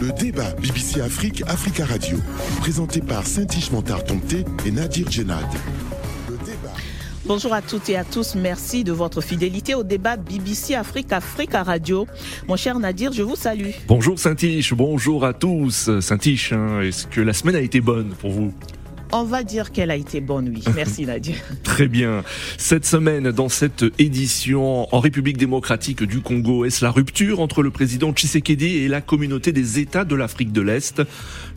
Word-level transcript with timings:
Le 0.00 0.12
débat 0.12 0.54
BBC 0.54 1.02
Afrique, 1.02 1.42
Africa 1.46 1.84
Radio. 1.84 2.16
Présenté 2.60 3.02
par 3.02 3.26
Saint-Ish 3.26 3.70
Montard 3.70 4.02
et 4.64 4.70
Nadir 4.70 5.10
Djenad. 5.10 5.44
Bonjour 7.26 7.52
à 7.52 7.60
toutes 7.60 7.90
et 7.90 7.96
à 7.96 8.04
tous. 8.04 8.34
Merci 8.34 8.82
de 8.82 8.92
votre 8.92 9.20
fidélité 9.20 9.74
au 9.74 9.82
débat 9.82 10.16
BBC 10.16 10.74
Afrique 10.74 11.12
Africa 11.12 11.62
Radio. 11.62 12.06
Mon 12.48 12.56
cher 12.56 12.78
Nadir, 12.78 13.12
je 13.12 13.22
vous 13.22 13.36
salue. 13.36 13.72
Bonjour 13.88 14.18
Saint-Ish, 14.18 14.72
bonjour 14.72 15.26
à 15.26 15.34
tous. 15.34 15.90
Saint-Ish, 16.00 16.54
hein, 16.54 16.80
est-ce 16.80 17.06
que 17.06 17.20
la 17.20 17.34
semaine 17.34 17.56
a 17.56 17.60
été 17.60 17.82
bonne 17.82 18.14
pour 18.18 18.30
vous? 18.30 18.54
On 19.12 19.24
va 19.24 19.42
dire 19.42 19.72
qu'elle 19.72 19.90
a 19.90 19.96
été 19.96 20.20
bonne, 20.20 20.48
oui. 20.48 20.62
Merci 20.74 21.06
Nadia. 21.06 21.34
Très 21.62 21.88
bien. 21.88 22.22
Cette 22.58 22.84
semaine, 22.86 23.30
dans 23.30 23.48
cette 23.48 23.84
édition 23.98 24.92
en 24.94 25.00
République 25.00 25.36
démocratique 25.36 26.02
du 26.02 26.20
Congo, 26.20 26.64
est-ce 26.64 26.84
la 26.84 26.90
rupture 26.90 27.40
entre 27.40 27.62
le 27.62 27.70
président 27.70 28.12
Tshisekedi 28.12 28.78
et 28.78 28.88
la 28.88 29.00
communauté 29.00 29.52
des 29.52 29.78
États 29.78 30.04
de 30.04 30.14
l'Afrique 30.14 30.52
de 30.52 30.60
l'Est? 30.60 31.02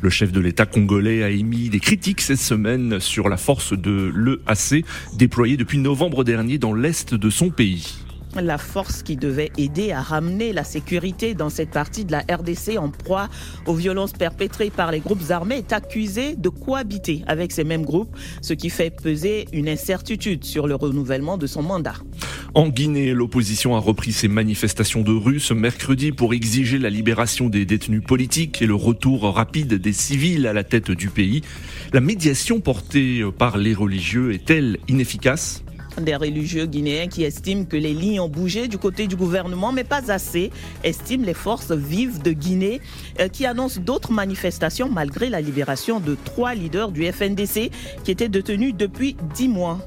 Le 0.02 0.10
chef 0.10 0.32
de 0.32 0.40
l'État 0.40 0.66
congolais 0.66 1.24
a 1.24 1.30
émis 1.30 1.70
des 1.70 1.80
critiques 1.80 2.22
cette 2.22 2.40
semaine 2.40 3.00
sur 3.00 3.30
la 3.30 3.38
force 3.38 3.74
de 3.74 4.12
l'EAC 4.16 4.86
déployée 5.18 5.58
depuis 5.58 5.78
novembre 5.78 6.24
dernier 6.24 6.58
dans 6.58 6.74
l'Est 6.74 7.14
de 7.14 7.30
son 7.30 7.50
pays 7.50 7.96
la 8.42 8.58
force 8.58 9.04
qui 9.04 9.16
devait 9.16 9.52
aider 9.58 9.92
à 9.92 10.02
ramener 10.02 10.54
la 10.54 10.64
sécurité 10.64 11.34
dans 11.34 11.50
cette 11.50 11.72
partie 11.72 12.06
de 12.06 12.12
la 12.12 12.20
RDC 12.20 12.78
en 12.78 12.90
proie 12.90 13.30
aux 13.66 13.76
violences 13.76 14.14
perpétrées 14.14 14.70
par 14.70 14.92
les 14.92 15.00
groupes 15.00 15.30
armés 15.30 15.58
est 15.58 15.74
accusée 15.74 16.36
de 16.36 16.50
cohabiter 16.50 17.24
avec 17.28 17.52
ces 17.52 17.64
mêmes 17.64 17.86
groupes, 17.86 18.16
ce 18.42 18.54
qui 18.54 18.70
fait 18.70 18.90
peser 18.90 19.48
une 19.54 19.70
incertitude 19.70 20.44
sur 20.44 20.68
le 20.68 20.76
renouvellement 20.76 21.38
de 21.38 21.48
son 21.48 21.62
mandat. 21.62 21.96
En 22.56 22.70
Guinée, 22.70 23.14
l'opposition 23.14 23.76
a 23.76 23.80
repris 23.80 24.12
ses 24.12 24.28
manifestations 24.28 25.02
de 25.02 25.12
rue 25.12 25.40
ce 25.40 25.56
mercredi 25.56 26.12
pour 26.12 26.36
exiger 26.36 26.78
la 26.78 26.92
libération 26.92 27.50
des 27.50 27.66
détenus 27.66 28.04
politiques 28.04 28.62
et 28.62 28.68
le 28.68 28.76
retour 28.76 29.24
rapide 29.24 29.74
des 29.74 29.94
civils 29.94 30.46
à 30.46 30.54
la 30.54 30.64
tête 30.64 30.92
du 30.92 31.10
pays. 31.10 31.42
La 31.94 32.00
médiation 32.00 32.60
portée 32.60 33.24
par 33.38 33.58
les 33.58 33.74
religieux 33.74 34.34
est-elle 34.34 34.78
inefficace? 34.88 35.63
Des 36.02 36.16
religieux 36.16 36.66
guinéens 36.66 37.08
qui 37.08 37.24
estiment 37.24 37.66
que 37.66 37.78
les 37.78 37.94
lignes 37.94 38.20
ont 38.20 38.30
bougé 38.30 38.68
du 38.68 38.78
côté 38.78 39.08
du 39.08 39.16
gouvernement, 39.16 39.72
mais 39.72 39.84
pas 39.84 40.12
assez, 40.12 40.52
estiment 40.84 41.26
les 41.26 41.34
forces 41.34 41.72
vives 41.72 42.22
de 42.22 42.32
Guinée 42.32 42.82
euh, 43.20 43.28
qui 43.28 43.46
annoncent 43.46 43.80
d'autres 43.80 44.12
manifestations 44.12 44.90
malgré 44.90 45.30
la 45.30 45.42
libération 45.42 46.00
de 46.00 46.18
trois 46.24 46.56
leaders 46.56 46.92
du 46.92 47.06
FNDC 47.12 47.72
qui 48.04 48.12
étaient 48.12 48.30
détenus 48.30 48.74
depuis 48.76 49.16
dix 49.36 49.48
mois. 49.48 49.80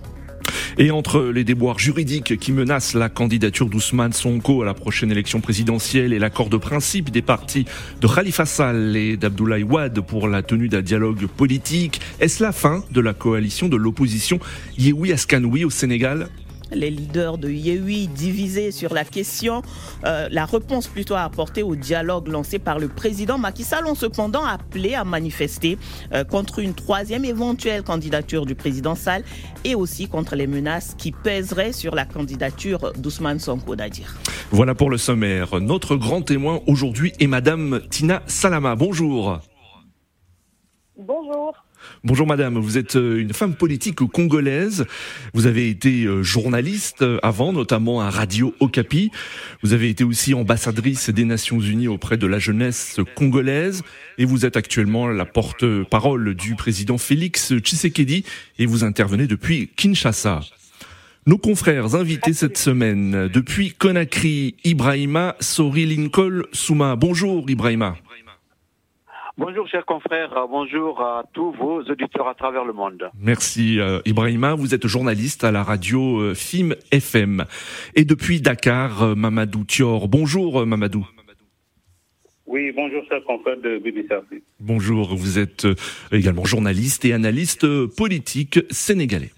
Et 0.78 0.90
entre 0.90 1.22
les 1.22 1.42
déboires 1.42 1.78
juridiques 1.78 2.38
qui 2.38 2.52
menacent 2.52 2.92
la 2.92 3.08
candidature 3.08 3.70
d'Ousmane 3.70 4.12
Sonko 4.12 4.60
à 4.60 4.66
la 4.66 4.74
prochaine 4.74 5.10
élection 5.10 5.40
présidentielle 5.40 6.12
et 6.12 6.18
l'accord 6.18 6.50
de 6.50 6.58
principe 6.58 7.08
des 7.10 7.22
partis 7.22 7.64
de 8.02 8.06
Khalifa 8.06 8.44
Sall 8.44 8.94
et 8.94 9.16
d'Abdoulaye 9.16 9.62
Wade 9.62 9.98
pour 10.02 10.28
la 10.28 10.42
tenue 10.42 10.68
d'un 10.68 10.82
dialogue 10.82 11.28
politique, 11.28 12.02
est-ce 12.20 12.42
la 12.42 12.52
fin 12.52 12.84
de 12.90 13.00
la 13.00 13.14
coalition 13.14 13.68
de 13.68 13.76
l'opposition 13.76 14.38
Yehoui 14.76 15.14
Askanoui 15.14 15.64
au 15.64 15.70
Sénégal? 15.70 16.28
Les 16.72 16.90
leaders 16.90 17.38
de 17.38 17.48
Yehui 17.50 18.08
divisés 18.08 18.70
sur 18.72 18.92
la 18.94 19.04
question, 19.04 19.62
euh, 20.04 20.28
la 20.30 20.44
réponse 20.44 20.86
plutôt 20.86 21.14
à 21.14 21.22
apporter 21.22 21.62
au 21.62 21.76
dialogue 21.76 22.28
lancé 22.28 22.58
par 22.58 22.78
le 22.78 22.88
président 22.88 23.38
Macky 23.38 23.64
Sall 23.64 23.86
ont 23.86 23.94
cependant 23.94 24.44
appelé 24.44 24.94
à 24.94 25.04
manifester 25.04 25.78
euh, 26.12 26.24
contre 26.24 26.58
une 26.58 26.74
troisième 26.74 27.24
éventuelle 27.24 27.82
candidature 27.82 28.46
du 28.46 28.54
président 28.54 28.94
Sall 28.94 29.22
et 29.64 29.74
aussi 29.74 30.08
contre 30.08 30.36
les 30.36 30.46
menaces 30.46 30.94
qui 30.96 31.12
pèseraient 31.12 31.72
sur 31.72 31.94
la 31.94 32.04
candidature 32.04 32.92
d'Ousmane 32.96 33.38
Sonko 33.38 33.76
Nadir. 33.76 34.14
Voilà 34.50 34.74
pour 34.74 34.90
le 34.90 34.98
sommaire. 34.98 35.60
Notre 35.60 35.96
grand 35.96 36.22
témoin 36.22 36.60
aujourd'hui 36.66 37.12
est 37.20 37.26
Madame 37.26 37.80
Tina 37.90 38.22
Salama. 38.26 38.76
Bonjour. 38.76 39.40
Bonjour. 40.96 41.65
Bonjour 42.04 42.26
madame, 42.26 42.58
vous 42.58 42.78
êtes 42.78 42.96
euh, 42.96 43.18
une 43.18 43.32
femme 43.32 43.54
politique 43.54 43.96
congolaise. 43.96 44.84
Vous 45.32 45.46
avez 45.46 45.70
été 45.70 46.04
euh, 46.04 46.22
journaliste 46.22 47.02
euh, 47.02 47.18
avant, 47.22 47.52
notamment 47.52 48.00
à 48.00 48.10
Radio 48.10 48.54
Okapi. 48.60 49.10
Vous 49.62 49.72
avez 49.72 49.88
été 49.88 50.04
aussi 50.04 50.34
ambassadrice 50.34 51.08
des 51.10 51.24
Nations 51.24 51.58
Unies 51.58 51.88
auprès 51.88 52.18
de 52.18 52.26
la 52.26 52.38
jeunesse 52.38 53.00
congolaise. 53.14 53.82
Et 54.18 54.26
vous 54.26 54.44
êtes 54.44 54.56
actuellement 54.56 55.08
la 55.08 55.24
porte-parole 55.24 56.34
du 56.34 56.54
président 56.54 56.98
Félix 56.98 57.54
Tshisekedi 57.54 58.24
et 58.58 58.66
vous 58.66 58.84
intervenez 58.84 59.26
depuis 59.26 59.70
Kinshasa. 59.74 60.40
Nos 61.26 61.38
confrères 61.38 61.94
invités 61.94 62.34
cette 62.34 62.58
semaine 62.58 63.28
depuis 63.28 63.72
Conakry, 63.72 64.54
Ibrahima 64.64 65.34
Sori 65.40 66.10
Souma. 66.52 66.94
Bonjour 66.94 67.48
Ibrahima. 67.48 67.96
Bonjour 69.38 69.68
chers 69.68 69.84
confrères, 69.84 70.46
bonjour 70.48 71.02
à 71.02 71.22
tous 71.34 71.52
vos 71.52 71.82
auditeurs 71.82 72.26
à 72.26 72.34
travers 72.34 72.64
le 72.64 72.72
monde. 72.72 73.10
Merci 73.20 73.78
euh, 73.78 74.00
Ibrahima, 74.06 74.54
vous 74.54 74.74
êtes 74.74 74.86
journaliste 74.86 75.44
à 75.44 75.52
la 75.52 75.62
radio 75.62 76.20
euh, 76.20 76.34
FIM 76.34 76.74
FM. 76.90 77.44
Et 77.94 78.06
depuis 78.06 78.40
Dakar, 78.40 79.02
euh, 79.02 79.14
Mamadou 79.14 79.64
Thior. 79.64 80.08
Bonjour 80.08 80.64
Mamadou. 80.64 81.06
Oui, 82.46 82.72
bonjour 82.74 83.04
chers 83.10 83.22
confrères 83.24 83.58
de 83.58 83.76
BBC 83.76 84.14
Bonjour, 84.58 85.14
vous 85.14 85.38
êtes 85.38 85.66
également 86.12 86.46
journaliste 86.46 87.04
et 87.04 87.12
analyste 87.12 87.66
politique 87.94 88.60
sénégalais. 88.70 89.32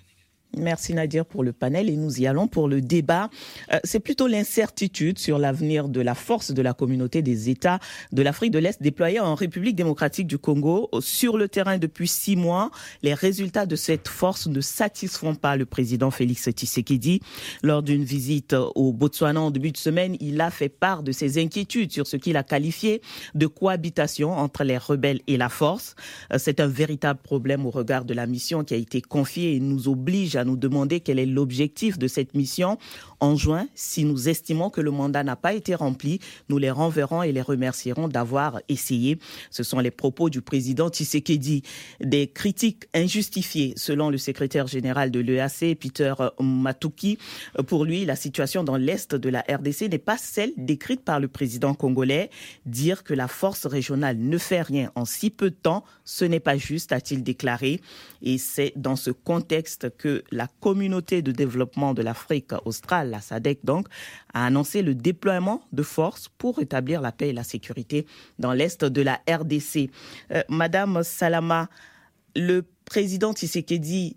Merci 0.57 0.95
Nadir 0.95 1.27
pour 1.27 1.45
le 1.45 1.53
panel 1.53 1.91
et 1.91 1.97
nous 1.97 2.21
y 2.21 2.27
allons 2.27 2.49
pour 2.49 2.69
le 2.69 2.81
débat. 2.81 3.29
Euh, 3.73 3.79
c'est 3.85 4.01
plutôt 4.01 4.27
l'incertitude 4.27 5.19
sur 5.19 5.39
l'avenir 5.39 5.89
de 5.89 6.01
la 6.01 6.15
force 6.15 6.53
de 6.53 6.63
la 6.63 6.73
communauté 6.73 7.21
des 7.21 7.51
États 7.51 7.79
de 8.13 8.23
l'Afrique 8.23 8.51
de 8.53 8.59
l'Est 8.59 8.83
déployée 8.83 9.21
en 9.21 9.35
République 9.35 9.77
démocratique 9.77 10.27
du 10.27 10.39
Congo. 10.39 10.89
Sur 11.01 11.37
le 11.37 11.49
terrain 11.49 11.77
depuis 11.77 12.09
six 12.09 12.35
mois, 12.35 12.71
les 13.03 13.13
résultats 13.13 13.67
de 13.67 13.77
cette 13.77 14.09
force 14.09 14.47
ne 14.47 14.63
satisfont 14.63 15.35
pas 15.35 15.55
le 15.55 15.67
président 15.67 16.11
Félix 16.11 16.49
Tshisekedi. 16.49 17.21
Lors 17.63 17.83
d'une 17.83 18.05
visite 18.05 18.57
au 18.75 18.95
Botswana 18.95 19.43
en 19.43 19.51
début 19.51 19.71
de 19.71 19.77
semaine, 19.77 20.17
il 20.19 20.41
a 20.41 20.51
fait 20.51 20.71
part 20.71 21.03
de 21.03 21.13
ses 21.13 21.41
inquiétudes 21.41 21.93
sur 21.93 22.07
ce 22.07 22.17
qu'il 22.17 22.39
a 22.39 22.43
qualifié 22.43 23.03
de 23.35 23.47
cohabitation 23.47 24.33
entre 24.33 24.65
les 24.65 24.79
rebelles 24.79 25.21
et 25.27 25.37
la 25.37 25.51
force. 25.51 25.95
Euh, 26.33 26.39
c'est 26.39 26.59
un 26.59 26.69
véritable 26.69 27.21
problème 27.23 27.67
au 27.67 27.71
regard 27.71 28.07
de 28.07 28.15
la 28.15 28.27
mission 28.27 28.65
qui 28.65 28.73
a 28.73 28.79
été 28.79 29.03
confiée 29.03 29.55
et 29.55 29.61
nous 29.61 29.89
oblige 29.89 30.38
à 30.39 30.45
nous 30.45 30.57
demander 30.57 31.01
quel 31.01 31.19
est 31.19 31.27
l'objectif 31.27 31.99
de 31.99 32.09
cette 32.09 32.35
mission. 32.35 32.79
En 33.21 33.37
juin, 33.37 33.69
si 33.75 34.05
nous 34.05 34.29
estimons 34.29 34.71
que 34.71 34.81
le 34.81 34.91
mandat 34.91 35.25
n'a 35.25 35.37
pas 35.37 35.53
été 35.53 35.75
rempli, 35.75 36.21
nous 36.49 36.59
les 36.59 36.71
renverrons 36.71 37.23
et 37.23 37.33
les 37.33 37.43
remercierons 37.43 38.09
d'avoir 38.09 38.61
essayé. 38.69 39.19
Ce 39.51 39.63
sont 39.63 39.81
les 39.81 39.91
propos 39.91 40.31
du 40.31 40.41
président 40.41 40.89
Tshisekedi. 40.89 41.63
Des 42.01 42.29
critiques 42.29 42.87
injustifiées, 42.95 43.73
selon 43.77 44.11
le 44.11 44.19
secrétaire 44.19 44.67
général 44.67 45.11
de 45.11 45.21
l'EAC, 45.21 45.79
Peter 45.79 46.15
Matuki. 46.41 47.19
Pour 47.67 47.85
lui, 47.85 48.05
la 48.05 48.17
situation 48.17 48.63
dans 48.63 48.77
l'Est 48.77 49.15
de 49.15 49.29
la 49.29 49.45
RDC 49.49 49.91
n'est 49.91 49.99
pas 49.99 50.17
celle 50.17 50.53
décrite 50.57 51.03
par 51.03 51.19
le 51.21 51.29
président 51.29 51.75
congolais. 51.75 52.31
Dire 52.67 53.03
que 53.03 53.15
la 53.15 53.29
force 53.29 53.67
régionale 53.67 54.19
ne 54.19 54.39
fait 54.39 54.63
rien 54.63 54.93
en 54.95 55.05
si 55.05 55.31
peu 55.31 55.51
de 55.51 55.57
temps, 55.57 55.85
ce 56.05 56.25
n'est 56.25 56.41
pas 56.41 56.57
juste, 56.57 56.93
a-t-il 56.93 57.23
déclaré. 57.23 57.81
Et 58.23 58.39
c'est 58.39 58.73
dans 58.77 58.97
ce 58.97 59.11
contexte 59.11 59.97
que 59.97 60.23
la 60.31 60.49
communauté 60.61 61.23
de 61.23 61.33
développement 61.33 61.95
de 61.95 62.03
l'Afrique 62.03 62.53
australe, 62.65 63.11
la 63.11 63.21
SADC 63.21 63.61
donc, 63.65 63.89
a 64.35 64.47
annoncé 64.47 64.83
le 64.83 64.95
déploiement 64.95 65.63
de 65.73 65.83
forces 65.83 66.29
pour 66.29 66.57
rétablir 66.59 67.01
la 67.01 67.13
paix 67.13 67.29
et 67.29 67.33
la 67.33 67.45
sécurité 67.45 68.07
dans 68.39 68.53
l'est 68.53 68.85
de 68.85 69.03
la 69.03 69.21
RDC. 69.29 69.91
Euh, 70.33 70.43
Madame 70.49 71.03
Salama, 71.03 71.69
le 72.37 72.65
président 72.85 73.33
Tshisekedi 73.33 74.17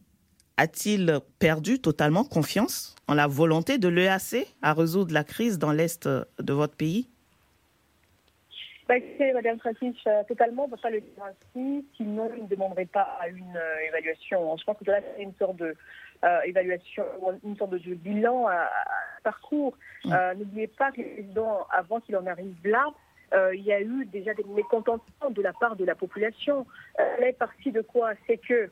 a-t-il 0.57 1.19
perdu 1.39 1.79
totalement 1.79 2.23
confiance 2.23 2.95
en 3.07 3.13
la 3.13 3.27
volonté 3.27 3.77
de 3.77 3.87
l'EAC 3.87 4.47
à 4.61 4.73
résoudre 4.73 5.13
la 5.13 5.23
crise 5.23 5.57
dans 5.57 5.71
l'est 5.71 6.07
de 6.07 6.53
votre 6.53 6.75
pays? 6.75 7.10
Bah, 8.91 9.33
Madame 9.33 9.57
Francis, 9.59 9.95
euh, 10.05 10.23
totalement, 10.27 10.63
on 10.63 10.67
ne 10.67 10.71
peut 10.71 10.81
pas 10.81 10.89
le 10.89 10.99
dire 10.99 11.23
ainsi, 11.23 11.85
sinon 11.95 12.29
il 12.35 12.43
ne 12.43 12.47
demanderait 12.49 12.87
pas 12.87 13.17
à 13.21 13.29
une 13.29 13.55
euh, 13.55 13.87
évaluation. 13.87 14.57
Je 14.57 14.63
pense 14.65 14.77
que 14.77 14.91
là, 14.91 14.99
c'est 15.15 15.23
une 15.23 15.33
sorte 15.35 15.55
de 15.55 15.73
euh, 16.25 16.41
évaluation, 16.41 17.05
une 17.45 17.55
sorte 17.55 17.71
de 17.71 17.93
bilan 17.95 18.47
à, 18.47 18.69
parcours. 19.23 19.77
Mm. 20.03 20.13
N'oubliez 20.39 20.67
pas 20.67 20.91
que 20.91 21.01
le 21.01 21.07
président, 21.07 21.65
avant 21.71 22.01
qu'il 22.01 22.17
en 22.17 22.25
arrive 22.25 22.57
là, 22.65 22.85
il 23.53 23.61
y 23.61 23.71
a 23.71 23.79
eu 23.79 24.05
déjà 24.07 24.33
des 24.33 24.43
mécontentements 24.43 25.29
de 25.29 25.41
la 25.41 25.53
part 25.53 25.77
de 25.77 25.85
la 25.85 25.95
population. 25.95 26.65
elle 26.97 27.33
partie 27.35 27.71
de 27.71 27.81
quoi? 27.81 28.11
C'est 28.27 28.37
que, 28.37 28.69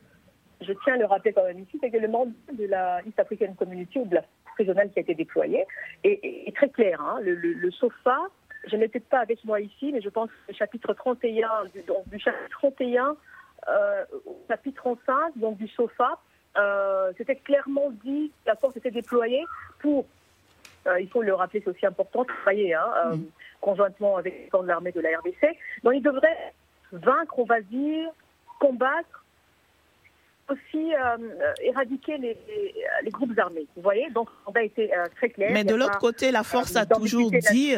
je 0.60 0.72
tiens 0.84 0.94
à 0.94 0.96
le 0.98 1.06
rappeler 1.06 1.32
quand 1.32 1.44
même 1.44 1.60
ici, 1.60 1.78
c'est 1.80 1.90
que 1.90 1.96
le 1.96 2.08
mandat 2.08 2.32
de 2.52 2.66
la 2.66 3.00
East 3.06 3.18
African 3.18 3.54
Community 3.54 4.00
ou 4.00 4.04
de 4.04 4.16
la 4.16 4.24
régionale 4.58 4.90
qui 4.90 4.98
a 4.98 5.02
été 5.02 5.14
déployée 5.14 5.64
est, 6.04 6.54
très 6.54 6.68
clair. 6.68 7.00
Hein. 7.00 7.20
Le, 7.22 7.34
le, 7.34 7.54
le 7.54 7.70
SOFA 7.70 8.28
je 8.66 8.76
n'étais 8.76 9.00
pas 9.00 9.20
avec 9.20 9.44
moi 9.44 9.60
ici, 9.60 9.90
mais 9.92 10.00
je 10.00 10.08
pense 10.08 10.28
que 10.28 10.34
le 10.48 10.54
chapitre 10.54 10.92
31, 10.92 11.66
du, 11.74 11.82
donc, 11.82 12.08
du 12.08 12.18
chapitre 12.18 12.48
31 12.50 13.16
euh, 13.68 14.04
au 14.26 14.38
chapitre 14.48 14.82
35, 14.82 15.36
donc 15.36 15.58
du 15.58 15.68
SOFA, 15.68 16.18
euh, 16.56 17.12
c'était 17.18 17.36
clairement 17.36 17.90
dit, 18.04 18.32
la 18.46 18.56
force 18.56 18.76
était 18.76 18.90
déployée 18.90 19.44
pour 19.78 20.06
il 20.98 21.10
faut 21.10 21.20
le 21.20 21.34
rappeler, 21.34 21.60
c'est 21.62 21.70
aussi 21.70 21.84
important, 21.84 22.24
travailler 22.24 22.72
hein, 22.72 23.12
mm. 23.12 23.24
conjointement 23.60 24.16
avec 24.16 24.32
les 24.32 24.48
forces 24.48 24.62
de 24.62 24.68
l'armée 24.68 24.92
de 24.92 25.00
la 25.00 25.10
RDC. 25.18 25.54
Donc 25.84 25.92
ils 25.94 26.02
devraient 26.02 26.54
vaincre, 26.90 27.38
on 27.38 27.44
va 27.44 27.60
dire, 27.60 28.08
combattre, 28.58 29.22
aussi 30.48 30.92
éradiquer 31.62 32.16
les, 32.16 32.36
les, 33.04 33.10
groupes 33.10 33.38
armés. 33.38 33.66
Vous 33.76 33.82
voyez, 33.82 34.08
donc 34.08 34.30
on 34.46 34.52
a 34.52 34.62
été 34.62 34.90
très 35.16 35.28
clair. 35.28 35.50
Mais 35.52 35.64
de 35.64 35.74
l'autre 35.74 35.98
côté, 35.98 36.30
la 36.30 36.42
force 36.42 36.74
a 36.76 36.86
toujours 36.86 37.30
dit 37.30 37.76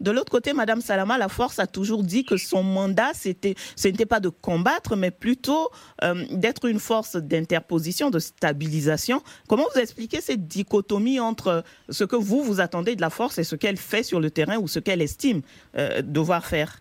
de 0.00 0.10
l'autre 0.10 0.30
côté, 0.30 0.52
Madame 0.52 0.80
Salama, 0.80 1.18
la 1.18 1.28
force 1.28 1.58
a 1.58 1.66
toujours 1.66 2.02
dit 2.02 2.24
que 2.24 2.36
son 2.36 2.62
mandat, 2.62 3.10
c'était, 3.14 3.54
ce 3.76 3.88
n'était 3.88 4.06
pas 4.06 4.20
de 4.20 4.28
combattre, 4.28 4.96
mais 4.96 5.10
plutôt 5.10 5.70
euh, 6.02 6.24
d'être 6.30 6.66
une 6.66 6.78
force 6.78 7.16
d'interposition, 7.16 8.10
de 8.10 8.18
stabilisation. 8.18 9.22
Comment 9.48 9.64
vous 9.74 9.80
expliquez 9.80 10.20
cette 10.20 10.46
dichotomie 10.46 11.20
entre 11.20 11.64
ce 11.88 12.04
que 12.04 12.16
vous, 12.16 12.42
vous 12.42 12.60
attendez 12.60 12.96
de 12.96 13.00
la 13.00 13.10
force 13.10 13.38
et 13.38 13.44
ce 13.44 13.56
qu'elle 13.56 13.76
fait 13.76 14.02
sur 14.02 14.20
le 14.20 14.30
terrain 14.30 14.56
ou 14.58 14.68
ce 14.68 14.78
qu'elle 14.78 15.02
estime 15.02 15.42
euh, 15.76 16.02
devoir 16.02 16.46
faire? 16.46 16.80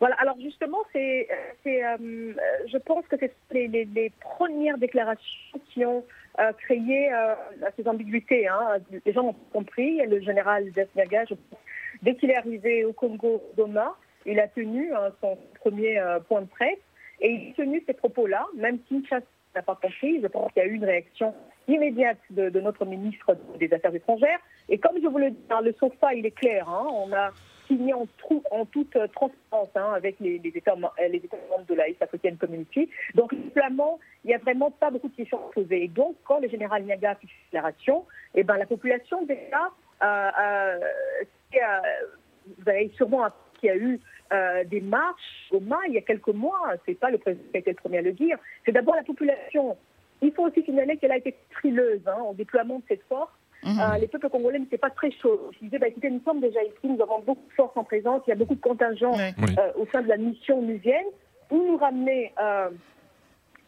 Voilà, 0.00 0.16
alors 0.16 0.36
justement, 0.40 0.80
c'est, 0.92 1.28
euh, 1.66 2.32
je 2.70 2.78
pense 2.78 3.06
que 3.06 3.16
c'est 3.18 3.66
les, 3.68 4.12
premières 4.20 4.78
déclarations 4.78 6.04
euh, 6.40 6.52
créé 6.52 7.10
ces 7.76 7.88
ambiguïtés. 7.88 8.48
Hein. 8.48 8.78
Les 9.04 9.12
gens 9.12 9.26
ont 9.28 9.36
compris. 9.52 10.04
Le 10.06 10.20
général 10.20 10.70
Desniaga, 10.72 11.24
dès 12.02 12.14
qu'il 12.16 12.30
est 12.30 12.36
arrivé 12.36 12.84
au 12.84 12.92
Congo 12.92 13.42
Doma, 13.56 13.96
il 14.26 14.40
a 14.40 14.48
tenu 14.48 14.92
hein, 14.94 15.10
son 15.20 15.38
premier 15.60 15.98
euh, 15.98 16.20
point 16.20 16.42
de 16.42 16.46
presse 16.46 16.78
et 17.20 17.30
il 17.30 17.50
a 17.50 17.54
tenu 17.54 17.82
ces 17.86 17.94
propos-là, 17.94 18.46
même 18.56 18.78
si 18.88 19.02
Kinshasa 19.02 19.26
n'a 19.54 19.62
pas 19.62 19.78
compris. 19.80 20.20
Je 20.20 20.26
pense 20.26 20.52
qu'il 20.52 20.62
y 20.62 20.66
a 20.66 20.68
eu 20.68 20.74
une 20.74 20.84
réaction 20.84 21.34
immédiate 21.68 22.18
de, 22.30 22.60
notre 22.60 22.84
ministre 22.84 23.36
des 23.58 23.72
Affaires 23.72 23.94
étrangères. 23.94 24.38
Et 24.68 24.78
comme 24.78 25.00
je 25.02 25.06
vous 25.06 25.18
le 25.18 25.30
dis, 25.30 25.38
hein, 25.50 25.60
le 25.62 25.72
SOFA, 25.72 26.14
il 26.14 26.26
est 26.26 26.36
clair. 26.36 26.68
Hein. 26.68 26.86
on 26.90 27.12
a 27.12 27.30
signé 27.76 27.94
en, 27.94 28.06
en 28.50 28.64
toute 28.66 28.94
euh, 28.96 29.06
transparence 29.08 29.68
hein, 29.74 29.92
avec 29.94 30.16
les, 30.20 30.40
États, 30.44 30.74
euh, 30.74 31.08
les, 31.08 31.18
États, 31.18 31.36
membres 31.50 31.66
de 31.66 31.74
la 31.74 31.88
East 31.88 32.04
Community. 32.38 32.88
Donc, 33.14 33.32
simplement, 33.32 33.98
il 34.24 34.28
n'y 34.28 34.34
a 34.34 34.38
vraiment 34.38 34.70
pas 34.70 34.90
beaucoup 34.90 35.08
de 35.08 35.16
questions 35.16 35.38
à 35.38 35.52
poser. 35.52 35.84
Et 35.84 35.88
donc, 35.88 36.16
quand 36.24 36.40
le 36.40 36.48
général 36.48 36.84
Niaga 36.84 37.14
fait 37.16 37.22
une 37.24 37.30
déclaration, 37.50 38.04
eh 38.34 38.42
ben, 38.42 38.56
la 38.56 38.66
population 38.66 39.24
déjà, 39.24 39.70
euh, 40.02 40.78
vous 42.58 42.68
avez 42.68 42.90
sûrement 42.96 43.26
qu'il 43.58 43.68
y 43.68 43.72
a 43.72 43.76
eu 43.76 44.00
des 44.66 44.80
marches 44.80 45.48
au 45.52 45.60
Mali 45.60 45.84
il 45.88 45.94
y 45.94 45.98
a 45.98 46.02
quelques 46.02 46.28
mois. 46.28 46.72
C'est 46.84 46.98
pas 46.98 47.10
le 47.10 47.18
président 47.18 47.44
qui 47.50 47.56
a 47.56 47.60
été 47.60 47.70
le 47.70 47.76
premier 47.76 47.98
à 47.98 48.02
le 48.02 48.12
dire. 48.12 48.36
C'est 48.64 48.72
d'abord 48.72 48.96
la 48.96 49.04
population. 49.04 49.76
Il 50.22 50.32
faut 50.32 50.48
aussi 50.48 50.62
signaler 50.64 50.96
qu'elle 50.96 51.12
a 51.12 51.18
été 51.18 51.36
frileuse 51.50 52.00
hein, 52.06 52.20
au 52.28 52.34
déploiement 52.34 52.78
de 52.78 52.84
cette 52.88 53.04
force. 53.04 53.30
Mhm. 53.64 53.80
Euh, 53.80 53.98
les 53.98 54.08
peuples 54.08 54.28
congolais 54.28 54.58
n'étaient 54.58 54.78
pas 54.78 54.90
très 54.90 55.10
chauds. 55.10 55.50
Ils 55.60 55.66
disaient, 55.66 55.78
bah, 55.78 55.88
écoutez, 55.88 56.10
nous 56.10 56.20
sommes 56.24 56.40
déjà 56.40 56.62
ici, 56.62 56.84
nous 56.84 57.02
avons 57.02 57.20
beaucoup 57.20 57.46
de 57.48 57.54
force 57.54 57.76
en 57.76 57.84
présence, 57.84 58.22
il 58.26 58.30
y 58.30 58.32
a 58.32 58.36
beaucoup 58.36 58.54
de 58.54 58.60
contingents 58.60 59.18
euh, 59.18 59.72
au 59.76 59.86
sein 59.92 60.02
de 60.02 60.08
la 60.08 60.16
mission 60.16 60.58
onusienne. 60.58 61.06
Vous 61.50 61.66
nous 61.66 61.76
ramenez 61.76 62.32
euh, 62.38 62.68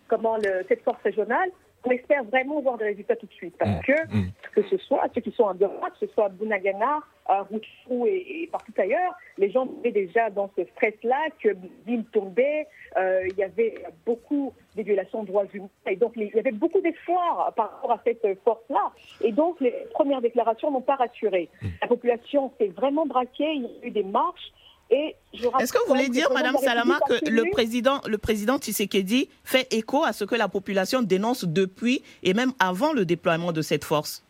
comment, 0.09 0.37
le, 0.37 0.65
cette 0.69 0.83
force 0.83 1.03
régionale, 1.03 1.51
on 1.87 1.91
espère 1.91 2.25
vraiment 2.25 2.61
voir 2.61 2.77
des 2.79 2.87
résultats 2.87 3.17
tout 3.17 3.27
de 3.27 3.33
suite. 3.33 3.55
Parce 3.59 3.71
mm. 3.71 3.81
que, 3.83 4.17
mm. 4.17 4.31
que 4.55 4.63
ce 4.63 4.77
soit 4.79 5.03
ceux 5.15 5.21
qui 5.21 5.31
sont 5.33 5.45
en 5.45 5.55
droite, 5.55 5.93
que 5.99 6.07
ce 6.07 6.13
soit 6.13 6.29
Bunagana, 6.29 7.01
euh, 7.31 7.59
et, 8.07 8.43
et, 8.43 8.47
partout 8.49 8.73
ailleurs, 8.79 9.15
les 9.39 9.51
gens 9.51 9.69
étaient 9.83 10.07
déjà 10.07 10.31
dans 10.31 10.51
ce 10.57 10.65
stress-là, 10.65 11.29
que 11.43 11.51
l'île 11.87 12.05
tombait, 12.13 12.67
euh, 12.97 13.27
il 13.29 13.37
y 13.37 13.43
avait 13.43 13.75
beaucoup 14.05 14.53
de 14.77 14.83
violations 14.83 15.23
de 15.23 15.29
droits 15.29 15.45
humains. 15.53 15.69
Et 15.87 15.97
donc, 15.97 16.13
il 16.17 16.31
y 16.35 16.39
avait 16.39 16.53
beaucoup 16.53 16.81
d'espoir 16.81 17.53
par 17.55 17.73
rapport 17.73 17.93
à 17.93 18.01
cette 18.05 18.43
force-là. 18.45 18.93
Et 19.23 19.33
donc, 19.33 19.61
les 19.61 19.73
premières 19.93 20.21
déclarations 20.21 20.71
n'ont 20.71 20.83
pas 20.83 20.97
rassuré. 20.97 21.49
Mm. 21.63 21.67
La 21.83 21.89
population 21.89 22.53
s'est 22.59 22.69
vraiment 22.69 23.07
braquée, 23.07 23.55
il 23.55 23.63
y 23.63 23.85
a 23.85 23.87
eu 23.87 23.91
des 23.91 24.05
marches. 24.05 24.53
Est-ce 24.91 25.73
que 25.73 25.79
vous 25.87 25.95
voulez 25.95 26.09
dire, 26.09 26.31
Madame 26.33 26.57
Salama, 26.59 26.99
que 27.09 27.29
le 27.29 27.51
président, 27.51 28.01
le 28.07 28.19
président 28.19 28.59
Tshisekedi 28.59 29.29
fait 29.45 29.67
écho 29.73 30.05
à 30.05 30.13
ce 30.13 30.25
que 30.25 30.35
la 30.35 30.49
population 30.49 31.03
dénonce 31.03 31.45
depuis 31.45 32.03
et 32.23 32.35
même 32.35 32.53
avant 32.59 32.93
le 32.93 33.05
déploiement 33.05 33.53
de 33.53 33.63
cette 33.63 33.85
force? 33.85 34.23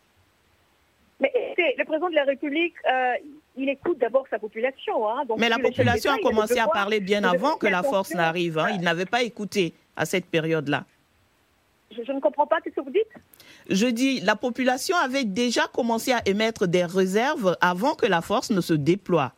Mais 1.19 1.31
le 1.77 1.85
président 1.85 2.09
de 2.09 2.15
la 2.15 2.23
République, 2.23 2.73
euh, 2.89 3.13
il 3.55 3.69
écoute 3.69 3.97
d'abord 3.99 4.25
sa 4.29 4.39
population. 4.39 5.09
Hein, 5.09 5.23
Mais 5.37 5.49
la 5.49 5.59
population 5.59 6.11
a 6.11 6.17
commencé 6.19 6.59
à 6.59 6.67
parler 6.67 6.99
bien 6.99 7.23
avant 7.23 7.57
que 7.57 7.67
la 7.67 7.83
force 7.83 8.13
n'arrive. 8.13 8.57
Hein. 8.57 8.69
Il 8.73 8.81
n'avait 8.81 9.05
pas 9.05 9.23
écouté 9.23 9.73
à 9.95 10.05
cette 10.05 10.25
période-là. 10.25 10.85
Je, 11.95 12.03
je, 12.03 12.11
ne 12.11 12.19
comprends 12.19 12.45
pas 12.45 12.57
ce 12.63 12.69
que 12.69 12.81
vous 12.81 12.91
dites. 12.91 13.07
Je 13.69 13.87
dis, 13.87 14.19
la 14.19 14.35
population 14.35 14.95
avait 14.97 15.23
déjà 15.23 15.67
commencé 15.73 16.11
à 16.11 16.21
émettre 16.25 16.67
des 16.67 16.85
réserves 16.85 17.57
avant 17.61 17.95
que 17.95 18.05
la 18.05 18.21
force 18.21 18.49
ne 18.51 18.61
se 18.61 18.73
déploie. 18.73 19.33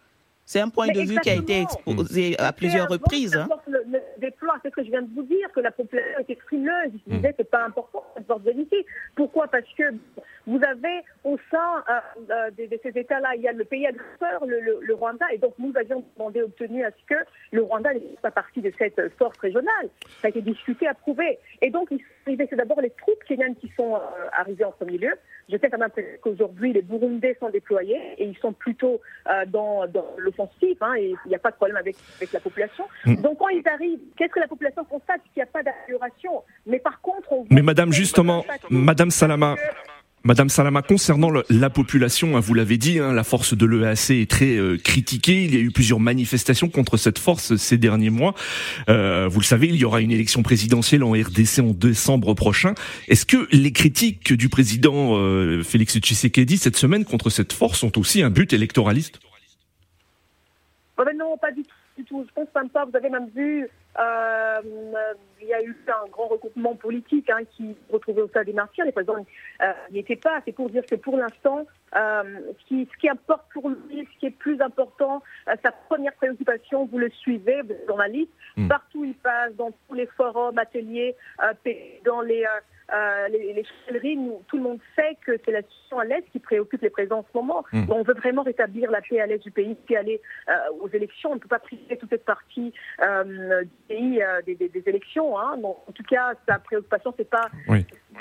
C'est 0.52 0.62
un 0.62 0.70
point 0.70 0.88
de 0.88 1.02
vue 1.02 1.20
qui 1.20 1.30
a 1.30 1.36
été 1.36 1.62
exposé 1.62 2.36
à 2.40 2.52
plusieurs 2.52 2.88
reprises. 2.90 3.36
Hein. 3.36 3.48
Le, 3.68 3.84
le 3.88 4.00
déploie, 4.18 4.56
c'est 4.64 4.70
ce 4.72 4.74
que 4.78 4.84
je 4.84 4.90
viens 4.90 5.04
de 5.04 5.14
vous 5.14 5.22
dire, 5.22 5.48
que 5.54 5.60
la 5.60 5.70
population 5.70 6.22
était 6.22 6.40
frileuse. 6.48 6.92
Ils 7.06 7.18
disaient, 7.18 7.36
c'est 7.38 7.52
pas 7.52 7.66
important, 7.66 8.04
force 8.28 8.42
de 8.42 8.54
Pourquoi? 9.16 9.48
Parce 9.48 9.72
que 9.78 9.84
vous 10.48 10.60
avez 10.64 11.04
au 11.24 11.38
sein 11.52 11.84
euh, 11.90 12.00
euh, 12.32 12.52
de, 12.52 12.80
ces 12.82 12.98
États-là, 12.98 13.36
il 13.36 13.42
y 13.42 13.48
a 13.48 13.52
le 13.52 13.66
pays 13.66 13.86
agresseur, 13.86 14.46
le, 14.46 14.94
Rwanda, 14.94 15.26
et 15.32 15.38
donc 15.38 15.54
nous 15.60 15.72
avions 15.76 16.04
demandé, 16.18 16.42
obtenu 16.42 16.84
à 16.84 16.92
ce 16.92 17.06
que 17.08 17.20
le 17.52 17.62
Rwanda 17.62 17.94
ne 17.94 18.00
fasse 18.00 18.22
pas 18.22 18.32
partie 18.32 18.62
de 18.62 18.72
cette 18.78 19.02
force 19.18 19.38
régionale. 19.38 19.90
Ça 20.22 20.28
a 20.28 20.30
été 20.30 20.42
discuté, 20.42 20.88
approuvé. 20.88 21.40
Et 21.62 21.70
donc, 21.70 21.90
c'est 22.26 22.56
d'abord 22.56 22.82
les 22.82 22.92
troupes 22.92 23.24
kenyanes 23.26 23.56
qui 23.56 23.72
sont 23.76 23.96
euh, 23.96 24.00
arrivées 24.34 24.66
en 24.66 24.72
premier 24.72 24.98
lieu. 24.98 25.14
Je 25.52 25.58
sais 25.58 25.70
quand 25.70 25.80
même 25.80 25.90
qu'aujourd'hui, 26.22 26.74
les 26.74 26.82
Burundais 26.82 27.36
sont 27.40 27.50
déployés 27.50 28.00
et 28.18 28.26
ils 28.26 28.38
sont 28.38 28.54
plutôt 28.54 29.02
dans, 29.48 29.88
dans 29.88 30.06
l'offensive, 30.18 30.78
hein, 30.82 30.94
et 30.96 31.16
il 31.26 31.30
n'y 31.30 31.36
a 31.36 31.40
pas 31.40 31.50
de 31.50 31.56
problème 31.56 31.78
avec, 31.78 31.96
avec 32.18 32.32
la 32.32 32.40
population. 32.40 32.86
Mm. 33.06 33.16
Donc, 33.22 33.40
quand 33.40 33.50
ils 33.50 33.68
arrivent, 33.68 34.00
qu'est-ce 34.16 34.32
que 34.32 34.40
la 34.40 34.48
population 34.48 34.84
constate? 34.86 35.22
Qu'il 35.34 35.42
n'y 35.42 35.44
a 35.44 35.48
pas 35.48 35.64
d'amélioration. 35.64 36.44
Mais 36.68 36.80
par 36.80 37.02
contre, 37.02 37.32
on 37.34 37.46
Mais 37.50 37.64
Madame, 37.64 37.92
justement, 37.92 38.46
Madame 38.70 39.10
Salama. 39.10 39.56
Madame 40.24 40.50
Salama, 40.50 40.82
concernant 40.82 41.32
la 41.50 41.70
population, 41.70 42.36
hein, 42.36 42.42
vous 42.42 42.54
l'avez 42.54 42.78
dit, 42.78 43.00
hein, 43.00 43.14
la 43.14 43.24
force 43.24 43.56
de 43.56 43.66
l'EAC 43.66 44.12
est 44.12 44.30
très 44.30 44.58
euh, 44.58 44.78
critiquée. 44.78 45.46
Il 45.46 45.56
y 45.56 45.58
a 45.58 45.62
eu 45.62 45.72
plusieurs 45.72 46.02
manifestations 46.02 46.68
contre 46.68 46.98
cette 46.98 47.20
force 47.20 47.56
ces 47.56 47.78
derniers 47.78 48.10
mois. 48.10 48.36
Euh, 48.90 49.30
vous 49.30 49.40
le 49.40 49.46
savez, 49.46 49.68
il 49.68 49.78
y 49.78 49.86
aura 49.86 50.02
une 50.02 50.12
élection 50.12 50.44
présidentielle 50.44 51.06
en 51.06 51.12
RDC 51.12 51.60
en 51.60 51.72
décembre 51.72 52.34
prochain. 52.34 52.74
Est-ce 53.08 53.26
que 53.26 53.48
les 53.54 53.72
critiques 53.72 54.34
du 54.34 54.50
président 54.50 55.16
euh, 55.16 55.64
Félix 55.64 55.98
Tshisekedi 55.98 56.58
cette 56.58 56.76
semaine 56.76 57.06
contre 57.06 57.30
cette 57.30 57.54
force 57.54 57.82
ont 57.84 57.92
aussi 57.96 58.22
un 58.22 58.30
but 58.30 58.52
électoraliste? 58.52 59.22
Oh 60.98 61.04
Non, 61.16 61.38
pas 61.38 61.52
du 61.54 61.64
tout. 61.64 61.70
Du 61.98 62.04
tout. 62.04 62.26
Je 62.28 62.34
pense 62.34 62.70
pas. 62.74 62.86
Vous 62.86 62.96
avez 62.96 63.10
même 63.10 63.30
vu 63.34 63.68
euh, 64.00 64.62
il 65.42 65.48
y 65.48 65.54
a 65.54 65.62
eu 65.62 65.76
un 65.88 66.10
grand 66.10 66.28
regroupement 66.28 66.76
politique 66.76 67.30
hein, 67.30 67.44
qui 67.52 67.76
se 67.88 67.94
retrouvait 67.94 68.22
au 68.22 68.28
stade 68.28 68.46
des 68.46 68.54
martyrs. 68.54 68.86
Les 68.86 68.92
présidents 68.92 69.26
euh, 69.62 69.74
n'y 69.92 70.00
étaient 70.00 70.16
pas. 70.16 70.42
C'est 70.46 70.52
pour 70.52 70.70
dire 70.70 70.86
que 70.86 70.96
pour 70.96 71.18
l'instant, 71.18 71.66
euh, 71.96 72.24
ce, 72.60 72.66
qui, 72.68 72.88
ce, 72.92 72.98
qui, 72.98 73.10
importe 73.10 73.46
pour 73.54 73.70
lui, 73.70 74.08
ce 74.14 74.20
qui 74.20 74.26
est 74.28 74.38
plus 74.38 74.62
important, 74.62 75.22
sa 75.46 75.72
première 75.72 76.14
préoccupation, 76.14 76.86
vous 76.86 76.98
le 76.98 77.10
suivez, 77.10 77.62
journaliste, 77.88 78.32
hmm. 78.58 78.68
partout 78.68 79.04
il 79.06 79.16
passe, 79.16 79.54
dans 79.56 79.72
tous 79.72 79.96
les 79.96 80.06
forums, 80.06 80.58
ateliers, 80.58 81.16
dans 82.06 82.22
les 82.22 82.46
euh, 82.94 83.28
les, 83.30 83.54
les 83.54 83.64
tout 84.48 84.58
le 84.58 84.64
monde 84.64 84.80
sait 84.96 85.18
que 85.26 85.34
c'est 85.46 85.52
la 85.52 85.62
situation 85.62 86.00
à 86.00 86.06
l'Est 86.06 86.24
qui 86.32 86.40
préoccupe 86.40 86.82
les 86.82 86.90
présidents 86.90 87.20
en 87.20 87.26
ce 87.32 87.38
moment. 87.38 87.64
Hmm. 87.72 87.86
On 87.90 88.04
veut 88.04 88.14
vraiment 88.14 88.44
rétablir 88.44 88.90
la 88.92 89.02
paix 89.02 89.20
à 89.20 89.28
l'Est 89.28 89.40
du 89.40 89.52
pays, 89.52 89.76
puis 89.86 89.96
aller 89.96 90.22
euh, 90.48 90.54
aux 90.82 90.90
élections. 90.90 91.32
On 91.32 91.36
ne 91.36 91.40
peut 91.40 91.48
pas 91.48 91.60
priver 91.60 91.98
toute 91.98 92.10
cette 92.10 92.26
partie 92.26 92.74
euh, 93.02 93.64
du 93.64 93.70
pays 93.88 94.22
des, 94.46 94.56
des, 94.56 94.84
élections. 94.86 95.40
Hein. 95.40 95.60
en 95.64 95.92
tout 95.94 96.04
cas, 96.04 96.34
sa 96.48 96.60
préoccupation, 96.60 97.14
c'est 97.18 97.30
pas 97.30 97.50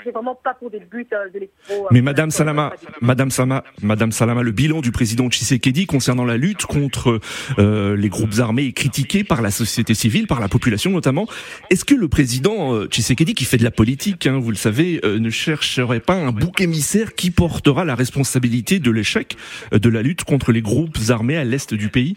c'est 0.03 0.11
vraiment 0.11 0.35
pas 0.35 0.53
pour 0.53 0.69
des 0.69 0.79
buts 0.79 1.07
euh, 1.13 1.29
électoraux. 1.33 1.87
Mais 1.91 2.01
Madame 2.01 2.31
Salama, 2.31 2.73
Madame 3.01 3.31
Salama, 3.31 3.63
Madame 3.81 4.11
Salama, 4.11 4.43
le 4.43 4.51
bilan 4.51 4.81
du 4.81 4.91
président 4.91 5.29
Tshisekedi 5.29 5.85
concernant 5.85 6.25
la 6.25 6.37
lutte 6.37 6.65
contre 6.65 7.19
euh, 7.57 7.95
les 7.95 8.09
groupes 8.09 8.39
armés 8.39 8.65
est 8.65 8.73
critiqué 8.73 9.23
par 9.23 9.41
la 9.41 9.51
société 9.51 9.93
civile, 9.93 10.27
par 10.27 10.39
la 10.39 10.47
population 10.47 10.91
notamment. 10.91 11.27
Est-ce 11.69 11.85
que 11.85 11.95
le 11.95 12.07
président 12.07 12.75
euh, 12.75 12.85
Tshisekedi, 12.85 13.33
qui 13.33 13.45
fait 13.45 13.57
de 13.57 13.63
la 13.63 13.71
politique, 13.71 14.27
hein, 14.27 14.39
vous 14.39 14.51
le 14.51 14.57
savez, 14.57 14.99
euh, 15.03 15.19
ne 15.19 15.29
chercherait 15.29 15.99
pas 15.99 16.15
un 16.15 16.31
bouc 16.31 16.61
émissaire 16.61 17.15
qui 17.15 17.31
portera 17.31 17.85
la 17.85 17.95
responsabilité 17.95 18.79
de 18.79 18.91
l'échec 18.91 19.35
de 19.71 19.89
la 19.89 20.01
lutte 20.01 20.23
contre 20.23 20.51
les 20.51 20.61
groupes 20.61 20.97
armés 21.09 21.37
à 21.37 21.43
l'est 21.43 21.73
du 21.73 21.89
pays? 21.89 22.15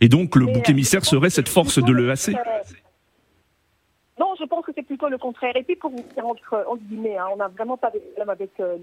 Et 0.00 0.08
donc 0.08 0.36
le 0.36 0.46
bouc 0.46 0.68
émissaire 0.68 1.04
serait 1.04 1.30
cette 1.30 1.48
force 1.48 1.82
de 1.82 1.92
l'EAC 1.92 2.36
je 4.38 4.44
pense 4.44 4.64
que 4.64 4.72
c'est 4.74 4.82
plutôt 4.82 5.08
le 5.08 5.18
contraire. 5.18 5.56
Et 5.56 5.62
puis 5.62 5.76
pour 5.76 5.90
vous 5.90 6.02
dire 6.14 6.26
entre, 6.26 6.76
guillemets, 6.88 7.16
hein, 7.16 7.26
on 7.32 7.36
n'a 7.36 7.48
vraiment 7.48 7.76
pas 7.76 7.90
de 7.90 7.98
problème 7.98 8.30
avec 8.30 8.50
euh, 8.60 8.76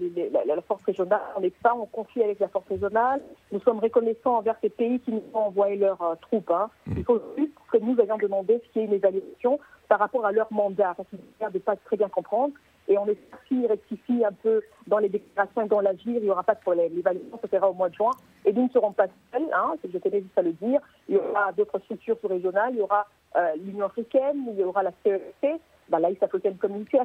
la, 0.46 0.62
force 0.62 0.82
régionale. 0.84 1.20
On 1.36 1.40
n'est 1.40 1.50
pas 1.50 1.74
en 1.74 1.86
conflit 1.86 2.22
avec 2.22 2.38
la 2.40 2.48
force 2.48 2.66
régionale. 2.68 3.20
Nous 3.52 3.60
sommes 3.60 3.78
reconnaissants 3.78 4.36
envers 4.36 4.56
ces 4.60 4.70
pays 4.70 5.00
qui 5.00 5.12
nous 5.12 5.22
ont 5.32 5.46
envoyé 5.46 5.76
leurs 5.76 6.02
euh, 6.02 6.14
troupes. 6.20 6.50
Hein. 6.50 6.70
Mmh. 6.86 6.94
Il 6.98 7.04
faut 7.04 7.20
juste 7.36 7.52
que 7.74 7.84
nous 7.84 7.98
ayons 8.00 8.18
demandé 8.18 8.60
ce 8.64 8.72
qui 8.72 8.80
est 8.80 8.84
une 8.84 8.92
évaluation 8.92 9.58
par 9.88 9.98
rapport 9.98 10.24
à 10.24 10.32
leur 10.32 10.52
mandat, 10.52 10.94
parce 10.96 11.08
qu'ils 11.08 11.18
ne 11.40 11.50
de 11.50 11.58
pas 11.58 11.76
très 11.76 11.96
bien 11.96 12.08
comprendre. 12.08 12.54
et 12.86 12.96
on 12.98 13.06
est 13.06 13.14
parti 13.30 13.66
rectifie 13.66 14.24
un 14.24 14.32
peu 14.32 14.62
dans 14.86 14.98
les 14.98 15.08
déclarations 15.08 15.62
et 15.62 15.68
dans 15.68 15.80
l'agir, 15.80 16.14
il 16.16 16.22
n'y 16.22 16.30
aura 16.30 16.42
pas 16.42 16.54
de 16.54 16.60
problème. 16.60 16.92
L'évaluation 16.94 17.38
se 17.42 17.46
fera 17.48 17.68
au 17.68 17.74
mois 17.74 17.88
de 17.88 17.94
juin 17.94 18.10
et 18.44 18.52
nous 18.52 18.64
ne 18.64 18.68
serons 18.68 18.92
pas 18.92 19.06
seuls, 19.32 19.48
hein, 19.54 19.74
je 19.82 19.98
tenais 19.98 20.20
juste 20.20 20.38
à 20.38 20.42
le 20.42 20.52
dire. 20.52 20.80
Il 21.08 21.16
y 21.16 21.18
aura 21.18 21.52
d'autres 21.52 21.78
structures 21.80 22.18
sous-régionales, 22.20 22.74
il 22.74 22.78
y 22.78 22.82
aura 22.82 23.06
euh, 23.36 23.54
l'Union 23.56 23.86
africaine, 23.86 24.44
il 24.48 24.60
y 24.60 24.64
aura 24.64 24.82
la 24.82 24.92
CEC, 25.02 25.60
ben, 25.88 25.98
la 25.98 26.10
liste 26.10 26.22
africaine 26.22 26.56
communauté, 26.56 26.98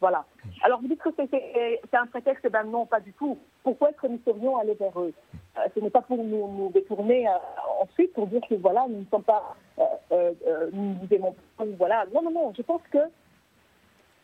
voilà. 0.00 0.24
Alors 0.62 0.80
vous 0.80 0.88
dites 0.88 1.00
que 1.00 1.08
c'est 1.16 1.96
un 1.96 2.06
prétexte, 2.06 2.48
ben 2.50 2.64
non, 2.64 2.86
pas 2.86 3.00
du 3.00 3.12
tout. 3.14 3.38
Pourquoi 3.62 3.90
est-ce 3.90 4.00
que 4.00 4.06
nous 4.08 4.20
serions 4.24 4.58
allés 4.58 4.74
vers 4.74 4.98
eux? 5.00 5.12
Euh, 5.56 5.60
Ce 5.74 5.80
n'est 5.80 5.90
pas 5.90 6.02
pour 6.02 6.18
nous, 6.18 6.48
nous 6.48 6.70
détourner 6.70 7.26
euh, 7.26 7.32
ensuite 7.80 8.12
pour 8.12 8.26
dire 8.26 8.42
que 8.48 8.54
voilà, 8.56 8.86
nous 8.88 9.00
ne 9.00 9.04
sommes 9.06 9.22
pas, 9.22 9.56
euh, 10.12 10.32
nous 10.72 10.94
vous 10.94 11.14
aimons 11.14 11.34
pas, 11.56 11.64
voilà. 11.78 12.04
Non, 12.12 12.22
non, 12.22 12.30
non. 12.30 12.52
Je 12.56 12.62
pense 12.62 12.82
que 12.90 12.98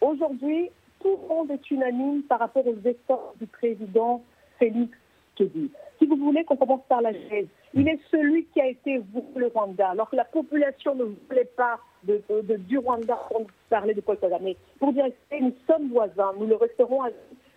aujourd'hui, 0.01 0.71
tout 1.01 1.19
le 1.23 1.29
monde 1.29 1.51
est 1.51 1.71
unanime 1.71 2.23
par 2.25 2.41
rapport 2.41 2.67
aux 2.67 2.77
efforts 2.85 3.35
du 3.41 3.47
président 3.47 4.23
Félix 4.59 4.97
Tshisekedi. 5.37 5.71
Si 5.99 6.07
vous 6.07 6.17
voulez 6.17 6.45
qu'on 6.45 6.57
commence 6.57 6.85
par 6.89 7.01
la 7.01 7.13
Genèse, 7.13 7.47
il 7.75 7.89
est 7.89 8.01
celui 8.11 8.45
qui 8.47 8.61
a 8.61 8.67
été 8.67 8.99
vous 8.99 9.25
le 9.37 9.47
Rwanda, 9.47 9.91
alors 9.91 10.11
que 10.11 10.17
la 10.17 10.25
population 10.25 10.95
ne 10.95 11.05
voulait 11.05 11.51
pas 11.57 11.81
de, 12.05 12.57
du 12.57 12.79
Rwanda 12.79 13.19
pour 13.31 13.47
parler 13.69 13.95
de 13.95 14.01
Paul 14.01 14.19
Kagame. 14.19 14.55
Pour 14.79 14.93
dire 14.93 15.07
nous 15.41 15.55
sommes 15.67 15.89
voisins, 15.89 16.33
nous 16.39 16.47
le 16.47 16.57
resterons, 16.57 17.03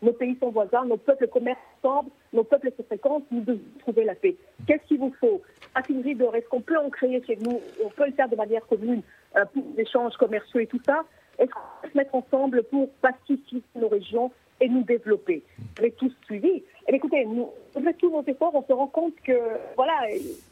nos 0.01 0.13
pays 0.13 0.37
sont 0.39 0.49
voisins, 0.49 0.85
nos 0.85 0.97
peuples 0.97 1.27
commercent 1.27 1.59
ensemble, 1.81 2.09
nos 2.33 2.43
peuples 2.43 2.71
se 2.77 2.83
fréquentent, 2.83 3.25
nous 3.31 3.41
devons 3.41 3.59
trouver 3.79 4.03
la 4.03 4.15
paix. 4.15 4.35
Qu'est-ce 4.67 4.83
qu'il 4.87 4.99
vous 4.99 5.13
faut? 5.19 5.41
Affinerie 5.73 6.15
d'or, 6.15 6.35
est-ce 6.35 6.47
qu'on 6.47 6.61
peut 6.61 6.77
en 6.77 6.89
créer 6.89 7.21
chez 7.25 7.37
nous 7.37 7.59
On 7.83 7.89
peut 7.89 8.05
le 8.05 8.13
faire 8.13 8.29
de 8.29 8.35
manière 8.35 8.65
commune 8.67 9.01
euh, 9.35 9.45
pour 9.53 9.63
les 9.75 9.83
échanges 9.83 10.15
commerciaux 10.17 10.59
et 10.59 10.67
tout 10.67 10.81
ça 10.85 11.03
Est-ce 11.39 11.49
qu'on 11.49 11.59
peut 11.81 11.89
se 11.91 11.97
mettre 11.97 12.15
ensemble 12.15 12.63
pour 12.63 12.89
pacifier 13.01 13.61
nos 13.75 13.87
régions 13.87 14.31
et 14.61 14.69
nous 14.69 14.83
développer? 14.83 15.43
Avec 15.77 15.97
tout 15.97 16.11
suivi. 16.25 16.47
Et 16.47 16.63
eh 16.87 16.95
écoutez, 16.95 17.25
nous, 17.25 17.49
avec 17.75 17.97
tous 17.97 18.11
nos 18.11 18.23
efforts, 18.23 18.53
on 18.53 18.63
se 18.63 18.73
rend 18.73 18.87
compte 18.87 19.15
que 19.23 19.37
voilà, 19.75 19.93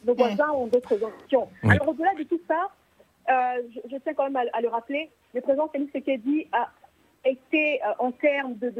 nos 0.04 0.14
voisins 0.14 0.50
ont 0.50 0.66
d'autres 0.66 1.02
options. 1.02 1.48
Alors 1.62 1.88
au-delà 1.88 2.12
de 2.18 2.24
tout 2.24 2.40
ça, 2.48 2.70
euh, 3.30 3.62
je, 3.90 3.96
tiens 3.98 4.14
quand 4.14 4.30
même 4.30 4.48
à, 4.52 4.60
le 4.60 4.68
rappeler, 4.68 5.10
le 5.34 5.40
président 5.40 5.68
Félix 5.68 5.92
Sekedi 5.92 6.46
a 6.52 6.68
été 7.24 7.80
euh, 7.82 7.92
en 7.98 8.12
termes 8.12 8.56
de, 8.56 8.72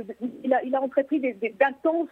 il, 0.42 0.52
a, 0.52 0.62
il, 0.62 0.74
a, 0.74 0.82
entrepris 0.82 1.20
d'intenses 1.20 2.08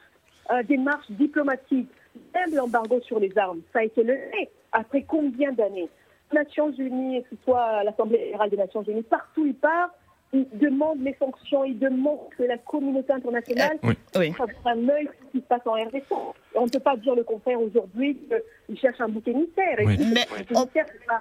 euh, 0.51 0.63
démarches 0.63 1.11
diplomatiques, 1.11 1.91
même 2.35 2.55
l'embargo 2.55 3.01
sur 3.03 3.21
les 3.21 3.37
armes. 3.37 3.61
Ça 3.73 3.81
a 3.81 3.85
été 3.85 4.03
levé 4.03 4.51
après 4.73 5.03
combien 5.03 5.53
d'années? 5.53 5.89
Nations 6.33 6.73
Unies, 6.73 7.23
que 7.25 7.37
ce 7.37 7.43
soit 7.45 7.85
l'Assemblée 7.85 8.19
générale 8.25 8.51
des 8.51 8.57
Nations 8.57 8.83
Unies, 8.83 9.03
partout 9.03 9.45
il 9.45 9.55
part, 9.55 9.91
il 10.33 10.47
demande 10.55 11.03
les 11.03 11.15
sanctions, 11.19 11.63
il 11.65 11.79
demande 11.79 12.31
que 12.39 12.43
la 12.45 12.57
communauté 12.57 13.13
internationale 13.13 13.79
euh, 13.85 13.93
oui. 14.17 14.33
un 14.65 14.89
œil 14.89 15.05
sur 15.05 15.27
ce 15.27 15.31
qui 15.33 15.39
se 15.39 15.47
passe 15.47 15.67
en 15.67 15.73
RDC. 15.73 16.07
On 16.55 16.65
ne 16.65 16.71
peut 16.71 16.81
pas 16.81 16.97
dire 16.97 17.15
le 17.15 17.23
contraire 17.23 17.61
aujourd'hui 17.61 18.19
qu'il 18.67 18.79
cherche 18.79 19.01
un 19.01 19.09
bouc 19.09 19.29
émissaire. 19.29 19.77
Mais 19.79 20.25
on... 20.55 20.67
pas, 20.67 21.19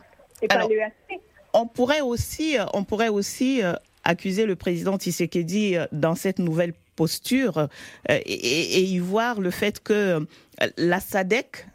on 1.54 1.68
pourrait 1.68 2.02
aussi, 2.02 2.58
euh, 2.58 2.66
on 2.74 2.84
pourrait 2.84 3.10
aussi 3.10 3.64
euh, 3.64 3.74
accuser 4.04 4.46
le 4.46 4.56
président 4.56 4.98
Tshisekedi 4.98 5.76
dans 5.92 6.16
cette 6.16 6.40
nouvelle 6.40 6.74
posture 6.96 7.68
et, 8.10 8.16
et, 8.16 8.84
y 8.84 9.00
voir 9.00 9.40
le 9.40 9.52
fait 9.52 9.82
que 9.82 10.28
la 10.78 11.00
SADC 11.00 11.66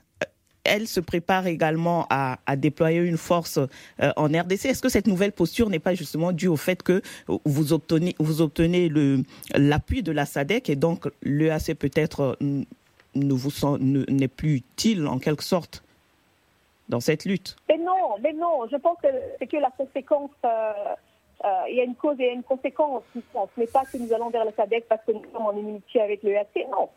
elle 0.66 0.88
se 0.88 1.00
prépare 1.00 1.46
également 1.46 2.06
à, 2.10 2.38
déployer 2.56 3.00
une 3.00 3.16
force 3.16 3.58
euh, 3.58 4.12
en 4.16 4.26
RDC. 4.26 4.66
Est-ce 4.66 4.82
que 4.82 4.88
cette 4.88 5.06
nouvelle 5.06 5.32
posture 5.32 5.70
n'est 5.70 5.78
pas 5.78 5.94
justement 5.94 6.32
due 6.32 6.48
au 6.48 6.56
fait 6.56 6.82
que 6.82 7.02
vous 7.44 7.72
obtenez, 7.72 8.14
vous 8.18 8.40
obtenez 8.40 8.90
l'appui 9.54 10.02
de 10.02 10.12
la 10.12 10.26
SADC 10.26 10.70
et 10.70 10.76
donc 10.76 11.08
l'EAC 11.22 11.74
peut-être 11.74 12.36
euh, 12.40 12.64
ne 13.14 13.32
vous 13.32 13.50
n'est 13.78 14.28
plus 14.28 14.56
utile 14.56 15.06
en 15.06 15.18
quelque 15.18 15.44
sorte? 15.44 15.82
Dans 16.88 17.00
cette 17.00 17.24
lutte 17.24 17.56
Mais 17.68 17.78
non, 17.78 18.16
mais 18.22 18.32
non. 18.32 18.66
Je 18.70 18.76
pense 18.76 18.98
que 19.02 19.08
c'est 19.38 19.46
que 19.46 19.56
la 19.56 19.70
conséquence. 19.70 20.30
Euh, 20.44 20.72
il 21.68 21.76
y 21.76 21.80
a 21.80 21.84
une 21.84 21.94
cause 21.94 22.18
et 22.18 22.32
une 22.32 22.42
conséquence. 22.42 23.02
Ce 23.14 23.60
n'est 23.60 23.66
pas 23.66 23.84
que 23.84 23.98
nous 23.98 24.12
allons 24.12 24.30
vers 24.30 24.44
la 24.44 24.52
SADC 24.52 24.86
parce 24.88 25.04
que 25.04 25.12
nous 25.12 25.22
sommes 25.32 25.46
en 25.46 25.52
inimitié 25.52 26.00
avec 26.00 26.22
l'EAC. 26.22 26.66
Non. 26.70 26.88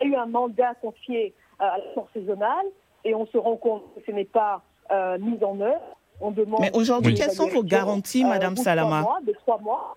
Il 0.00 0.10
y 0.10 0.14
a 0.14 0.18
eu 0.18 0.20
un 0.20 0.26
mandat 0.26 0.74
confié 0.82 1.32
à 1.58 1.78
la 1.78 1.94
force 1.94 2.10
régionale 2.12 2.66
et 3.04 3.14
on 3.14 3.26
se 3.26 3.38
rend 3.38 3.56
compte 3.56 3.82
que 3.94 4.02
ce 4.06 4.12
n'est 4.12 4.26
pas 4.26 4.62
euh, 4.90 5.18
mis 5.18 5.42
en 5.42 5.58
œuvre. 5.60 5.96
On 6.20 6.30
demande 6.30 6.60
Mais 6.60 6.70
aujourd'hui, 6.74 7.14
quelles 7.14 7.32
sont 7.32 7.48
vos 7.48 7.62
garanties, 7.62 8.24
euh, 8.24 8.28
Madame 8.28 8.56
Salama 8.56 9.06
de 9.26 9.32
trois 9.32 9.58
mois. 9.58 9.96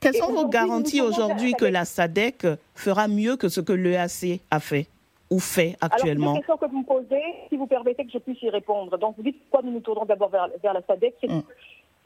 Quelles 0.00 0.14
sont 0.14 0.32
vos 0.32 0.48
garanties 0.48 1.00
aujourd'hui 1.00 1.52
que 1.52 1.66
la 1.66 1.84
SADEC 1.84 2.46
fera 2.74 3.06
mieux 3.06 3.36
que 3.36 3.48
ce 3.48 3.60
que 3.60 3.72
l'EAC 3.72 4.40
a 4.50 4.60
fait? 4.60 4.86
Ou 5.30 5.38
fait 5.38 5.76
actuellement 5.80 6.32
Alors, 6.32 6.34
la 6.34 6.38
question 6.40 6.56
que 6.56 6.66
vous 6.66 6.80
me 6.80 6.84
posez, 6.84 7.22
si 7.48 7.56
vous 7.56 7.66
permettez 7.66 8.04
que 8.04 8.10
je 8.12 8.18
puisse 8.18 8.42
y 8.42 8.50
répondre. 8.50 8.98
Donc, 8.98 9.16
vous 9.16 9.22
dites 9.22 9.40
pourquoi 9.42 9.62
nous 9.62 9.72
nous 9.72 9.80
tournons 9.80 10.04
d'abord 10.04 10.28
vers, 10.28 10.48
la 10.62 10.82
SADEC. 10.82 11.14
Mm. 11.22 11.40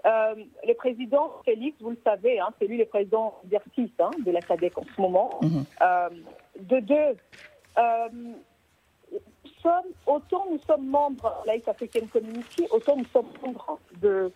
Euh, 0.06 0.34
le 0.68 0.74
président 0.74 1.32
Félix, 1.44 1.80
vous 1.80 1.90
le 1.90 1.98
savez, 2.04 2.38
hein, 2.38 2.48
c'est 2.58 2.66
lui 2.66 2.76
le 2.76 2.84
président 2.84 3.40
d'exercice 3.44 3.90
hein, 3.98 4.10
de 4.24 4.30
la 4.30 4.42
SADEC 4.42 4.76
en 4.76 4.84
ce 4.94 5.00
moment. 5.00 5.30
Mm-hmm. 5.40 5.64
Euh, 5.82 6.08
de 6.60 6.80
deux, 6.80 7.16
autant 10.06 10.46
nous 10.50 10.60
sommes 10.66 10.86
membres 10.86 11.42
de 11.46 11.52
l'East 11.52 11.68
African 11.68 12.06
Community, 12.12 12.66
autant 12.70 12.96
nous 12.96 13.06
sommes 13.06 13.30
membres 13.42 13.78
de. 14.02 14.30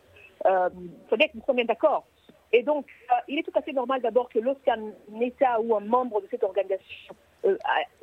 Euh, 0.47 0.71
que 1.11 1.17
nous 1.35 1.43
sommes 1.45 1.57
bien 1.57 1.65
d'accord. 1.67 2.07
Et 2.53 2.63
donc, 2.63 2.87
euh, 3.11 3.15
il 3.29 3.39
est 3.39 3.43
tout 3.43 3.53
à 3.55 3.63
fait 3.63 3.73
normal 3.73 4.01
d'abord 4.01 4.29
que 4.29 4.39
lorsqu'un 4.39 4.79
État 5.21 5.61
ou 5.61 5.77
un 5.77 5.81
membre 5.81 6.23
de 6.23 6.29
cette 6.31 6.43
organisation 6.43 7.15
euh, 7.45 7.57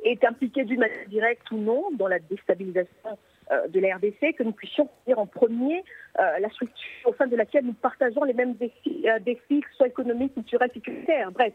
est 0.04 0.24
impliqué 0.24 0.64
d'une 0.64 0.80
manière 0.80 1.08
directe 1.08 1.50
ou 1.50 1.56
non 1.56 1.90
dans 1.92 2.06
la 2.06 2.20
déstabilisation 2.20 3.18
euh, 3.50 3.66
de 3.68 3.80
la 3.80 3.96
RDC, 3.96 4.36
que 4.36 4.44
nous 4.44 4.52
puissions 4.52 4.88
dire 5.06 5.18
en 5.18 5.26
premier 5.26 5.84
la 6.16 6.48
structure 6.48 7.10
au 7.10 7.14
sein 7.14 7.26
de 7.26 7.36
laquelle 7.36 7.66
nous 7.66 7.74
partageons 7.74 8.24
les 8.24 8.32
mêmes 8.32 8.54
défis, 8.54 9.04
défis 9.20 9.62
soit 9.76 9.88
économiques, 9.88 10.32
culturels, 10.32 10.70
sécuritaires. 10.72 11.30
Bref, 11.30 11.52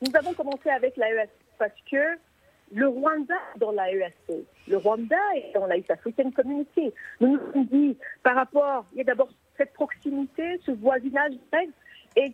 nous 0.00 0.16
avons 0.16 0.32
commencé 0.32 0.70
avec 0.70 0.96
l'AES 0.96 1.28
parce 1.58 1.78
que 1.90 2.16
le 2.72 2.88
Rwanda 2.88 3.34
dans 3.58 3.72
la 3.72 3.92
ESC, 3.92 4.46
le 4.66 4.78
Rwanda 4.78 5.18
est 5.36 5.52
dans 5.52 5.66
la 5.66 5.76
East 5.76 5.90
African 5.90 6.30
Community. 6.30 6.90
Nous 7.20 7.36
nous 7.36 7.52
sommes 7.52 7.66
dit, 7.66 7.98
par 8.22 8.34
rapport, 8.34 8.86
il 8.92 8.98
y 8.98 9.00
a 9.02 9.04
d'abord 9.04 9.28
cette 9.56 9.72
proximité, 9.72 10.60
ce 10.64 10.72
voisinage 10.72 11.32
et 12.16 12.32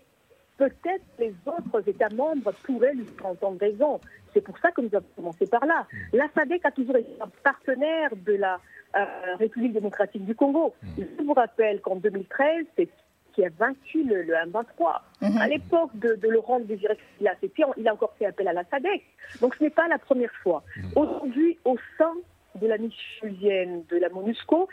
peut-être 0.56 1.04
les 1.18 1.34
autres 1.46 1.88
États 1.88 2.10
membres 2.10 2.52
pourraient 2.64 2.94
lui 2.94 3.06
entendre 3.24 3.58
raison. 3.60 4.00
C'est 4.32 4.42
pour 4.42 4.58
ça 4.58 4.70
que 4.70 4.80
nous 4.82 4.94
avons 4.94 5.06
commencé 5.16 5.46
par 5.46 5.64
là. 5.64 5.86
La 6.12 6.28
SADC 6.34 6.64
a 6.64 6.70
toujours 6.70 6.96
été 6.96 7.10
un 7.20 7.30
partenaire 7.42 8.10
de 8.14 8.34
la 8.34 8.60
euh, 8.96 9.04
République 9.38 9.72
démocratique 9.72 10.24
du 10.24 10.34
Congo. 10.34 10.74
Mm. 10.82 11.02
Je 11.18 11.24
vous 11.24 11.32
rappelle 11.32 11.80
qu'en 11.80 11.96
2013, 11.96 12.66
c'est 12.76 12.88
qui 13.32 13.44
a 13.44 13.48
vaincu 13.58 14.04
le, 14.04 14.22
le 14.22 14.34
M23. 14.34 15.00
Mhm. 15.22 15.36
À 15.38 15.48
l'époque 15.48 15.90
de, 15.94 16.14
de, 16.14 16.28
Laurent 16.28 16.60
Désiré 16.60 16.98
il 17.20 17.28
a, 17.28 17.34
il 17.76 17.88
a 17.88 17.92
encore 17.92 18.14
fait 18.18 18.26
appel 18.26 18.48
à 18.48 18.52
la 18.52 18.64
SADEC. 18.64 19.02
Donc 19.40 19.54
ce 19.54 19.64
n'est 19.64 19.70
pas 19.70 19.88
la 19.88 19.98
première 19.98 20.32
fois. 20.42 20.62
Mhm. 20.76 20.90
Aujourd'hui, 20.96 21.58
au 21.64 21.76
sein 21.96 22.12
de 22.57 22.66
la 22.66 22.78
mission 22.78 23.28
de 23.28 23.97
la 23.97 24.09
MONUSCO, 24.09 24.69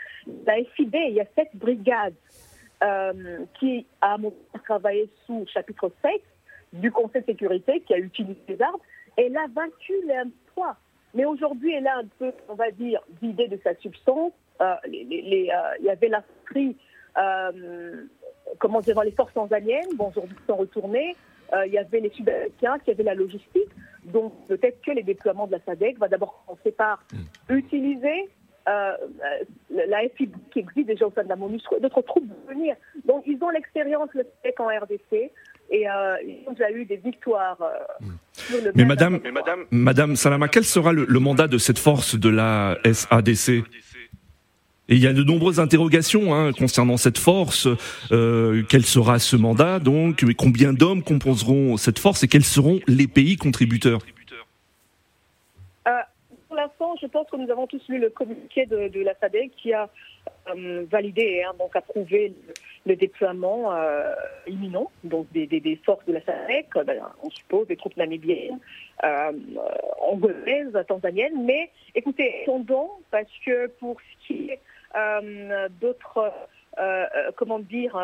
la 0.46 0.54
FIB, 0.74 0.94
il 0.94 1.14
y 1.14 1.20
a 1.20 1.26
cette 1.36 1.54
brigade 1.54 2.14
euh, 2.82 3.38
qui 3.58 3.86
a 4.00 4.16
travaillé 4.64 5.08
sous 5.26 5.44
chapitre 5.52 5.90
7 6.02 6.22
du 6.72 6.90
Conseil 6.90 7.22
de 7.22 7.26
sécurité, 7.26 7.80
qui 7.80 7.94
a 7.94 7.98
utilisé 7.98 8.38
les 8.48 8.62
armes. 8.62 8.80
Elle 9.16 9.36
a 9.36 9.46
vaincu 9.52 9.94
le 10.06 10.12
M3. 10.12 10.74
Mais 11.14 11.24
aujourd'hui, 11.24 11.74
elle 11.74 11.86
a 11.86 11.98
un 11.98 12.06
peu, 12.18 12.32
on 12.48 12.54
va 12.54 12.70
dire, 12.70 13.00
vidé 13.20 13.48
de 13.48 13.58
sa 13.64 13.74
substance. 13.76 14.32
Euh, 14.60 14.74
les, 14.86 15.04
les, 15.04 15.50
euh, 15.50 15.76
il 15.80 15.86
y 15.86 15.90
avait 15.90 16.10
euh, 17.16 18.04
comment 18.58 18.80
dire, 18.80 19.00
les 19.02 19.12
forces 19.12 19.32
tanzaniennes, 19.32 19.96
bon, 19.96 20.08
aujourd'hui 20.08 20.36
sont 20.46 20.56
retournées. 20.56 21.16
Il 21.66 21.72
y 21.72 21.78
avait 21.78 22.00
les 22.00 22.10
Sud-Américains, 22.10 22.78
qui 22.84 22.90
avaient 22.90 23.02
la 23.02 23.14
logistique. 23.14 23.70
Donc 24.12 24.32
peut-être 24.46 24.80
que 24.82 24.92
les 24.92 25.02
déploiements 25.02 25.46
de 25.46 25.52
la 25.52 25.60
SADEC 25.64 25.98
va 25.98 26.08
d'abord 26.08 26.44
commencer 26.46 26.72
par 26.72 27.02
mm. 27.12 27.54
utiliser 27.54 28.28
euh, 28.68 28.92
la 29.70 30.08
FIB 30.16 30.34
qui 30.52 30.58
existe 30.60 30.86
déjà 30.86 31.06
au 31.06 31.12
sein 31.12 31.24
de 31.24 31.28
la 31.28 31.36
MONUSCO, 31.36 31.80
d'autres 31.80 32.02
troupes 32.02 32.28
venir. 32.48 32.76
Donc 33.06 33.24
ils 33.26 33.42
ont 33.42 33.50
l'expérience, 33.50 34.08
le 34.14 34.24
SADEC 34.42 34.60
en 34.60 34.66
RDC, 34.66 35.30
et 35.70 35.88
euh, 35.88 36.16
ils 36.24 36.44
ont 36.46 36.52
déjà 36.52 36.70
eu 36.70 36.84
des 36.84 36.96
victoires. 36.96 37.58
Mm. 38.00 38.06
Le 38.64 38.72
mais, 38.74 38.84
madame, 38.84 39.20
mais 39.22 39.32
madame, 39.32 39.64
madame 39.70 40.16
Salama, 40.16 40.48
quel 40.48 40.64
sera 40.64 40.92
le, 40.92 41.04
le 41.06 41.18
mandat 41.18 41.48
de 41.48 41.58
cette 41.58 41.78
force 41.78 42.18
de 42.18 42.28
la 42.28 42.78
SADC 42.84 43.64
et 44.88 44.94
il 44.94 45.02
y 45.02 45.06
a 45.06 45.12
de 45.12 45.22
nombreuses 45.22 45.60
interrogations 45.60 46.34
hein, 46.34 46.52
concernant 46.52 46.96
cette 46.96 47.18
force. 47.18 47.68
Euh, 48.10 48.62
quel 48.70 48.84
sera 48.84 49.18
ce 49.18 49.36
mandat 49.36 49.80
donc? 49.80 50.24
Combien 50.36 50.72
d'hommes 50.72 51.02
composeront 51.02 51.76
cette 51.76 51.98
force 51.98 52.22
et 52.22 52.28
quels 52.28 52.44
seront 52.44 52.80
les 52.86 53.06
pays 53.06 53.36
contributeurs? 53.36 54.00
Euh, 55.86 55.90
Pour 56.48 56.56
l'instant, 56.56 56.94
je 57.02 57.06
pense 57.06 57.28
que 57.30 57.36
nous 57.36 57.50
avons 57.50 57.66
tous 57.66 57.82
lu 57.88 57.98
le 57.98 58.08
communiqué 58.08 58.64
de, 58.64 59.02
la 59.02 59.14
SADC 59.20 59.50
qui 59.58 59.74
a 59.74 59.90
euh, 60.56 60.86
validé, 60.90 61.42
hein, 61.46 61.52
donc 61.58 61.76
approuvé 61.76 62.32
le, 62.86 62.96
déploiement 62.96 63.70
imminent 64.46 64.90
donc 65.04 65.26
des, 65.32 65.80
forces 65.84 66.06
de 66.06 66.14
la 66.14 66.20
SADC, 66.22 66.86
ben, 66.86 67.02
on 67.22 67.28
suppose 67.28 67.66
des 67.66 67.76
troupes 67.76 67.98
namibiennes, 67.98 68.58
angolaises, 70.00 70.72
tanzaniennes. 70.88 71.44
Mais 71.44 71.68
écoutez, 71.94 72.42
attendons 72.42 72.88
parce 73.10 73.28
que 73.44 73.66
pour 73.78 73.98
ce 74.00 74.26
qui 74.26 74.48
est 74.48 74.60
d'autres, 75.80 76.32
comment 77.36 77.58
dire, 77.58 77.98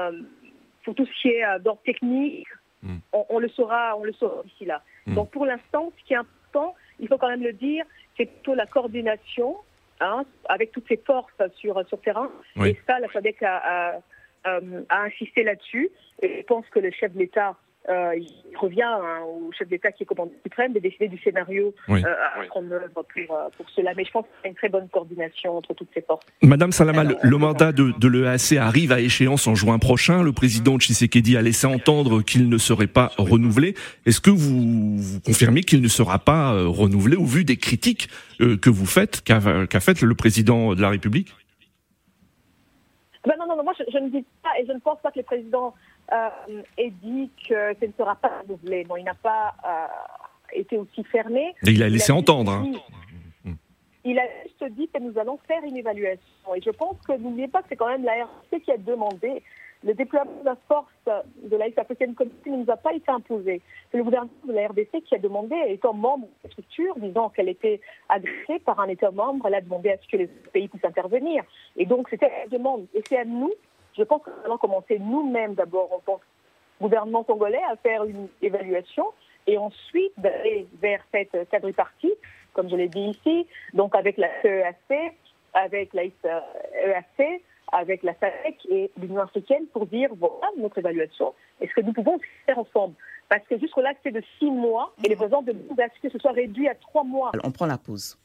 pour 0.84 0.94
tout 0.94 1.06
ce 1.06 1.22
qui 1.22 1.28
est 1.28 1.58
d'ordre 1.60 1.82
technique, 1.84 2.46
hmm. 2.82 2.96
on, 3.12 3.38
le 3.38 3.48
saura, 3.48 3.96
on 3.96 4.04
le 4.04 4.12
saura 4.12 4.42
d'ici 4.44 4.64
là. 4.64 4.82
Hmm. 5.06 5.14
Donc 5.14 5.30
pour 5.30 5.46
l'instant, 5.46 5.92
ce 5.98 6.04
qui 6.04 6.14
est 6.14 6.18
important, 6.18 6.74
il 7.00 7.08
faut 7.08 7.18
quand 7.18 7.28
même 7.28 7.42
le 7.42 7.52
dire, 7.52 7.84
c'est 8.16 8.26
plutôt 8.26 8.54
la 8.54 8.66
coordination 8.66 9.56
Hein, 10.00 10.24
avec 10.48 10.72
toutes 10.72 10.88
ses 10.88 10.96
forces 10.96 11.32
sur, 11.56 11.86
sur 11.88 12.00
terrain. 12.00 12.30
Et 12.64 12.76
ça, 12.86 12.98
la 12.98 13.08
SADC 13.12 13.42
a, 13.42 14.00
a, 14.44 14.58
a 14.88 15.02
insisté 15.02 15.44
là-dessus. 15.44 15.88
Et 16.20 16.38
je 16.38 16.42
pense 16.42 16.68
que 16.70 16.80
le 16.80 16.90
chef 16.90 17.12
de 17.12 17.18
l'État 17.20 17.56
euh, 17.90 18.16
il 18.16 18.56
revient 18.56 18.82
hein, 18.82 19.20
au 19.26 19.52
chef 19.52 19.68
d'État 19.68 19.92
qui 19.92 20.04
est 20.04 20.06
commandant 20.06 20.32
suprême 20.42 20.72
de 20.72 20.78
décider 20.78 21.08
du 21.08 21.18
scénario 21.18 21.74
euh, 21.90 21.96
à 21.96 22.42
prendre 22.48 22.72
œuvre 22.72 22.88
pour, 22.88 23.36
euh, 23.36 23.48
pour, 23.56 23.68
cela. 23.70 23.92
Mais 23.94 24.04
je 24.04 24.10
pense 24.10 24.24
qu'il 24.24 24.44
y 24.44 24.46
a 24.46 24.48
une 24.48 24.54
très 24.54 24.70
bonne 24.70 24.88
coordination 24.88 25.58
entre 25.58 25.74
toutes 25.74 25.90
ces 25.92 26.00
forces. 26.00 26.24
Madame 26.42 26.72
Salama, 26.72 27.04
le, 27.04 27.36
mandat 27.36 27.72
de, 27.72 27.92
de 27.98 28.08
l'EAC 28.08 28.52
arrive 28.58 28.90
à 28.92 29.00
échéance 29.00 29.46
en 29.46 29.54
juin 29.54 29.78
prochain. 29.78 30.22
Le 30.22 30.32
président 30.32 30.78
Tshisekedi 30.78 31.36
a 31.36 31.42
laissé 31.42 31.66
entendre 31.66 32.22
qu'il 32.22 32.48
ne 32.48 32.58
serait 32.58 32.86
pas 32.86 33.12
renouvelé. 33.18 33.74
Est-ce 34.06 34.20
que 34.20 34.30
vous, 34.30 34.96
vous 34.96 35.20
confirmez 35.20 35.60
qu'il 35.60 35.82
ne 35.82 35.88
sera 35.88 36.18
pas 36.18 36.52
renouvelé 36.52 37.16
au 37.16 37.26
vu 37.26 37.44
des 37.44 37.56
critiques 37.56 38.08
que 38.38 38.70
vous 38.70 38.86
faites, 38.86 39.22
qu'a 39.22 39.40
fait 39.40 40.00
le 40.00 40.14
président 40.14 40.74
de 40.74 40.80
la 40.80 40.88
République? 40.88 41.34
Ben 43.26 43.34
non, 43.38 43.46
non, 43.46 43.56
non, 43.56 43.64
moi 43.64 43.72
je, 43.78 43.84
je, 43.90 43.98
ne 43.98 44.10
dis 44.10 44.24
pas 44.42 44.50
et 44.60 44.66
je 44.66 44.72
ne 44.72 44.80
pense 44.80 45.00
pas 45.00 45.10
que 45.10 45.18
le 45.18 45.24
président 45.24 45.74
euh, 46.12 46.62
et 46.78 46.90
dit 46.90 47.30
que 47.48 47.74
ce 47.80 47.86
ne 47.86 47.92
sera 47.96 48.14
pas 48.16 48.40
renouvelé. 48.42 48.84
Bon, 48.84 48.96
il 48.96 49.04
n'a 49.04 49.14
pas 49.14 49.54
euh, 49.64 49.86
été 50.52 50.76
aussi 50.78 51.04
fermé. 51.04 51.54
il 51.62 51.82
a 51.82 51.88
laissé 51.88 52.12
entendre. 52.12 52.52
Hein. 52.52 52.72
Il 54.06 54.18
a 54.18 54.24
juste 54.42 54.72
dit 54.74 54.88
que 54.92 55.00
nous 55.00 55.18
allons 55.18 55.38
faire 55.48 55.62
une 55.64 55.76
évaluation. 55.76 56.54
Et 56.54 56.60
je 56.60 56.70
pense 56.70 56.96
que 57.08 57.12
n'oubliez 57.12 57.48
pas 57.48 57.62
que 57.62 57.68
c'est 57.70 57.76
quand 57.76 57.88
même 57.88 58.04
la 58.04 58.18
RC 58.18 58.60
qui 58.60 58.70
a 58.70 58.76
demandé 58.76 59.42
le 59.84 59.94
déploiement 59.94 60.40
de 60.40 60.46
la 60.46 60.56
force 60.66 60.86
de 61.06 61.56
la 61.56 61.66
africaine 61.76 62.14
communauté 62.14 62.50
ne 62.50 62.56
nous 62.56 62.70
a 62.70 62.76
pas 62.76 62.94
été 62.94 63.10
imposé. 63.10 63.60
C'est 63.90 63.98
le 63.98 64.04
gouvernement 64.04 64.32
de 64.46 64.52
la 64.52 64.68
RDC 64.68 65.02
qui 65.04 65.14
a 65.14 65.18
demandé, 65.18 65.54
étant 65.68 65.92
membre 65.92 66.26
de 66.26 66.32
la 66.44 66.50
structure, 66.50 66.94
disant 66.96 67.28
qu'elle 67.28 67.50
était 67.50 67.80
agressée 68.08 68.60
par 68.64 68.80
un 68.80 68.88
État 68.88 69.10
membre, 69.10 69.46
elle 69.46 69.54
a 69.54 69.60
demandé 69.60 69.90
à 69.90 69.98
ce 69.98 70.08
que 70.08 70.16
les 70.16 70.26
pays 70.26 70.68
puissent 70.68 70.84
intervenir. 70.84 71.44
Et 71.76 71.84
donc, 71.84 72.08
c'était 72.08 72.30
la 72.30 72.48
demande. 72.48 72.86
Et 72.94 73.02
c'est 73.06 73.18
à 73.18 73.24
nous 73.24 73.52
je 73.96 74.02
pense 74.02 74.22
que 74.22 74.30
nous 74.30 74.44
allons 74.44 74.58
commencer 74.58 74.98
nous-mêmes 74.98 75.54
d'abord 75.54 75.92
en 75.92 76.00
tant 76.00 76.18
que 76.18 76.24
gouvernement 76.80 77.24
congolais 77.24 77.62
à 77.70 77.76
faire 77.76 78.04
une 78.04 78.28
évaluation 78.42 79.06
et 79.46 79.58
ensuite 79.58 80.12
d'aller 80.18 80.66
vers 80.80 81.00
cette 81.12 81.48
quadripartie, 81.50 82.12
comme 82.52 82.68
je 82.68 82.76
l'ai 82.76 82.88
dit 82.88 83.10
ici, 83.10 83.46
donc 83.72 83.94
avec 83.94 84.16
la 84.16 84.28
CEAC, 84.42 85.14
avec 85.52 85.92
la 85.92 86.04
EAC, 86.04 87.42
avec 87.72 88.02
la 88.02 88.14
SADC 88.14 88.66
et 88.70 88.90
l'Union 89.00 89.22
africaine 89.22 89.66
pour 89.72 89.86
dire 89.86 90.10
voilà 90.16 90.48
notre 90.58 90.78
évaluation, 90.78 91.34
est-ce 91.60 91.72
que 91.74 91.80
nous 91.80 91.92
pouvons 91.92 92.18
faire 92.46 92.58
ensemble 92.58 92.94
Parce 93.28 93.46
que 93.48 93.58
jusque-là, 93.58 93.92
c'est 94.02 94.12
de 94.12 94.22
six 94.38 94.50
mois 94.50 94.92
et 95.04 95.08
les 95.08 95.16
besoins 95.16 95.42
de 95.42 95.52
que 95.52 96.08
ce 96.10 96.18
soit 96.18 96.32
réduit 96.32 96.68
à 96.68 96.74
trois 96.74 97.04
mois? 97.04 97.30
Alors, 97.32 97.46
on 97.46 97.50
prend 97.50 97.66
la 97.66 97.78
pause. 97.78 98.18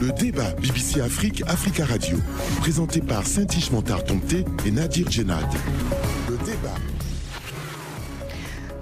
Le 0.00 0.12
débat 0.12 0.50
BBC 0.60 1.00
Afrique, 1.00 1.42
Africa 1.48 1.84
Radio, 1.84 2.18
présenté 2.60 3.00
par 3.00 3.26
Saint-Ichmentard 3.26 4.04
Tomté 4.04 4.44
et 4.64 4.70
Nadir 4.70 5.10
Djenad. 5.10 5.48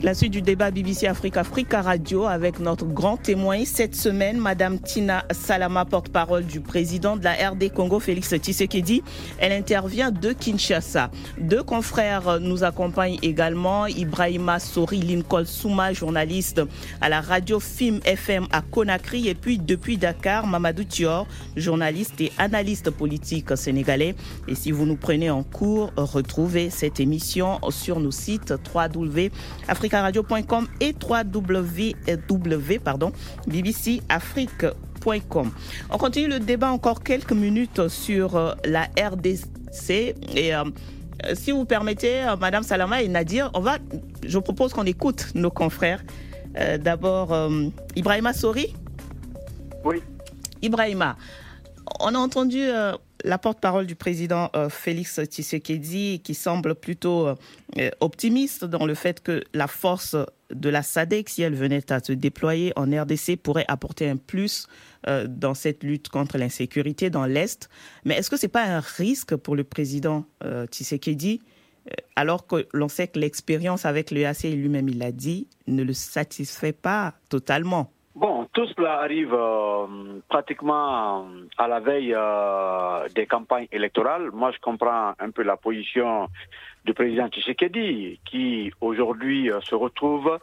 La 0.07 0.15
suite 0.15 0.31
du 0.31 0.41
débat 0.41 0.71
BBC 0.71 1.09
Afrique 1.09 1.37
Africa 1.37 1.83
Radio 1.83 2.27
avec 2.27 2.61
notre 2.61 2.85
grand 2.85 3.17
témoin 3.17 3.65
cette 3.65 3.97
semaine, 3.97 4.39
Madame 4.39 4.79
Tina 4.79 5.25
Salama, 5.33 5.85
porte-parole 5.85 6.47
du 6.47 6.61
président 6.61 7.17
de 7.17 7.25
la 7.25 7.33
RD 7.33 7.73
Congo, 7.73 7.99
Félix 7.99 8.33
Tshisekedi. 8.33 9.03
Elle 9.39 9.51
intervient 9.51 10.13
de 10.13 10.33
Kinshasa. 10.33 11.11
Deux 11.41 11.65
confrères 11.65 12.39
nous 12.39 12.63
accompagnent 12.63 13.19
également. 13.21 13.87
Ibrahima 13.89 14.61
Sori 14.61 15.01
Lincoln 15.01 15.45
Souma, 15.45 15.93
journaliste 15.93 16.63
à 17.01 17.09
la 17.09 17.21
radio 17.21 17.59
Film 17.59 17.99
FM 18.05 18.47
à 18.53 18.61
Conakry. 18.63 19.27
Et 19.27 19.35
puis 19.35 19.59
depuis 19.59 19.99
Dakar, 19.99 20.47
Mamadou 20.47 20.85
Thior, 20.85 21.27
journaliste 21.57 22.21
et 22.21 22.31
analyste 22.39 22.91
politique 22.91 23.57
sénégalais. 23.57 24.15
Et 24.47 24.55
si 24.55 24.71
vous 24.71 24.87
nous 24.87 24.95
prenez 24.95 25.31
en 25.31 25.43
cours, 25.43 25.93
retrouvez 25.97 26.71
cette 26.71 27.01
émission 27.01 27.59
sur 27.71 27.99
nos 27.99 28.13
sites 28.13 28.55
www.africa 28.73 29.96
africaradio.com 29.97 30.69
et 30.81 30.95
www 31.03 32.79
pardon, 32.83 33.13
bbcafrique.com. 33.47 35.51
On 35.91 35.99
continue 35.99 36.29
le 36.29 36.41
débat 36.41 36.71
encore 36.71 37.03
quelques 37.03 37.33
minutes 37.33 37.89
sur 37.89 38.37
euh, 38.37 38.55
la 38.65 38.89
RDC 38.99 40.15
et 40.35 40.55
euh, 40.55 40.65
si 41.35 41.53
vous 41.53 41.65
permettez, 41.65 42.23
euh, 42.23 42.37
Madame 42.37 42.63
Salama 42.63 43.03
et 43.03 43.09
Nadir, 43.09 43.51
on 43.55 43.61
va, 43.61 43.79
je 44.25 44.39
propose 44.39 44.73
qu'on 44.73 44.85
écoute 44.85 45.29
nos 45.35 45.51
confrères. 45.51 46.05
D'abord, 46.81 47.37
Ibrahima 47.97 48.33
Sori. 48.33 48.75
Oui. 49.85 50.03
Ibrahima, 50.63 51.19
on 52.01 52.15
a 52.15 52.19
entendu 52.19 52.63
la 53.27 53.39
porte-parole 53.39 53.87
du 53.87 53.97
président 53.97 54.51
euh, 54.55 54.69
Félix 54.69 55.21
Tshisekedi 55.21 56.21
qui 56.21 56.35
semble 56.35 56.77
plutôt 56.77 57.27
euh, 57.27 57.91
optimiste 58.01 58.65
dans 58.65 58.87
le 58.87 58.95
fait 58.95 59.21
que 59.21 59.43
la 59.53 59.67
force 59.67 60.17
de 60.55 60.69
la 60.69 60.83
SADC, 60.85 61.29
si 61.29 61.43
elle 61.43 61.57
venait 61.57 61.93
à 61.93 61.99
se 61.99 62.13
déployer 62.13 62.73
en 62.77 62.85
RDC, 62.85 63.37
pourrait 63.43 63.65
apporter 63.67 64.09
un 64.09 64.17
plus 64.17 64.69
euh, 65.09 65.27
dans 65.29 65.55
cette 65.55 65.83
lutte 65.83 66.09
contre 66.09 66.39
l'insécurité 66.39 67.11
dans 67.11 67.27
l'Est. 67.27 67.69
Mais 68.05 68.15
est-ce 68.15 68.31
que 68.31 68.37
ce 68.37 68.47
n'est 68.47 68.51
pas 68.51 68.65
un 68.65 68.81
risque 68.81 69.35
pour 69.35 69.57
le 69.57 69.65
président 69.65 70.25
Tshisekedi 70.71 71.41
alors 72.17 72.47
que 72.47 72.67
l'on 72.73 72.89
sait 72.89 73.07
que 73.07 73.19
l'expérience 73.19 73.85
avec 73.85 74.11
l'EAC, 74.11 74.43
lui-même 74.43 74.89
il 74.89 74.99
l'a 74.99 75.13
dit, 75.13 75.47
ne 75.69 75.85
le 75.85 75.93
satisfait 75.93 76.73
pas 76.73 77.15
totalement? 77.29 77.93
Bon, 78.17 78.49
tout 78.55 78.67
cela 78.75 79.01
arrive 79.01 79.35
euh, 79.35 80.21
pratiquement 80.27 81.27
à 81.59 81.69
la 81.69 81.81
veille 81.81 82.15
euh, 82.17 83.07
des 83.15 83.27
campagnes 83.27 83.69
électorales. 83.71 84.31
Moi, 84.33 84.53
je 84.53 84.59
comprends 84.59 85.13
un 85.19 85.31
peu 85.31 85.43
la 85.43 85.59
position 85.59 86.27
du 86.87 86.95
président 86.95 87.29
Tshisekedi, 87.29 88.19
qui 88.25 88.73
aujourd'hui 88.81 89.53
euh, 89.53 89.61
se 89.61 89.75
retrouve 89.75 90.39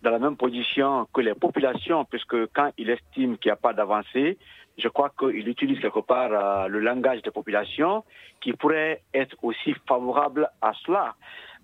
dans 0.00 0.10
la 0.10 0.18
même 0.18 0.38
position 0.38 1.06
que 1.12 1.20
les 1.20 1.34
populations, 1.34 2.06
puisque 2.06 2.46
quand 2.54 2.70
il 2.78 2.88
estime 2.88 3.36
qu'il 3.36 3.50
n'y 3.50 3.52
a 3.52 3.56
pas 3.56 3.74
d'avancée, 3.74 4.38
je 4.78 4.88
crois 4.88 5.10
qu'il 5.10 5.46
utilise 5.46 5.80
quelque 5.80 6.00
part 6.00 6.68
le 6.68 6.78
langage 6.78 7.20
des 7.20 7.32
populations 7.32 8.04
qui 8.40 8.54
pourrait 8.54 9.02
être 9.12 9.36
aussi 9.42 9.74
favorable 9.86 10.48
à 10.62 10.72
cela 10.86 11.14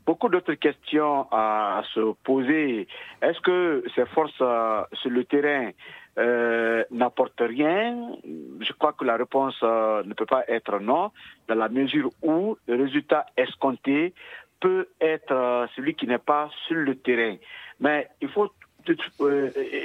beaucoup 0.06 0.28
d'autres 0.28 0.54
questions 0.54 1.26
à 1.30 1.82
se 1.94 2.12
poser. 2.24 2.86
Est-ce 3.22 3.40
que 3.40 3.84
ces 3.94 4.06
forces 4.06 4.32
euh, 4.40 4.82
sur 4.92 5.10
le 5.10 5.24
terrain 5.24 5.70
euh, 6.18 6.84
n'apportent 6.90 7.40
rien? 7.40 8.12
Je 8.60 8.72
crois 8.74 8.92
que 8.92 9.04
la 9.04 9.16
réponse 9.16 9.56
euh, 9.62 10.02
ne 10.04 10.14
peut 10.14 10.26
pas 10.26 10.44
être 10.48 10.78
non, 10.78 11.10
dans 11.48 11.54
la 11.54 11.68
mesure 11.68 12.10
où 12.22 12.56
le 12.66 12.76
résultat 12.76 13.26
escompté 13.36 14.14
peut 14.60 14.88
être 15.00 15.68
celui 15.74 15.94
qui 15.94 16.06
n'est 16.06 16.18
pas 16.18 16.48
sur 16.66 16.76
le 16.76 16.94
terrain. 16.96 17.36
Mais 17.80 18.08
il 18.20 18.28
faut 18.28 18.50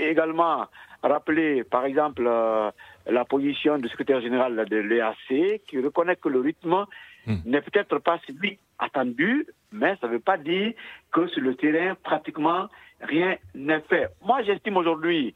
également 0.02 0.68
rappeler, 1.02 1.64
par 1.64 1.86
exemple, 1.86 2.24
la 2.24 3.26
position 3.26 3.78
du 3.78 3.88
secrétaire 3.90 4.22
général 4.22 4.66
de 4.70 4.78
l'EAC, 4.78 5.62
qui 5.68 5.80
reconnaît 5.82 6.16
que 6.16 6.30
le 6.30 6.40
rythme 6.40 6.86
hmm. 7.30 7.42
n'est 7.46 7.62
peut-être 7.62 8.00
pas 8.00 8.20
celui 8.28 8.60
attendu, 8.78 9.48
mais 9.72 9.96
ça 10.02 10.08
ne 10.08 10.13
veut 10.13 10.20
pas 10.20 10.38
dire 10.38 10.74
que 11.12 11.28
sur 11.28 11.42
le 11.42 11.56
terrain, 11.56 11.96
pratiquement 12.04 12.68
rien 13.02 13.38
n'est 13.56 13.82
fait. 13.82 14.10
Moi, 14.24 14.44
j'estime 14.44 14.78
aujourd'hui 14.78 15.34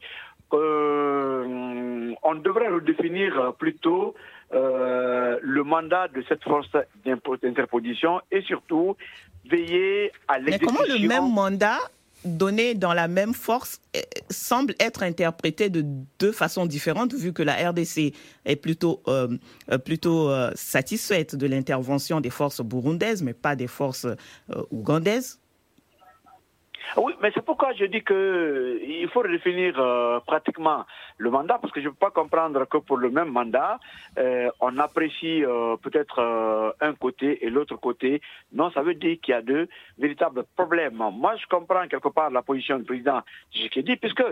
qu'on 0.48 0.58
euh, 0.60 2.14
devrait 2.44 2.68
redéfinir 2.68 3.54
plutôt 3.58 4.14
euh, 4.52 5.38
le 5.42 5.64
mandat 5.64 6.08
de 6.08 6.22
cette 6.28 6.44
force 6.44 6.68
d'interposition 7.04 8.20
et 8.30 8.42
surtout 8.42 8.96
veiller 9.50 10.12
à 10.28 10.38
l'exécution. 10.38 10.72
Mais 10.72 10.86
comment 10.86 11.02
le 11.02 11.08
même 11.08 11.32
mandat 11.32 11.78
donné 12.24 12.74
dans 12.74 12.94
la 12.94 13.08
même 13.08 13.34
force 13.34 13.80
euh, 13.96 14.00
semble 14.30 14.74
être 14.80 15.02
interprété 15.02 15.70
de 15.70 15.84
deux 16.18 16.32
façons 16.32 16.66
différentes, 16.66 17.14
vu 17.14 17.32
que 17.32 17.42
la 17.42 17.70
RDC 17.70 18.12
est 18.44 18.56
plutôt, 18.56 19.02
euh, 19.08 19.28
euh, 19.70 19.78
plutôt 19.78 20.30
satisfaite 20.54 21.36
de 21.36 21.46
l'intervention 21.46 22.20
des 22.20 22.30
forces 22.30 22.60
burundaises, 22.60 23.22
mais 23.22 23.34
pas 23.34 23.56
des 23.56 23.66
forces 23.66 24.06
ougandaises 24.70 25.38
Oui, 26.96 27.14
mais 27.20 27.30
c'est 27.34 27.44
pourquoi 27.44 27.72
je 27.72 27.84
dis 27.86 28.02
que 28.02 28.80
il 28.82 29.08
faut 29.08 29.20
redéfinir 29.20 29.74
euh, 29.78 30.20
pratiquement 30.20 30.84
le 31.18 31.30
mandat, 31.30 31.58
parce 31.60 31.72
que 31.72 31.80
je 31.80 31.86
ne 31.86 31.90
peux 31.90 31.98
pas 31.98 32.10
comprendre 32.10 32.64
que 32.66 32.78
pour 32.78 32.96
le 32.96 33.10
même 33.10 33.28
mandat, 33.28 33.78
euh, 34.18 34.50
on 34.60 34.78
apprécie 34.78 35.44
euh, 35.44 35.76
peut-être 35.76 36.74
un 36.80 36.94
côté 36.94 37.44
et 37.44 37.50
l'autre 37.50 37.76
côté. 37.76 38.20
Non, 38.52 38.70
ça 38.70 38.82
veut 38.82 38.94
dire 38.94 39.16
qu'il 39.22 39.32
y 39.32 39.36
a 39.36 39.42
deux 39.42 39.68
véritables 39.98 40.44
problèmes. 40.56 40.94
Moi, 40.94 41.36
je 41.36 41.46
comprends 41.46 41.86
quelque 41.88 42.08
part 42.08 42.30
la 42.30 42.42
position 42.42 42.78
du 42.78 42.84
président 42.84 43.22
dit, 43.52 43.96
puisque 43.96 44.24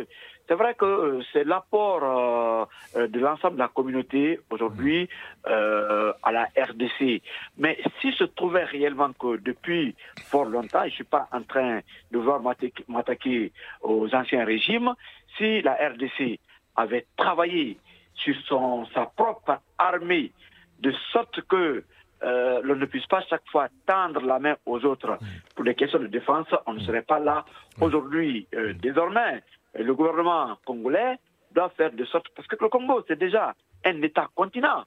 c'est 0.49 0.55
vrai 0.55 0.75
que 0.75 1.21
c'est 1.33 1.45
l'apport 1.45 2.69
de 2.95 3.19
l'ensemble 3.21 3.55
de 3.55 3.61
la 3.61 3.69
communauté 3.69 4.41
aujourd'hui 4.51 5.09
à 5.45 6.33
la 6.33 6.45
RDC. 6.57 7.23
Mais 7.59 7.79
s'il 8.01 8.15
se 8.15 8.25
trouvait 8.25 8.65
réellement 8.65 9.13
que 9.13 9.37
depuis 9.37 9.95
fort 10.27 10.45
longtemps, 10.45 10.83
je 10.83 10.87
ne 10.87 10.91
suis 10.91 11.05
pas 11.05 11.29
en 11.33 11.43
train 11.43 11.81
de 12.11 12.19
voir 12.19 12.41
m'attaquer 12.89 13.53
aux 13.83 14.15
anciens 14.15 14.45
régimes, 14.45 14.95
si 15.37 15.63
la 15.63 15.75
RDC 15.75 16.39
avait 16.77 17.07
travaillé 17.17 17.79
sur 18.15 18.35
son, 18.47 18.87
sa 18.95 19.07
propre 19.07 19.59
armée, 19.79 20.33
de 20.81 20.93
sorte 21.13 21.41
que 21.43 21.85
euh, 22.25 22.61
l'on 22.63 22.77
ne 22.77 22.87
puisse 22.87 23.07
pas 23.07 23.23
chaque 23.29 23.49
fois 23.51 23.69
tendre 23.87 24.21
la 24.21 24.39
main 24.39 24.57
aux 24.67 24.85
autres 24.85 25.19
pour 25.55 25.65
des 25.65 25.75
questions 25.75 25.99
de 25.99 26.07
défense, 26.07 26.47
on 26.67 26.75
ne 26.75 26.81
serait 26.81 27.03
pas 27.03 27.19
là 27.19 27.45
aujourd'hui. 27.81 28.47
Euh, 28.55 28.75
désormais, 28.75 29.43
le 29.75 29.95
gouvernement 29.95 30.57
congolais 30.65 31.19
doit 31.53 31.71
faire 31.71 31.93
de 31.93 32.05
sorte, 32.05 32.29
parce 32.35 32.49
que 32.49 32.57
le 32.61 32.69
Congo, 32.69 33.05
c'est 33.07 33.19
déjà 33.19 33.55
un 33.85 34.01
État 34.03 34.29
continent, 34.35 34.85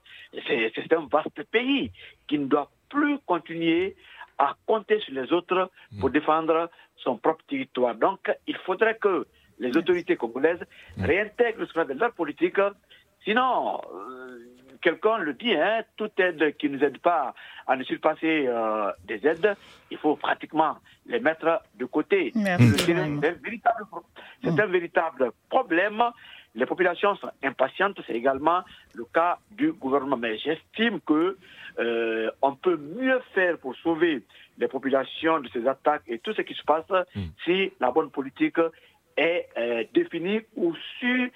c'est 0.47 0.93
un 0.93 1.07
vaste 1.11 1.43
pays 1.51 1.91
qui 2.27 2.39
ne 2.39 2.45
doit 2.45 2.71
plus 2.89 3.19
continuer 3.25 3.95
à 4.37 4.55
compter 4.65 4.99
sur 4.99 5.13
les 5.13 5.31
autres 5.31 5.69
pour 5.99 6.09
défendre 6.09 6.69
son 6.97 7.17
propre 7.17 7.43
territoire. 7.47 7.95
Donc, 7.95 8.31
il 8.47 8.57
faudrait 8.57 8.97
que 8.97 9.25
les 9.59 9.75
autorités 9.77 10.15
congolaises 10.17 10.63
réintègrent 10.97 11.65
ce 11.65 11.79
de 11.79 11.99
leur 11.99 12.13
politique. 12.13 12.59
Sinon, 13.23 13.81
euh, 13.93 14.54
quelqu'un 14.85 15.17
le 15.17 15.33
dit, 15.33 15.55
hein, 15.55 15.81
toute 15.97 16.19
aide 16.19 16.55
qui 16.57 16.69
ne 16.69 16.77
nous 16.77 16.83
aide 16.83 16.99
pas 16.99 17.33
à 17.65 17.75
ne 17.75 17.83
surpasser 17.83 18.45
euh, 18.47 18.91
des 19.05 19.25
aides, 19.25 19.55
il 19.89 19.97
faut 19.97 20.15
pratiquement 20.15 20.77
les 21.07 21.19
mettre 21.19 21.63
de 21.73 21.85
côté. 21.85 22.31
C'est 22.35 22.93
un, 24.53 24.59
un 24.59 24.67
véritable 24.67 25.31
problème. 25.49 26.03
Les 26.53 26.67
populations 26.67 27.15
sont 27.15 27.31
impatientes, 27.43 27.99
c'est 28.05 28.13
également 28.13 28.61
le 28.93 29.05
cas 29.05 29.39
du 29.49 29.73
gouvernement. 29.73 30.17
Mais 30.17 30.37
j'estime 30.37 30.99
que 31.01 31.35
euh, 31.79 32.29
on 32.43 32.55
peut 32.55 32.77
mieux 32.77 33.19
faire 33.33 33.57
pour 33.57 33.75
sauver 33.77 34.21
les 34.59 34.67
populations 34.67 35.39
de 35.39 35.49
ces 35.49 35.67
attaques 35.67 36.03
et 36.07 36.19
tout 36.19 36.33
ce 36.33 36.43
qui 36.43 36.53
se 36.53 36.63
passe 36.63 36.85
hmm. 37.15 37.23
si 37.43 37.73
la 37.79 37.89
bonne 37.89 38.11
politique 38.11 38.59
est 39.17 39.47
euh, 39.57 39.83
définie 39.95 40.41
ou 40.55 40.75
si 40.99 41.31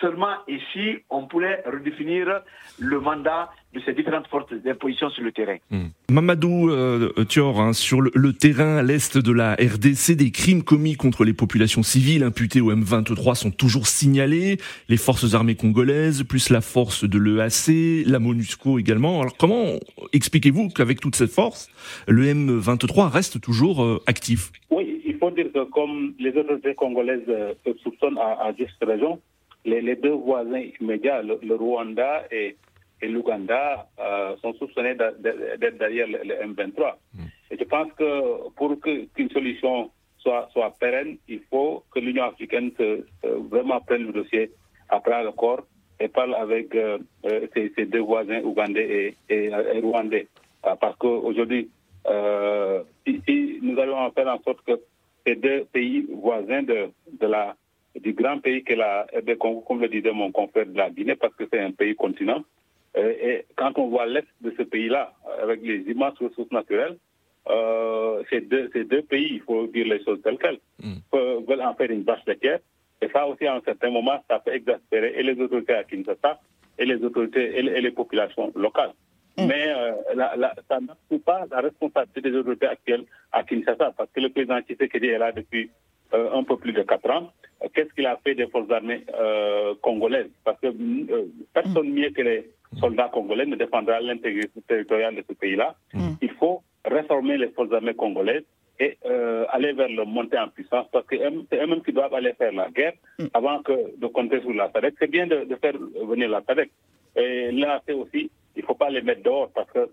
Seulement 0.00 0.34
ici, 0.46 0.98
on 1.08 1.26
pourrait 1.26 1.62
redéfinir 1.66 2.42
le 2.78 3.00
mandat 3.00 3.48
de 3.72 3.80
ces 3.80 3.94
différentes 3.94 4.26
forces 4.26 4.52
d'imposition 4.52 5.08
sur 5.08 5.22
le 5.22 5.32
terrain. 5.32 5.56
Hmm. 5.70 5.86
Mamadou 6.10 6.70
euh, 6.70 7.12
Thior, 7.26 7.60
hein, 7.60 7.72
sur 7.72 8.02
le, 8.02 8.32
terrain 8.34 8.76
à 8.76 8.82
l'est 8.82 9.16
de 9.16 9.32
la 9.32 9.54
RDC, 9.54 10.12
des 10.16 10.30
crimes 10.30 10.62
commis 10.62 10.96
contre 10.96 11.24
les 11.24 11.32
populations 11.32 11.82
civiles 11.82 12.24
imputés 12.24 12.60
au 12.60 12.74
M23 12.74 13.34
sont 13.36 13.50
toujours 13.50 13.86
signalés. 13.86 14.58
Les 14.90 14.98
forces 14.98 15.34
armées 15.34 15.54
congolaises, 15.54 16.24
plus 16.24 16.50
la 16.50 16.60
force 16.60 17.04
de 17.04 17.18
l'EAC, 17.18 18.06
la 18.06 18.18
MONUSCO 18.18 18.78
également. 18.78 19.22
Alors 19.22 19.36
comment 19.38 19.64
expliquez-vous 20.12 20.68
qu'avec 20.68 21.00
toute 21.00 21.16
cette 21.16 21.32
force, 21.32 21.70
le 22.06 22.24
M23 22.24 23.08
reste 23.08 23.40
toujours 23.40 23.82
euh, 23.82 24.02
actif? 24.06 24.52
Oui, 24.68 25.00
il 25.06 25.16
faut 25.16 25.30
dire 25.30 25.46
que 25.54 25.64
comme 25.70 26.12
les 26.18 26.36
autorités 26.36 26.74
congolaises 26.74 27.28
euh, 27.28 27.54
soupçonnent 27.82 28.18
à, 28.18 28.46
à 28.46 28.52
juste 28.54 28.76
raison, 28.82 29.20
les, 29.66 29.96
deux 29.96 30.12
voisins 30.12 30.62
immédiats, 30.80 31.22
le, 31.22 31.54
Rwanda 31.54 32.24
et, 32.30 32.56
l'Ouganda, 33.02 33.88
euh, 33.98 34.36
sont 34.38 34.54
soupçonnés 34.54 34.94
d'être 34.94 35.78
derrière 35.78 36.06
le, 36.06 36.18
M23. 36.46 36.94
Hmm. 37.14 37.24
Et 37.50 37.58
je 37.58 37.64
pense 37.64 37.92
que 37.92 38.48
pour 38.50 38.80
qu'une 38.80 39.30
solution 39.30 39.90
soit, 40.18 40.48
soit 40.52 40.74
pérenne, 40.78 41.18
il 41.28 41.40
faut 41.50 41.84
que 41.90 42.00
l'Union 42.00 42.24
africaine 42.24 42.72
vraiment 43.22 43.80
prenne 43.80 44.06
le 44.06 44.12
dossier 44.12 44.50
après 44.88 45.22
le 45.22 45.32
corps 45.32 45.64
et 46.00 46.08
parle 46.08 46.34
avec 46.34 46.74
euh, 46.74 46.98
euh, 47.24 47.46
ses, 47.54 47.86
deux 47.86 48.00
voisins 48.00 48.40
ougandais 48.42 49.14
et, 49.28 49.50
rwandais. 49.80 50.28
Parce 50.62 50.96
qu'aujourd'hui, 50.96 51.70
nous 52.06 53.78
allons 53.78 54.10
faire 54.12 54.28
en 54.28 54.40
sorte 54.42 54.62
que 54.66 54.80
ces 55.26 55.36
deux 55.36 55.64
pays 55.72 56.06
voisins 56.12 56.62
de, 56.62 56.88
de 57.20 57.26
la 57.26 57.54
du 58.00 58.12
grand 58.12 58.38
pays 58.38 58.62
que 58.64 58.74
la 58.74 59.06
Congo, 59.38 59.60
comme 59.60 59.80
le 59.80 59.88
disait 59.88 60.12
mon 60.12 60.32
confrère 60.32 60.66
de 60.66 60.76
la 60.76 60.90
Guinée, 60.90 61.16
parce 61.16 61.34
que 61.34 61.44
c'est 61.50 61.60
un 61.60 61.72
pays 61.72 61.94
continent. 61.94 62.42
Euh, 62.96 63.14
et 63.20 63.46
quand 63.56 63.78
on 63.78 63.88
voit 63.88 64.06
l'est 64.06 64.26
de 64.40 64.52
ce 64.56 64.62
pays-là, 64.62 65.12
avec 65.42 65.62
les 65.62 65.80
immenses 65.90 66.18
ressources 66.18 66.50
naturelles, 66.50 66.96
euh, 67.48 68.22
ces, 68.30 68.40
deux, 68.40 68.70
ces 68.72 68.84
deux 68.84 69.02
pays, 69.02 69.34
il 69.34 69.40
faut 69.40 69.66
dire 69.66 69.86
les 69.86 70.02
choses 70.02 70.20
telles 70.22 70.38
quelles, 70.38 70.58
mm. 70.82 70.94
veulent 71.46 71.62
en 71.62 71.74
faire 71.74 71.90
une 71.90 72.02
vache 72.02 72.24
laitière. 72.26 72.58
Et 73.02 73.08
ça 73.08 73.26
aussi, 73.26 73.46
à 73.46 73.54
un 73.54 73.60
certain 73.60 73.90
moment, 73.90 74.22
ça 74.28 74.38
peut 74.38 74.54
exaspérer 74.54 75.14
et 75.16 75.22
les 75.22 75.38
autorités 75.40 75.74
à 75.74 75.84
Kinshasa 75.84 76.40
et 76.78 76.84
les 76.86 77.02
autorités 77.04 77.58
et 77.58 77.62
les, 77.62 77.90
populations 77.90 78.50
locales. 78.56 78.92
Mm. 79.36 79.46
Mais 79.46 79.68
euh, 79.68 79.92
ça 80.68 80.80
n'a 80.80 80.96
pas 81.24 81.44
la 81.50 81.60
responsabilité 81.60 82.22
des 82.22 82.36
autorités 82.36 82.66
actuelles 82.66 83.04
à 83.30 83.44
Kinshasa, 83.44 83.92
parce 83.96 84.10
que 84.10 84.20
le 84.20 84.30
président 84.30 84.60
Tshisekedi 84.60 85.06
est 85.06 85.18
là 85.18 85.32
depuis 85.32 85.70
un 86.12 86.44
peu 86.44 86.56
plus 86.56 86.72
de 86.72 86.82
quatre 86.82 87.10
ans. 87.10 87.32
Qu'est-ce 87.74 87.92
qu'il 87.94 88.06
a 88.06 88.16
fait 88.22 88.34
des 88.34 88.46
forces 88.48 88.70
armées 88.70 89.04
euh, 89.18 89.74
congolaises? 89.82 90.30
Parce 90.44 90.60
que 90.60 90.66
euh, 90.68 91.24
personne 91.54 91.90
mieux 91.90 92.10
que 92.10 92.22
les 92.22 92.50
soldats 92.78 93.10
congolais 93.12 93.46
ne 93.46 93.56
défendra 93.56 94.00
l'intégrité 94.00 94.60
territoriale 94.68 95.16
de 95.16 95.24
ce 95.28 95.34
pays-là. 95.34 95.74
Mm. 95.94 96.14
Il 96.20 96.30
faut 96.32 96.62
réformer 96.84 97.38
les 97.38 97.48
forces 97.48 97.72
armées 97.72 97.94
congolaises 97.94 98.44
et 98.78 98.98
aller 99.48 99.72
vers 99.72 99.88
le 99.88 100.04
montée 100.04 100.38
en 100.38 100.48
puissance 100.48 100.86
parce 100.92 101.06
que 101.06 101.16
c'est 101.50 101.62
eux-mêmes 101.62 101.82
qui 101.82 101.94
doivent 101.94 102.12
aller 102.12 102.34
faire 102.34 102.52
la 102.52 102.68
guerre 102.70 102.92
mm. 103.18 103.26
avant 103.32 103.62
que 103.62 103.98
de 103.98 104.06
compter 104.06 104.40
sur 104.42 104.52
la. 104.52 104.70
C'est 104.98 105.10
bien 105.10 105.26
de, 105.26 105.46
faire 105.60 105.74
venir 106.06 106.28
la. 106.28 106.42
Et 107.16 107.50
là, 107.52 107.80
c'est 107.86 107.94
aussi, 107.94 108.30
il 108.54 108.60
ne 108.60 108.66
faut 108.66 108.74
pas 108.74 108.90
les 108.90 109.00
mettre 109.00 109.22
dehors 109.22 109.50
parce 109.54 109.70
que 109.70 109.88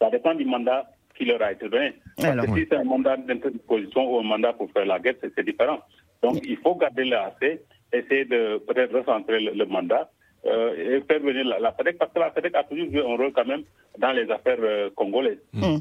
ça 0.00 0.10
dépend 0.10 0.34
du 0.34 0.44
mandat 0.44 0.86
qui 1.16 1.24
leur 1.24 1.42
a 1.42 1.52
été 1.52 1.68
donné. 1.68 1.94
Parce 2.16 2.46
que 2.46 2.54
si 2.54 2.66
c'est 2.68 2.76
un 2.76 2.84
mandat 2.84 3.16
d'interposition 3.16 4.14
ou 4.14 4.20
un 4.20 4.24
mandat 4.24 4.52
pour 4.52 4.70
faire 4.72 4.86
la 4.86 4.98
guerre, 4.98 5.14
c'est 5.20 5.44
différent. 5.44 5.80
Donc 6.22 6.40
il 6.46 6.56
faut 6.58 6.74
garder 6.74 7.04
l'AC, 7.04 7.60
essayer 7.92 8.24
de 8.24 8.58
peut-être 8.58 8.98
recentrer 8.98 9.40
le, 9.40 9.66
mandat. 9.66 10.10
Euh, 10.46 10.98
et 10.98 11.00
faire 11.02 11.20
venir 11.20 11.44
la, 11.46 11.58
la 11.58 11.72
FEDEC, 11.72 11.96
parce 11.96 12.12
que 12.12 12.18
la 12.18 12.30
FEDEC 12.30 12.54
a 12.54 12.64
toujours 12.64 12.90
joué 12.90 13.00
un 13.00 13.16
rôle 13.16 13.32
quand 13.32 13.46
même 13.46 13.62
dans 13.98 14.12
les 14.12 14.30
affaires 14.30 14.58
euh, 14.60 14.90
congolaises. 14.94 15.38
Mmh. 15.52 15.76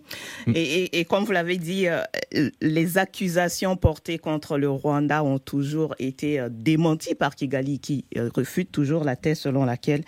Et, 0.56 1.00
et, 1.00 1.06
comme 1.06 1.24
vous 1.24 1.32
l'avez 1.32 1.58
dit, 1.58 1.88
euh, 1.88 2.02
les 2.62 2.98
accusations 2.98 3.76
portées 3.76 4.20
contre 4.20 4.58
le 4.58 4.70
Rwanda 4.70 5.24
ont 5.24 5.40
toujours 5.40 5.96
été 6.00 6.46
démenties 6.50 7.16
par 7.16 7.36
Kigali, 7.36 7.80
qui 7.80 8.06
refute 8.36 8.72
toujours 8.72 9.04
la 9.04 9.16
thèse 9.16 9.40
selon 9.40 9.66
laquelle 9.66 10.04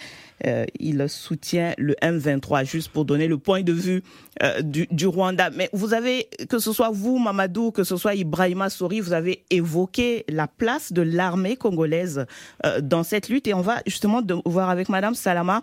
euh, 0.46 0.66
il 0.80 1.08
soutient 1.10 1.74
le 1.78 1.94
M23, 2.02 2.66
juste 2.66 2.90
pour 2.90 3.06
donner 3.06 3.28
le 3.28 3.38
point 3.38 3.62
de 3.62 3.72
vue 3.72 4.04
euh, 4.44 4.62
du, 4.62 5.08
Rwanda. 5.08 5.50
Mais 5.52 5.70
vous 5.72 5.94
avez, 5.94 6.28
que 6.50 6.60
ce 6.60 6.74
soit 6.74 6.90
vous, 6.92 7.18
Mamadou, 7.18 7.72
que 7.72 7.84
ce 7.84 7.96
soit 7.96 8.16
Ibrahima 8.16 8.70
Sori, 8.70 9.00
vous 9.00 9.14
avez 9.14 9.44
évoqué 9.50 10.26
la 10.28 10.48
place 10.48 10.92
de 10.92 11.02
l'armée 11.02 11.56
congolaise 11.56 12.26
euh, 12.66 12.82
dans 12.82 13.04
cette 13.04 13.30
lutte. 13.30 13.48
Et 13.48 13.54
on 13.54 13.62
va 13.62 13.82
justement 13.86 14.22
voir 14.46 14.70
avec 14.70 14.90
Madame 14.90 15.16
Salama 15.16 15.62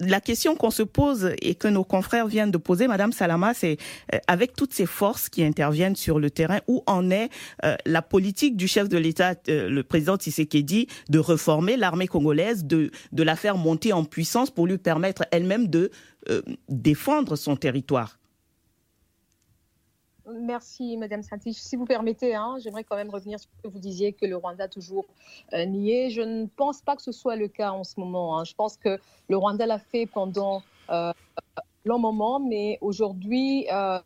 la 0.00 0.20
question 0.20 0.56
qu'on 0.56 0.70
se 0.70 0.82
pose 0.82 1.30
et 1.40 1.54
que 1.54 1.68
nos 1.68 1.84
confrères 1.84 2.26
viennent 2.26 2.50
de 2.50 2.58
poser, 2.58 2.88
Madame 2.88 3.12
Salama, 3.12 3.54
c'est 3.54 3.78
euh, 4.12 4.18
avec 4.26 4.54
toutes 4.54 4.72
ces 4.72 4.86
forces 4.86 5.28
qui 5.28 5.44
interviennent 5.44 5.96
sur 5.96 6.18
le 6.18 6.30
terrain, 6.30 6.60
où 6.66 6.82
en 6.86 7.10
est 7.10 7.30
euh, 7.64 7.76
la 7.86 8.02
politique 8.02 8.56
du 8.56 8.68
chef 8.68 8.88
de 8.88 8.98
l'État, 8.98 9.34
euh, 9.48 9.68
le 9.68 9.82
président 9.82 10.16
Tshisekedi, 10.16 10.88
de 11.08 11.18
reformer 11.18 11.76
l'armée 11.76 12.08
congolaise, 12.08 12.64
de, 12.64 12.90
de 13.12 13.22
la 13.22 13.36
faire 13.36 13.56
monter 13.56 13.92
en 13.92 14.04
puissance 14.04 14.50
pour 14.50 14.66
lui 14.66 14.78
permettre 14.78 15.24
elle-même 15.30 15.68
de 15.68 15.90
défendre 16.70 17.36
son 17.36 17.54
territoire? 17.54 18.18
Merci, 20.26 20.96
Madame 20.96 21.22
Santich. 21.22 21.58
Si 21.58 21.76
vous 21.76 21.84
permettez, 21.84 22.34
hein, 22.34 22.56
j'aimerais 22.58 22.84
quand 22.84 22.96
même 22.96 23.10
revenir 23.10 23.38
sur 23.38 23.50
ce 23.50 23.62
que 23.62 23.68
vous 23.68 23.78
disiez 23.78 24.14
que 24.14 24.24
le 24.24 24.36
Rwanda 24.36 24.64
a 24.64 24.68
toujours 24.68 25.04
euh, 25.52 25.66
nié. 25.66 26.08
Je 26.08 26.22
ne 26.22 26.46
pense 26.46 26.80
pas 26.80 26.96
que 26.96 27.02
ce 27.02 27.12
soit 27.12 27.36
le 27.36 27.48
cas 27.48 27.72
en 27.72 27.84
ce 27.84 28.00
moment. 28.00 28.38
Hein. 28.38 28.44
Je 28.44 28.54
pense 28.54 28.78
que 28.78 28.98
le 29.28 29.36
Rwanda 29.36 29.66
l'a 29.66 29.78
fait 29.78 30.06
pendant 30.06 30.62
euh, 30.90 31.12
long 31.84 31.98
moment, 31.98 32.40
mais 32.40 32.78
aujourd'hui, 32.80 33.66
euh, 33.70 33.98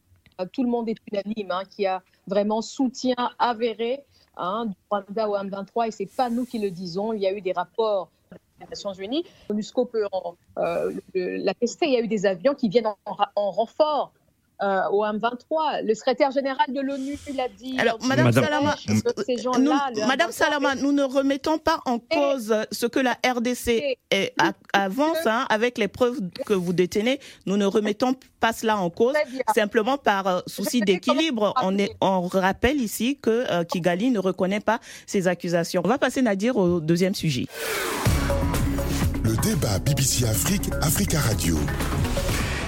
tout 0.52 0.64
le 0.64 0.68
monde 0.68 0.88
est 0.88 0.96
unanime, 1.12 1.52
hein, 1.52 1.62
qui 1.70 1.86
a 1.86 2.02
vraiment 2.26 2.62
soutien 2.62 3.14
avéré 3.38 4.04
hein, 4.36 4.66
du 4.66 4.74
Rwanda 4.90 5.28
au 5.28 5.36
M23, 5.36 5.86
et 5.86 5.90
ce 5.92 6.02
n'est 6.02 6.08
pas 6.08 6.30
nous 6.30 6.46
qui 6.46 6.58
le 6.58 6.70
disons. 6.70 7.12
Il 7.12 7.20
y 7.20 7.28
a 7.28 7.32
eu 7.32 7.40
des 7.40 7.52
rapports 7.52 8.10
des 8.58 8.66
Nations 8.68 8.92
Unies. 8.92 9.24
l'USCO 9.50 9.84
peut 9.84 10.04
l'attester. 11.14 11.86
Il 11.86 11.92
y 11.92 11.96
a 11.96 12.00
eu 12.00 12.08
des 12.08 12.26
avions 12.26 12.56
qui 12.56 12.68
viennent 12.68 12.92
en 13.06 13.50
renfort 13.52 14.12
euh, 14.62 14.82
au 14.90 15.04
M23. 15.04 15.84
Le 15.84 15.94
secrétaire 15.94 16.30
général 16.30 16.66
de 16.68 16.80
l'ONU 16.80 17.16
l'a 17.34 17.48
dit. 17.48 17.76
Alors, 17.78 17.98
Madame, 18.04 18.32
Salama, 18.32 18.76
nous, 19.58 19.72
Madame 20.06 20.32
Salama, 20.32 20.74
nous 20.74 20.92
ne 20.92 21.02
remettons 21.02 21.58
pas 21.58 21.80
en 21.86 21.98
cause 21.98 22.54
ce 22.72 22.86
que 22.86 22.98
la 22.98 23.16
RDC 23.24 23.98
est, 24.10 24.34
avance 24.72 25.26
hein, 25.26 25.46
avec 25.48 25.78
les 25.78 25.88
preuves 25.88 26.18
que 26.46 26.54
vous 26.54 26.72
détenez. 26.72 27.20
Nous 27.46 27.56
ne 27.56 27.66
remettons 27.66 28.14
pas 28.40 28.52
cela 28.52 28.78
en 28.78 28.90
cause, 28.90 29.14
simplement 29.54 29.98
par 29.98 30.26
euh, 30.26 30.40
souci 30.46 30.80
d'équilibre. 30.80 31.54
On, 31.62 31.76
on 32.00 32.20
rappelle 32.22 32.80
ici 32.80 33.18
que 33.20 33.46
euh, 33.50 33.64
Kigali 33.64 34.10
ne 34.10 34.18
reconnaît 34.18 34.60
pas 34.60 34.80
ces 35.06 35.28
accusations. 35.28 35.82
On 35.84 35.88
va 35.88 35.98
passer, 35.98 36.22
Nadir, 36.22 36.56
au 36.56 36.80
deuxième 36.80 37.14
sujet. 37.14 37.46
Le 39.22 39.36
débat 39.42 39.78
BBC 39.78 40.24
Afrique, 40.24 40.70
Africa 40.80 41.18
Radio. 41.20 41.56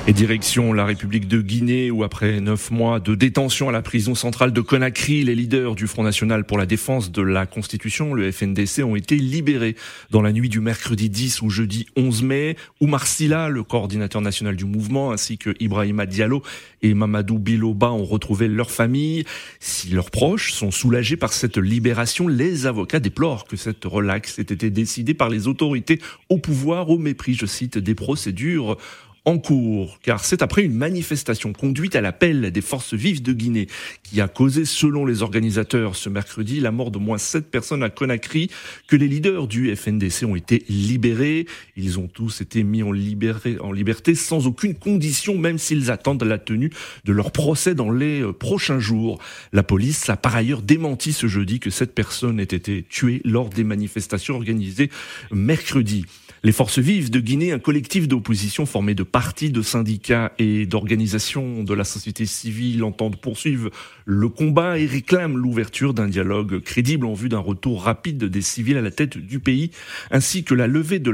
Et 0.07 0.15
direction 0.15 0.73
la 0.73 0.87
République 0.87 1.29
de 1.29 1.43
Guinée 1.43 1.91
où 1.91 2.03
après 2.03 2.41
neuf 2.41 2.71
mois 2.71 3.01
de 3.01 3.15
détention 3.15 3.69
à 3.69 3.73
la 3.73 3.83
prison 3.83 4.15
centrale 4.15 4.51
de 4.51 4.61
Conakry, 4.63 5.25
les 5.25 5.35
leaders 5.35 5.75
du 5.75 5.87
Front 5.87 6.03
National 6.03 6.45
pour 6.45 6.57
la 6.57 6.65
défense 6.65 7.13
de 7.13 7.21
la 7.21 7.45
Constitution, 7.45 8.15
le 8.15 8.33
FNDC, 8.33 8.83
ont 8.83 8.97
été 8.97 9.17
libérés 9.17 9.77
dans 10.11 10.23
la 10.23 10.33
nuit 10.33 10.49
du 10.49 10.61
mercredi 10.61 11.11
10 11.11 11.43
au 11.43 11.51
jeudi 11.51 11.87
11 11.97 12.23
mai. 12.23 12.57
Oumar 12.81 13.07
Silla, 13.07 13.51
le 13.51 13.63
coordinateur 13.63 14.23
national 14.23 14.57
du 14.57 14.65
mouvement, 14.65 15.13
ainsi 15.13 15.37
que 15.37 15.55
Ibrahima 15.61 16.07
Diallo 16.07 16.43
et 16.81 16.95
Mamadou 16.95 17.39
Biloba 17.39 17.91
ont 17.91 18.07
retrouvé 18.07 18.49
leur 18.49 18.71
famille. 18.71 19.25
Si 19.61 19.91
leurs 19.91 20.11
proches 20.11 20.53
sont 20.53 20.71
soulagés 20.71 21.19
par 21.19 21.35
cette 21.35 21.59
libération, 21.59 22.27
les 22.27 22.67
avocats 22.67 23.01
déplorent 23.01 23.45
que 23.45 23.57
cette 23.57 23.85
relaxe 23.85 24.39
ait 24.39 24.43
été 24.43 24.71
décidée 24.71 25.15
par 25.15 25.29
les 25.29 25.47
autorités 25.47 26.01
au 26.31 26.39
pouvoir 26.39 26.89
au 26.89 26.97
mépris, 26.97 27.35
je 27.35 27.47
cite, 27.47 27.77
des 27.77 27.95
procédures 27.95 28.79
en 29.25 29.39
cours, 29.39 29.99
car 30.03 30.25
c'est 30.25 30.43
après 30.43 30.63
une 30.63 30.75
manifestation 30.75 31.53
conduite 31.53 31.95
à 31.95 32.01
l'appel 32.01 32.51
des 32.51 32.61
forces 32.61 32.95
vives 32.95 33.23
de 33.23 33.33
Guinée 33.33 33.67
qui 34.03 34.21
a 34.21 34.29
causé, 34.29 34.65
selon 34.65 35.05
les 35.05 35.23
organisateurs, 35.23 35.95
ce 35.97 36.09
mercredi, 36.09 36.59
la 36.61 36.71
mort 36.71 36.91
de 36.91 36.99
moins 36.99 37.19
sept 37.19 37.51
personnes 37.51 37.83
à 37.83 37.91
Conakry, 37.91 38.51
que 38.89 38.97
les 38.97 39.09
leaders 39.09 39.47
du 39.47 39.75
FNDC 39.75 40.25
ont 40.25 40.37
été 40.37 40.65
libérés. 40.69 41.47
Ils 41.77 41.99
ont 41.99 42.09
tous 42.09 42.41
été 42.41 42.63
mis 42.63 42.83
en, 42.83 42.93
liberté 42.93 44.15
sans 44.15 44.47
aucune 44.47 44.75
condition, 44.75 45.37
même 45.37 45.59
s'ils 45.59 45.91
attendent 45.91 46.23
la 46.25 46.39
tenue 46.39 46.71
de 47.05 47.13
leur 47.13 47.31
procès 47.31 47.75
dans 47.75 47.91
les 47.91 48.23
euh, 48.23 48.33
prochains 48.33 48.81
jours. 48.81 49.19
La 49.53 49.63
police 49.63 50.09
a 50.09 50.17
par 50.17 50.35
ailleurs 50.35 50.63
démenti 50.63 51.13
ce 51.13 51.27
jeudi 51.27 51.61
que 51.61 51.71
cette 51.71 51.95
personne 51.95 52.41
ait 52.41 52.45
été 52.45 52.85
tuée 52.89 53.21
lors 53.25 53.51
des 53.51 53.65
manifestations 53.65 54.37
organisées 54.37 54.91
mercredi. 55.31 56.07
Les 56.43 56.53
Forces 56.53 56.79
Vives 56.79 57.11
de 57.11 57.21
Guinée, 57.21 57.53
un 57.53 57.59
collectif 57.59 58.09
d'opposition 58.09 58.65
formé 58.65 58.95
de 58.95 59.03
partis, 59.03 59.51
de 59.51 59.61
syndicats 59.61 60.33
et 60.39 60.65
d'organisations 60.65 61.65
de 61.65 61.75
la 61.75 61.85
société 61.85 62.25
civile, 62.25 62.83
entendent 62.83 63.21
poursuivre 63.21 63.69
le 64.07 64.27
combat 64.31 64.79
et 64.79 64.87
réclament 64.87 65.37
l'ouverture 65.37 65.93
d'un 65.93 66.09
dialogue 66.09 66.61
crédible 66.61 67.05
en 67.05 67.13
vue 67.13 67.29
d'un 67.29 67.41
retour 67.41 67.83
rapide 67.83 68.25
des 68.25 68.41
civils 68.41 68.79
à 68.79 68.81
la 68.81 68.91
tête 68.91 69.19
du 69.19 69.39
pays, 69.39 69.71
ainsi 70.11 70.43
que 70.43 70.55
la 70.55 70.67
levée 70.67 70.99
de 70.99 71.11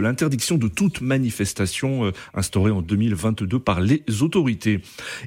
l'interdiction 0.00 0.58
de 0.58 0.66
toute 0.66 1.02
manifestation 1.02 2.06
euh, 2.06 2.10
instaurée 2.34 2.72
en 2.72 2.82
2022 2.82 3.60
par 3.60 3.80
les 3.80 4.02
autorités. 4.22 4.80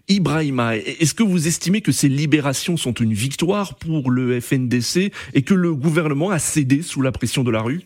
Ibrahima, 0.09 0.75
est-ce 0.75 1.13
que 1.13 1.23
vous 1.23 1.47
estimez 1.47 1.79
que 1.79 1.93
ces 1.93 2.09
libérations 2.09 2.75
sont 2.75 2.95
une 2.95 3.13
victoire 3.13 3.75
pour 3.75 4.11
le 4.11 4.41
FNDC 4.41 5.13
et 5.33 5.41
que 5.43 5.53
le 5.53 5.73
gouvernement 5.73 6.31
a 6.31 6.39
cédé 6.39 6.81
sous 6.81 7.01
la 7.01 7.13
pression 7.13 7.45
de 7.45 7.51
la 7.51 7.61
rue? 7.61 7.83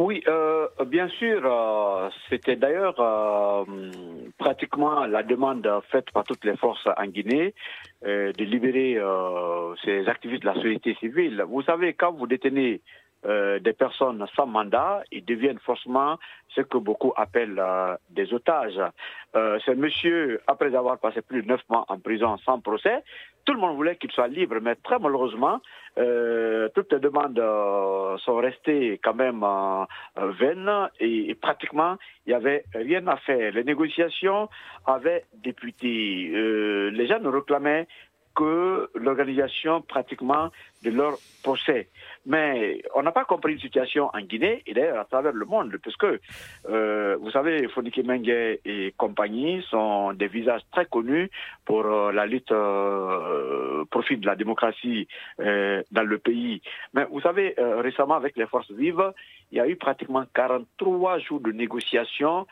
Oui, 0.00 0.24
euh, 0.28 0.66
bien 0.86 1.08
sûr. 1.08 1.42
Euh, 1.44 2.08
c'était 2.30 2.56
d'ailleurs 2.56 2.98
euh, 2.98 3.64
pratiquement 4.38 5.04
la 5.04 5.22
demande 5.22 5.68
faite 5.90 6.10
par 6.12 6.24
toutes 6.24 6.42
les 6.46 6.56
forces 6.56 6.88
en 6.96 7.06
Guinée 7.06 7.54
de 8.02 8.44
libérer 8.44 8.98
ces 9.84 10.08
activistes 10.08 10.40
de 10.40 10.46
la 10.46 10.54
société 10.54 10.94
civile. 10.94 11.44
Vous 11.46 11.60
savez, 11.60 11.92
quand 11.92 12.12
vous 12.12 12.26
détenez 12.26 12.80
des 13.24 13.72
personnes 13.74 14.26
sans 14.34 14.46
mandat, 14.46 15.02
ils 15.12 15.22
deviennent 15.22 15.58
forcément 15.58 16.16
ce 16.48 16.62
que 16.62 16.78
beaucoup 16.78 17.12
appellent 17.16 17.62
des 18.08 18.32
otages. 18.32 18.80
ce 19.34 19.70
monsieur, 19.72 20.40
après 20.46 20.74
avoir 20.74 20.98
passé 20.98 21.20
plus 21.20 21.42
de 21.42 21.48
neuf 21.48 21.60
mois 21.68 21.84
en 21.88 21.98
prison 21.98 22.38
sans 22.38 22.58
procès, 22.60 23.04
tout 23.44 23.52
le 23.52 23.60
monde 23.60 23.76
voulait 23.76 23.96
qu'il 23.96 24.10
soit 24.12 24.28
libre, 24.28 24.56
mais 24.62 24.76
très 24.76 24.98
malheureusement, 24.98 25.60
euh, 25.98 26.68
toutes 26.74 26.92
les 26.92 27.00
demandes 27.00 27.38
euh, 27.38 28.16
sont 28.18 28.36
restées 28.36 29.00
quand 29.02 29.14
même 29.14 29.42
euh, 29.42 29.84
vaines 30.38 30.88
et, 31.00 31.34
pratiquement 31.34 31.96
il 32.26 32.30
n'y 32.30 32.34
avait 32.34 32.64
rien 32.74 33.06
à 33.08 33.16
faire. 33.16 33.52
Les 33.52 33.64
négociations 33.64 34.48
avaient 34.86 35.24
député. 35.34 35.88
les 36.92 37.06
gens 37.06 37.18
réclamaient 37.24 37.88
l'organisation 38.40 39.82
pratiquement 39.82 40.50
de 40.82 40.90
leur 40.90 41.18
procès. 41.42 41.88
Mais 42.26 42.82
on 42.94 43.02
n'a 43.02 43.12
pas 43.12 43.24
compris 43.24 43.54
une 43.54 43.60
situation 43.60 44.10
en 44.12 44.20
Guinée 44.20 44.62
et 44.66 44.74
d'ailleurs 44.74 44.98
à 44.98 45.04
travers 45.04 45.32
le 45.32 45.46
monde, 45.46 45.76
puisque 45.82 46.06
euh, 46.68 47.16
vous 47.20 47.30
savez, 47.30 47.66
Fonike 47.68 48.04
Mengue 48.04 48.58
et 48.64 48.94
compagnie 48.96 49.62
sont 49.70 50.12
des 50.12 50.28
visages 50.28 50.62
très 50.72 50.86
connus 50.86 51.30
pour 51.64 51.86
euh, 51.86 52.12
la 52.12 52.26
lutte 52.26 52.52
euh, 52.52 53.84
profit 53.90 54.16
de 54.16 54.26
la 54.26 54.36
démocratie 54.36 55.08
euh, 55.40 55.82
dans 55.90 56.02
le 56.02 56.18
pays. 56.18 56.62
Mais 56.94 57.04
vous 57.10 57.20
savez, 57.20 57.54
récemment 57.58 58.14
avec 58.14 58.36
les 58.36 58.46
forces 58.46 58.70
vives, 58.70 59.12
il 59.50 59.58
y 59.58 59.60
a 59.60 59.68
eu 59.68 59.76
pratiquement 59.76 60.24
43 60.34 61.18
jours 61.18 61.40
de 61.40 61.52
négociations 61.52 62.46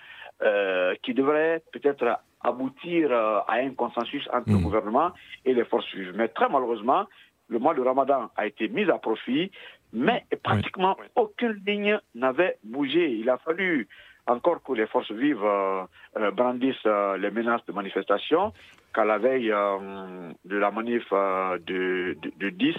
qui 1.03 1.15
devraient 1.15 1.63
peut-être 1.73 2.21
aboutir 2.49 3.13
à 3.13 3.55
un 3.55 3.71
consensus 3.71 4.29
entre 4.33 4.51
le 4.51 4.57
mmh. 4.57 4.63
gouvernement 4.63 5.13
et 5.45 5.55
les 5.55 5.65
forces 5.65 5.93
vives. 5.95 6.13
Mais 6.17 6.29
très 6.29 6.49
malheureusement, 6.49 7.07
le 7.49 7.59
mois 7.59 7.75
de 7.75 7.81
Ramadan 7.81 8.31
a 8.37 8.47
été 8.47 8.69
mis 8.69 8.91
à 8.91 8.99
profit, 8.99 9.51
mais 9.93 10.25
pratiquement 10.43 10.97
aucune 11.17 11.61
ligne 11.67 11.99
n'avait 12.15 12.59
bougé. 12.63 13.13
Il 13.13 13.31
a 13.31 13.39
fallu 13.39 13.89
encore 14.27 14.63
que 14.63 14.73
les 14.73 14.87
forces 14.87 15.11
vives 15.11 15.43
euh, 15.43 15.83
euh, 16.19 16.31
brandissent 16.31 16.77
euh, 16.87 17.17
les 17.17 17.31
menaces 17.31 17.65
de 17.67 17.73
manifestation, 17.73 18.53
qu'à 18.95 19.05
la 19.05 19.19
veille 19.19 19.49
de 19.49 20.57
la 20.57 20.71
manif 20.71 21.05
de, 21.11 22.17
de, 22.39 22.51
10, 22.51 22.75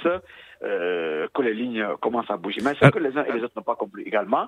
que 0.61 1.41
les 1.41 1.53
lignes 1.53 1.85
commencent 2.01 2.29
à 2.29 2.37
bouger. 2.37 2.61
Mais 2.63 2.73
ce 2.75 2.89
que 2.89 2.99
les 2.99 3.15
uns 3.17 3.23
et 3.25 3.31
les 3.31 3.43
autres 3.43 3.53
n'ont 3.55 3.63
pas 3.63 3.75
compris 3.75 4.03
également, 4.03 4.47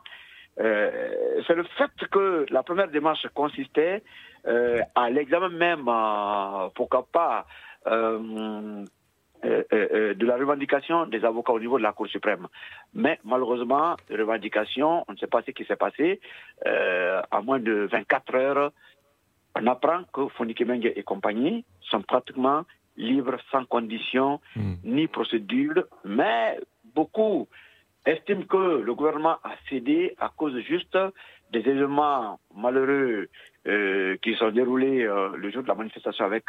c'est 0.58 1.56
le 1.56 1.64
fait 1.78 1.92
que 2.12 2.46
la 2.50 2.64
première 2.64 2.90
démarche 2.90 3.28
consistait 3.34 4.04
à 4.46 5.10
l'examen 5.10 5.50
même, 5.50 5.86
pourquoi 6.76 7.08
pas, 7.12 7.46
euh, 7.88 8.86
euh, 9.44 9.64
euh, 9.74 10.14
de 10.14 10.26
la 10.28 10.38
revendication 10.38 11.08
des 11.08 11.26
avocats 11.26 11.54
au 11.54 11.60
niveau 11.60 11.80
de 11.80 11.84
la 11.84 11.94
Cour 11.94 12.08
suprême. 12.08 12.48
Mais 12.94 13.20
malheureusement, 13.24 13.96
revendication, 14.12 15.04
on 15.08 15.14
ne 15.14 15.18
sait 15.18 15.26
pas 15.26 15.42
ce 15.42 15.50
qui 15.50 15.66
s'est 15.66 15.78
passé. 15.78 16.22
Euh, 16.68 17.24
à 17.32 17.42
moins 17.42 17.60
de 17.60 17.90
24 17.92 18.36
heures, 18.36 18.72
on 19.56 19.66
apprend 19.66 20.04
que 20.14 20.28
Fonike 20.28 20.62
Menge 20.62 20.86
et 20.86 21.02
compagnie 21.02 21.66
sont 21.90 22.04
pratiquement 22.04 22.66
libres 22.98 23.38
sans 23.52 23.66
condition 23.66 24.40
hmm. 24.56 24.74
ni 24.84 25.08
procédure, 25.08 25.86
mais 26.06 26.60
beaucoup 26.94 27.48
estiment 28.06 28.44
que 28.44 28.82
le 28.82 28.94
gouvernement 28.94 29.38
a 29.44 29.52
cédé 29.70 30.16
à 30.20 30.32
cause 30.36 30.58
juste 30.62 30.98
des 31.52 31.60
éléments 31.60 32.40
malheureux 32.56 33.28
euh, 33.68 34.18
qui 34.22 34.36
sont 34.36 34.52
déroulés 34.52 35.04
le 35.04 35.52
jour 35.52 35.64
de 35.64 35.68
la 35.68 35.76
manifestation 35.76 36.26
avec 36.26 36.46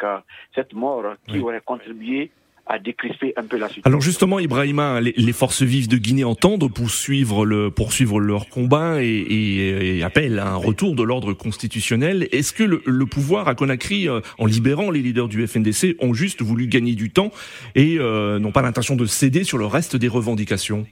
cette 0.55 0.73
mort 0.73 1.15
qui 1.27 1.39
aurait 1.39 1.61
contribué 1.61 2.31
à 2.65 2.79
décrisper 2.79 3.33
un 3.35 3.43
peu 3.43 3.57
la 3.57 3.67
situation. 3.67 3.83
Alors 3.85 4.01
justement, 4.01 4.39
Ibrahima, 4.39 5.01
les, 5.01 5.33
forces 5.33 5.63
vives 5.63 5.89
de 5.89 5.97
Guinée 5.97 6.23
entendent 6.23 6.71
poursuivre, 6.71 7.45
le, 7.45 7.69
poursuivre 7.71 8.19
leur 8.19 8.47
combat 8.47 9.03
et, 9.03 9.97
et, 9.97 10.03
appellent 10.03 10.39
à 10.39 10.47
un 10.47 10.55
retour 10.55 10.95
de 10.95 11.03
l'ordre 11.03 11.33
constitutionnel. 11.33 12.27
Est-ce 12.31 12.53
que 12.53 12.63
le, 12.63 13.05
pouvoir 13.05 13.47
à 13.47 13.55
Conakry, 13.55 14.07
euh, 14.07 14.21
en 14.37 14.45
libérant 14.45 14.91
les 14.91 15.01
leaders 15.01 15.27
du 15.27 15.45
FNDC, 15.45 15.97
ont 15.99 16.13
juste 16.13 16.41
voulu 16.41 16.67
gagner 16.67 16.95
du 16.95 17.09
temps 17.09 17.31
et 17.75 17.97
euh, 17.99 18.39
n'ont 18.39 18.51
pas 18.51 18.61
l'intention 18.61 18.95
de 18.95 19.05
céder 19.05 19.43
sur 19.43 19.57
le 19.57 19.65
reste 19.65 19.95
des 19.97 20.07
revendications? 20.07 20.85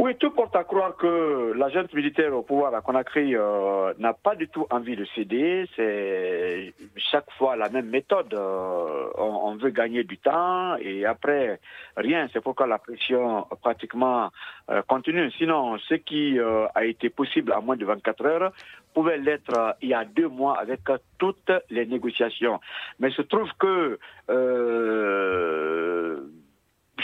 Oui, 0.00 0.14
tout 0.14 0.30
porte 0.30 0.54
à 0.54 0.62
croire 0.62 0.94
que 0.96 1.52
l'agent 1.56 1.82
militaire 1.92 2.32
au 2.32 2.42
pouvoir 2.42 2.72
à 2.72 2.80
Conakry 2.82 3.34
euh, 3.34 3.92
n'a 3.98 4.12
pas 4.12 4.36
du 4.36 4.46
tout 4.46 4.64
envie 4.70 4.94
de 4.94 5.04
céder. 5.06 5.68
C'est 5.74 6.72
chaque 6.96 7.28
fois 7.32 7.56
la 7.56 7.68
même 7.68 7.88
méthode. 7.88 8.32
Euh, 8.32 9.08
on, 9.16 9.56
veut 9.56 9.70
gagner 9.70 10.04
du 10.04 10.16
temps 10.16 10.76
et 10.76 11.04
après, 11.04 11.58
rien. 11.96 12.28
C'est 12.32 12.40
pourquoi 12.40 12.68
la 12.68 12.78
pression 12.78 13.44
pratiquement 13.60 14.30
euh, 14.70 14.82
continue. 14.82 15.32
Sinon, 15.32 15.78
ce 15.78 15.94
qui 15.94 16.38
a 16.38 16.84
été 16.84 17.10
possible 17.10 17.52
à 17.52 17.60
moins 17.60 17.76
de 17.76 17.84
24 17.84 18.24
heures 18.24 18.52
pouvait 18.94 19.18
l'être 19.18 19.76
il 19.82 19.88
y 19.88 19.94
a 19.94 20.04
deux 20.04 20.28
mois 20.28 20.60
avec 20.60 20.82
toutes 21.18 21.50
les 21.70 21.86
négociations. 21.86 22.60
Mais 23.00 23.08
il 23.08 23.14
se 23.14 23.22
trouve 23.22 23.50
que 23.58 23.98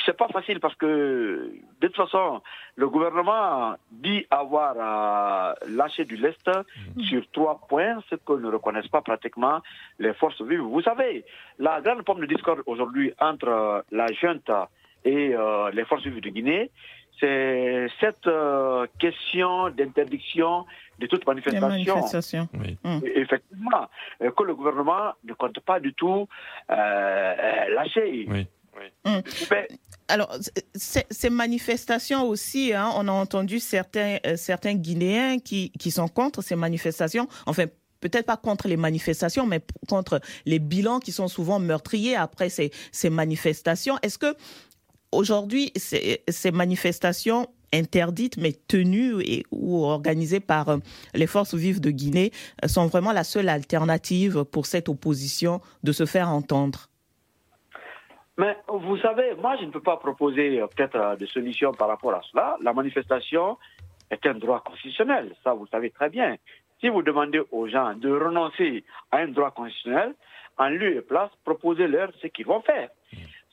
c'est 0.05 0.17
pas 0.17 0.29
facile 0.29 0.61
parce 0.61 0.75
que 0.75 1.53
de 1.81 1.87
toute 1.87 1.97
façon, 1.97 2.43
le 2.77 2.89
gouvernement 2.89 3.75
dit 3.91 4.27
avoir 4.31 4.75
euh, 4.77 5.55
lâché 5.69 6.05
du 6.05 6.17
lest 6.17 6.47
mmh. 6.49 7.01
sur 7.03 7.23
trois 7.33 7.61
points, 7.69 8.01
ce 8.11 8.17
que 8.17 8.33
ne 8.33 8.49
reconnaissent 8.49 8.89
pas 8.89 9.03
pratiquement 9.03 9.61
les 9.99 10.15
forces 10.15 10.41
vives. 10.43 10.61
Vous 10.61 10.83
savez, 10.83 11.25
la 11.59 11.81
grande 11.81 12.03
pomme 12.03 12.21
de 12.21 12.27
discorde 12.27 12.63
aujourd'hui 12.67 13.13
entre 13.21 13.49
euh, 13.49 13.83
la 13.91 14.07
junte 14.13 14.51
et 15.05 15.35
euh, 15.35 15.71
les 15.73 15.85
forces 15.85 16.05
vives 16.05 16.21
de 16.21 16.31
Guinée, 16.31 16.71
c'est 17.21 17.87
cette 18.01 18.27
euh, 18.27 18.87
question 18.99 19.71
d'interdiction 19.71 20.65
de 20.99 21.07
toute 21.07 21.27
manifestation. 21.27 21.97
Mmh. 22.85 23.01
Effectivement, 23.15 23.89
que 24.21 24.43
le 24.43 24.55
gouvernement 24.55 25.13
ne 25.25 25.33
compte 25.35 25.61
pas 25.61 25.81
du 25.81 25.93
tout 25.95 26.27
euh, 26.71 27.69
lâcher. 27.75 28.27
Oui. 28.29 28.47
Mmh. 29.05 29.19
Alors, 30.09 30.37
ces 30.75 31.31
manifestations 31.31 32.29
aussi, 32.29 32.73
hein, 32.73 32.91
on 32.97 33.09
a 33.09 33.13
entendu 33.13 33.61
certains, 33.61 34.19
certains 34.37 34.75
Guinéens 34.75 35.39
qui, 35.39 35.71
qui 35.79 35.91
sont 35.91 36.09
contre 36.09 36.43
ces 36.43 36.57
manifestations. 36.57 37.29
Enfin, 37.47 37.67
peut-être 38.01 38.27
pas 38.27 38.37
contre 38.37 38.69
les 38.69 38.77
manifestations, 38.77 39.47
mais 39.47 39.63
contre 39.89 40.21
les 40.45 40.59
bilans 40.59 41.01
qui 41.01 41.11
sont 41.11 41.29
souvent 41.29 41.59
meurtriers 41.59 42.17
après 42.17 42.51
ces, 42.51 42.71
ces 42.93 43.09
manifestations. 43.09 43.97
Est-ce 44.03 44.19
que 44.19 44.37
aujourd'hui, 45.11 45.73
ces, 45.75 46.23
ces, 46.29 46.51
manifestations 46.51 47.49
interdites 47.73 48.37
mais 48.37 48.53
tenues 48.53 49.23
et, 49.23 49.45
ou 49.51 49.85
organisées 49.85 50.41
par 50.41 50.69
euh, 50.69 50.79
les 51.15 51.27
forces 51.27 51.55
vives 51.55 51.81
de 51.81 51.91
Guinée 51.91 52.31
sont 52.67 52.87
vraiment 52.87 53.13
la 53.13 53.25
seule 53.25 53.49
alternative 53.49 54.45
pour 54.45 54.67
cette 54.67 54.89
opposition 54.89 55.61
de 55.83 55.93
se 55.93 56.05
faire 56.05 56.29
entendre? 56.29 56.91
Mais 58.37 58.57
vous 58.69 58.97
savez, 58.99 59.35
moi 59.37 59.57
je 59.61 59.65
ne 59.65 59.71
peux 59.71 59.81
pas 59.81 59.97
proposer 59.97 60.61
euh, 60.61 60.67
peut-être 60.67 60.97
euh, 60.97 61.17
de 61.17 61.27
solutions 61.27 61.73
par 61.73 61.89
rapport 61.89 62.15
à 62.15 62.23
cela. 62.31 62.57
La 62.63 62.73
manifestation 62.73 63.59
est 64.11 64.25
un 64.27 64.35
droit 64.35 64.61
constitutionnel, 64.61 65.35
ça 65.45 65.55
vous 65.55 65.67
savez 65.69 65.91
très 65.91 66.11
bien. 66.11 66.37
Si 66.81 66.89
vous 66.89 67.03
demandez 67.03 67.41
aux 67.53 67.69
gens 67.69 67.95
de 67.95 68.11
renoncer 68.11 68.85
à 69.11 69.19
un 69.19 69.29
droit 69.29 69.53
constitutionnel, 69.53 70.15
en 70.59 70.69
lieu 70.69 70.97
et 70.97 71.01
place, 71.01 71.31
proposez-leur 71.45 72.11
ce 72.21 72.27
qu'ils 72.29 72.47
vont 72.47 72.61
faire. 72.61 72.91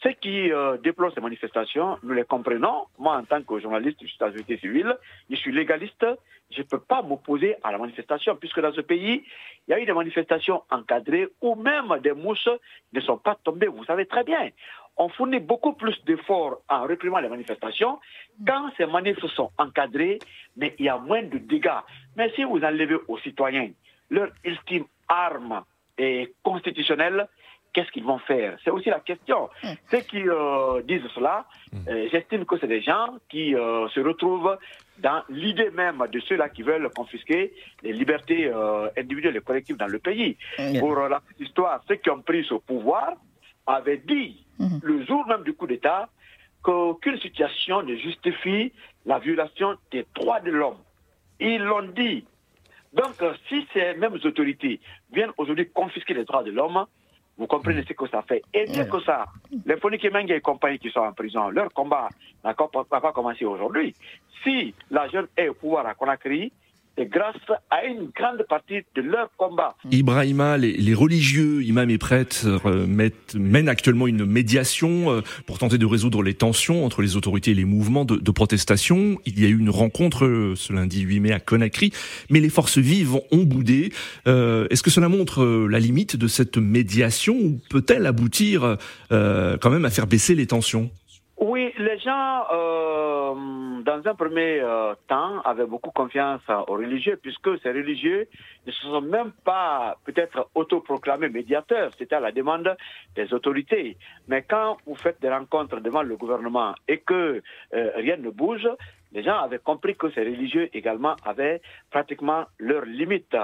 Ceux 0.04 0.14
qui 0.14 0.52
euh, 0.52 0.78
déplorent 0.78 1.14
ces 1.14 1.22
manifestations, 1.22 2.00
nous 2.02 2.14
les 2.14 2.24
comprenons. 2.24 2.88
Moi, 2.98 3.16
en 3.16 3.24
tant 3.24 3.44
que 3.44 3.60
journaliste, 3.60 4.00
je 4.02 4.08
suis 4.08 4.18
la 4.20 4.32
société 4.32 4.58
civile, 4.58 4.98
je 5.30 5.36
suis 5.36 5.52
légaliste, 5.52 6.06
je 6.50 6.60
ne 6.60 6.64
peux 6.64 6.80
pas 6.80 7.04
m'opposer 7.04 7.56
à 7.64 7.72
la 7.72 7.78
manifestation, 7.78 8.36
puisque 8.36 8.60
dans 8.60 8.74
ce 8.74 8.82
pays, 8.82 9.24
il 9.68 9.72
y 9.72 9.74
a 9.76 9.80
eu 9.80 9.86
des 9.86 9.94
manifestations 9.94 10.64
encadrées 10.72 11.28
où 11.40 11.54
même 11.54 12.00
des 12.02 12.14
mousses 12.14 12.50
ne 12.94 13.00
sont 13.02 13.18
pas 13.18 13.38
tombées. 13.44 13.68
Vous 13.68 13.86
savez 13.86 14.08
très 14.08 14.24
bien. 14.24 14.50
On 14.98 15.08
fournit 15.10 15.40
beaucoup 15.40 15.74
plus 15.74 16.04
d'efforts 16.04 16.62
en 16.68 16.84
réprimant 16.84 17.20
les 17.20 17.30
manifestations 17.30 18.00
quand 18.46 18.72
ces 18.78 18.88
manifs 18.88 19.24
sont 19.28 19.52
encadrés, 19.60 20.18
mais 20.58 20.76
il 20.80 20.86
y 20.86 20.90
a 20.90 20.98
moins 20.98 21.22
de 21.22 21.38
dégâts. 21.38 21.82
Mais 22.16 22.32
si 22.32 22.44
vous 22.44 22.60
enlevez 22.64 22.98
aux 23.08 23.20
citoyens 23.20 23.70
leur 24.10 24.30
ultime 24.44 24.86
arme 25.08 25.64
et 25.98 26.34
constitutionnelle, 26.44 27.28
qu'est-ce 27.74 27.92
qu'ils 27.92 28.04
vont 28.04 28.20
faire? 28.20 28.58
C'est 28.64 28.72
aussi 28.72 28.90
la 28.90 29.00
question. 29.00 29.50
Mm. 29.64 29.68
Ceux 29.90 30.02
qui 30.02 30.24
euh, 30.28 30.82
disent 30.84 31.08
cela, 31.16 31.46
euh, 31.88 32.08
j'estime 32.12 32.46
que 32.46 32.58
c'est 32.60 32.68
des 32.68 32.82
gens 32.82 33.18
qui 33.30 33.56
euh, 33.56 33.88
se 33.90 34.00
retrouvent 34.00 34.58
dans 35.00 35.24
l'idée 35.30 35.72
même 35.72 36.04
de 36.12 36.20
ceux-là 36.20 36.50
qui 36.50 36.64
veulent 36.64 36.90
confisquer 36.96 37.54
les 37.82 37.94
libertés 37.94 38.48
euh, 38.48 38.90
individuelles 38.98 39.38
et 39.38 39.42
collectives 39.42 39.78
dans 39.78 39.88
le 39.88 40.00
pays. 40.00 40.38
Mm. 40.60 40.80
Pour 40.80 40.98
euh, 40.98 41.10
la 41.10 41.20
petite 41.20 41.48
histoire, 41.48 41.82
ceux 41.88 41.96
qui 41.96 42.10
ont 42.10 42.22
pris 42.22 42.44
ce 42.46 42.56
pouvoir 42.56 43.14
avaient 43.68 44.02
dit, 44.06 44.46
le 44.84 45.06
jour 45.06 45.26
même 45.28 45.44
du 45.44 45.54
coup 45.54 45.66
d'État, 45.66 46.10
qu'aucune 46.62 47.18
situation 47.20 47.82
ne 47.82 47.96
justifie 47.96 48.74
la 49.06 49.18
violation 49.20 49.76
des 49.92 50.06
droits 50.16 50.40
de 50.40 50.52
l'homme. 50.52 50.78
Ils 51.40 51.64
l'ont 51.64 51.84
dit. 51.84 52.26
Donc, 52.94 53.16
si 53.48 53.66
ces 53.74 53.94
mêmes 53.94 54.18
autorités 54.24 54.80
viennent 55.12 55.32
aujourd'hui 55.38 55.70
confisquer 55.70 56.14
les 56.14 56.26
droits 56.26 56.44
de 56.44 56.52
l'homme, 56.52 56.86
vous 57.42 57.48
comprenez 57.48 57.84
ce 57.88 57.94
que 57.94 58.08
ça 58.08 58.22
fait. 58.22 58.44
Et 58.54 58.68
mieux 58.72 58.86
que 58.86 59.00
ça, 59.02 59.26
les 59.66 59.76
Fonike 59.78 60.12
Mengue 60.14 60.30
et 60.30 60.42
compagnie 60.42 60.78
qui 60.78 60.92
sont 60.92 61.00
en 61.00 61.12
prison, 61.12 61.50
leur 61.50 61.74
combat 61.74 62.08
n'a 62.44 62.54
pas 62.54 63.12
commencé 63.12 63.46
aujourd'hui. 63.46 63.96
Si 64.44 64.76
la 64.92 65.08
jeune 65.08 65.26
est 65.36 65.48
au 65.48 65.56
pouvoir 65.56 65.88
à 65.88 65.96
Conakry, 65.96 66.52
grâce 67.06 67.36
à 67.70 67.86
une 67.86 68.10
grande 68.16 68.46
partie 68.48 68.82
de 68.96 69.02
leur 69.02 69.30
combat. 69.38 69.76
Ibrahima, 69.92 70.58
les, 70.58 70.74
les 70.74 70.94
religieux, 70.94 71.64
imams 71.64 71.90
et 71.90 71.98
prêtres, 71.98 72.46
euh, 72.66 72.86
mettent, 72.88 73.36
mènent 73.36 73.70
actuellement 73.70 74.08
une 74.08 74.26
médiation 74.26 75.12
euh, 75.12 75.22
pour 75.46 75.58
tenter 75.58 75.78
de 75.78 75.86
résoudre 75.86 76.24
les 76.24 76.34
tensions 76.34 76.86
entre 76.86 77.02
les 77.02 77.16
autorités 77.16 77.52
et 77.52 77.56
les 77.56 77.66
mouvements 77.66 78.06
de, 78.06 78.16
de 78.16 78.32
protestation. 78.32 79.18
Il 79.26 79.40
y 79.40 79.46
a 79.46 79.50
eu 79.50 79.58
une 79.58 79.70
rencontre 79.70 80.26
euh, 80.26 80.56
ce 80.56 80.74
lundi 80.74 81.02
8 81.02 81.20
mai 81.20 81.32
à 81.32 81.40
Conakry, 81.40 81.92
mais 82.30 82.40
les 82.40 82.50
forces 82.50 82.78
vives 82.78 83.16
ont 83.32 83.44
boudé. 83.44 83.92
Euh, 84.28 84.68
Est-ce 84.70 84.84
que 84.84 84.90
cela 84.90 85.10
montre 85.10 85.44
euh, 85.44 85.68
la 85.68 85.80
limite 85.80 86.16
de 86.16 86.28
cette 86.28 86.58
médiation 86.58 87.36
ou 87.36 87.60
peut-elle 87.70 88.06
aboutir 88.06 88.78
quand 89.10 89.70
même 89.70 89.86
à 89.86 89.90
faire 89.90 90.08
baisser 90.08 90.36
les 90.36 90.48
tensions? 90.48 90.90
Oui, 91.44 91.74
les 91.80 91.98
gens, 91.98 92.46
euh, 92.54 93.82
dans 93.82 94.02
un 94.06 94.14
premier 94.14 94.60
euh, 94.62 94.94
temps, 95.08 95.42
avaient 95.42 95.66
beaucoup 95.66 95.90
confiance 95.90 96.42
aux 96.68 96.74
religieux, 96.74 97.18
puisque 97.20 97.60
ces 97.64 97.70
religieux 97.70 98.28
ne 98.68 98.72
se 98.72 98.84
sont 98.84 99.02
même 99.02 99.32
pas 99.44 99.98
peut-être 100.06 100.52
autoproclamés 100.54 101.30
médiateurs, 101.30 101.90
c'était 101.98 102.14
à 102.14 102.20
la 102.20 102.32
demande 102.32 102.78
des 103.16 103.34
autorités. 103.34 103.98
Mais 104.28 104.44
quand 104.44 104.78
vous 104.86 104.94
faites 104.94 105.20
des 105.20 105.32
rencontres 105.32 105.80
devant 105.80 106.04
le 106.04 106.16
gouvernement 106.16 106.76
et 106.88 107.00
que 107.00 107.42
euh, 107.74 107.92
rien 107.96 108.18
ne 108.18 108.30
bouge, 108.30 108.70
les 109.12 109.24
gens 109.24 109.40
avaient 109.40 109.58
compris 109.58 109.96
que 109.96 110.12
ces 110.12 110.22
religieux 110.22 110.70
également 110.74 111.16
avaient 111.26 111.60
pratiquement 111.90 112.46
leurs 112.60 112.86
limites. 112.86 113.36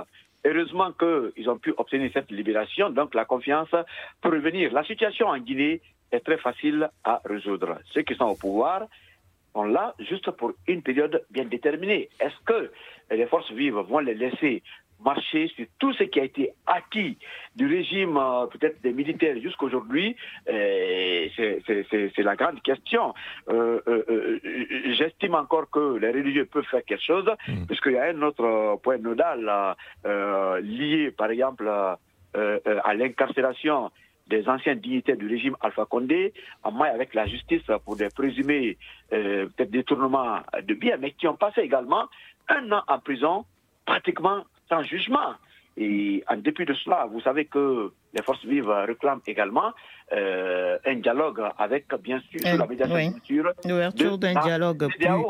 Heureusement 0.46 0.92
qu'ils 0.92 1.50
ont 1.50 1.58
pu 1.58 1.74
obtenir 1.78 2.12
cette 2.14 2.30
libération, 2.30 2.92
donc 2.92 3.16
la 3.16 3.26
confiance 3.26 3.74
pour 4.22 4.32
revenir. 4.32 4.72
La 4.72 4.84
situation 4.84 5.30
en 5.30 5.40
Guinée 5.40 5.82
est 6.12 6.20
très 6.22 6.38
facile 6.38 6.90
à 7.04 7.22
résoudre. 7.26 7.80
Ceux 7.94 8.02
qui 8.02 8.16
sont 8.16 8.26
au 8.26 8.36
pouvoir 8.36 8.88
sont 9.54 9.64
là 9.64 9.96
juste 10.00 10.30
pour 10.32 10.54
une 10.68 10.82
période 10.82 11.26
bien 11.32 11.46
déterminée. 11.46 12.10
Est-ce 12.20 12.40
que 12.46 12.72
les 13.12 13.26
forces 13.28 13.52
vives 13.52 13.76
vont 13.76 14.00
les 14.00 14.14
laisser 14.14 14.64
marcher 15.04 15.48
sur 15.56 15.66
tout 15.80 15.94
ce 15.94 16.04
qui 16.04 16.20
a 16.20 16.24
été 16.24 16.52
acquis 16.66 17.18
du 17.56 17.68
régime 17.68 18.18
euh, 18.18 18.48
peut-être 18.48 18.82
des 18.82 18.94
militaires 18.94 19.40
jusqu'aujourd'hui? 19.40 20.16
Euh, 20.50 21.28
C'est 21.36 22.24
la 22.24 22.36
grande 22.36 22.62
question. 22.62 23.14
Euh, 23.50 23.80
J'estime 24.98 25.36
encore 25.36 25.70
que 25.70 25.98
les 25.98 26.12
religieux 26.12 26.46
peuvent 26.46 26.66
faire 26.66 26.84
quelque 26.84 27.04
chose, 27.04 27.30
mmh. 27.48 27.66
puisqu'il 27.66 27.94
y 27.94 27.98
a 27.98 28.06
un 28.06 28.22
autre 28.22 28.80
point 28.82 28.98
nodal 28.98 29.76
lié, 30.64 31.12
par 31.12 31.30
exemple, 31.30 31.68
à 31.68 32.94
l'incarcération 32.94 33.92
des 34.30 34.48
anciens 34.48 34.76
dignitaires 34.76 35.18
du 35.18 35.28
régime 35.28 35.56
Alpha 35.62 35.86
Condé, 35.86 36.34
en 36.64 36.72
maille 36.72 36.92
avec 36.92 37.14
la 37.14 37.26
justice 37.26 37.64
pour 37.86 37.96
des 37.96 38.10
présumés 38.10 38.78
euh, 39.14 39.48
détournements 39.58 40.40
de 40.62 40.74
biens, 40.74 40.98
mais 40.98 41.12
qui 41.12 41.28
ont 41.28 41.36
passé 41.36 41.62
également 41.62 42.06
un 42.50 42.72
an 42.72 42.84
en 42.88 43.00
prison, 43.00 43.46
pratiquement 43.86 44.44
sans 44.70 44.84
jugement. 44.84 45.36
Et 45.80 46.24
en 46.28 46.38
dépit 46.38 46.66
de 46.66 46.74
cela, 46.74 47.08
vous 47.12 47.22
savez 47.22 47.46
que 47.46 47.92
les 48.16 48.24
forces 48.24 48.44
vives 48.46 48.68
réclament 48.68 49.22
également 49.28 49.74
euh, 50.12 50.78
un 50.86 50.96
dialogue 50.96 51.40
avec, 51.60 51.86
bien 52.04 52.20
sûr, 52.32 52.40
Euh, 52.48 52.58
la 52.58 52.66
médiation, 52.66 52.96
oui. 52.96 53.12
L'ouverture 53.70 54.18
d'un 54.18 54.34
dialogue 54.42 54.88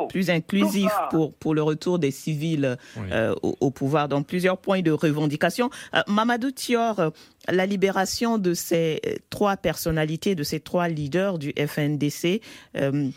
plus, 0.09 0.29
inclusif 0.29 0.91
pour, 1.09 1.33
pour 1.33 1.53
le 1.53 1.61
retour 1.63 1.99
des 1.99 2.11
civils 2.11 2.77
Oui. 2.95 3.07
euh, 3.11 3.35
au, 3.43 3.55
au 3.59 3.71
pouvoir. 3.71 4.07
Donc, 4.07 4.27
plusieurs 4.27 4.57
points 4.57 4.81
de 4.81 4.91
revendication. 4.91 5.69
Euh, 5.93 6.01
Mamadou 6.07 6.51
Thior, 6.51 7.11
la 7.49 7.65
libération 7.65 8.37
de 8.37 8.53
ces 8.53 9.01
trois 9.29 9.57
personnalités, 9.57 10.33
de 10.35 10.43
ces 10.43 10.61
trois 10.61 10.87
leaders 10.87 11.39
du 11.39 11.51
FNDC, 11.57 12.41
euh, 12.77 13.09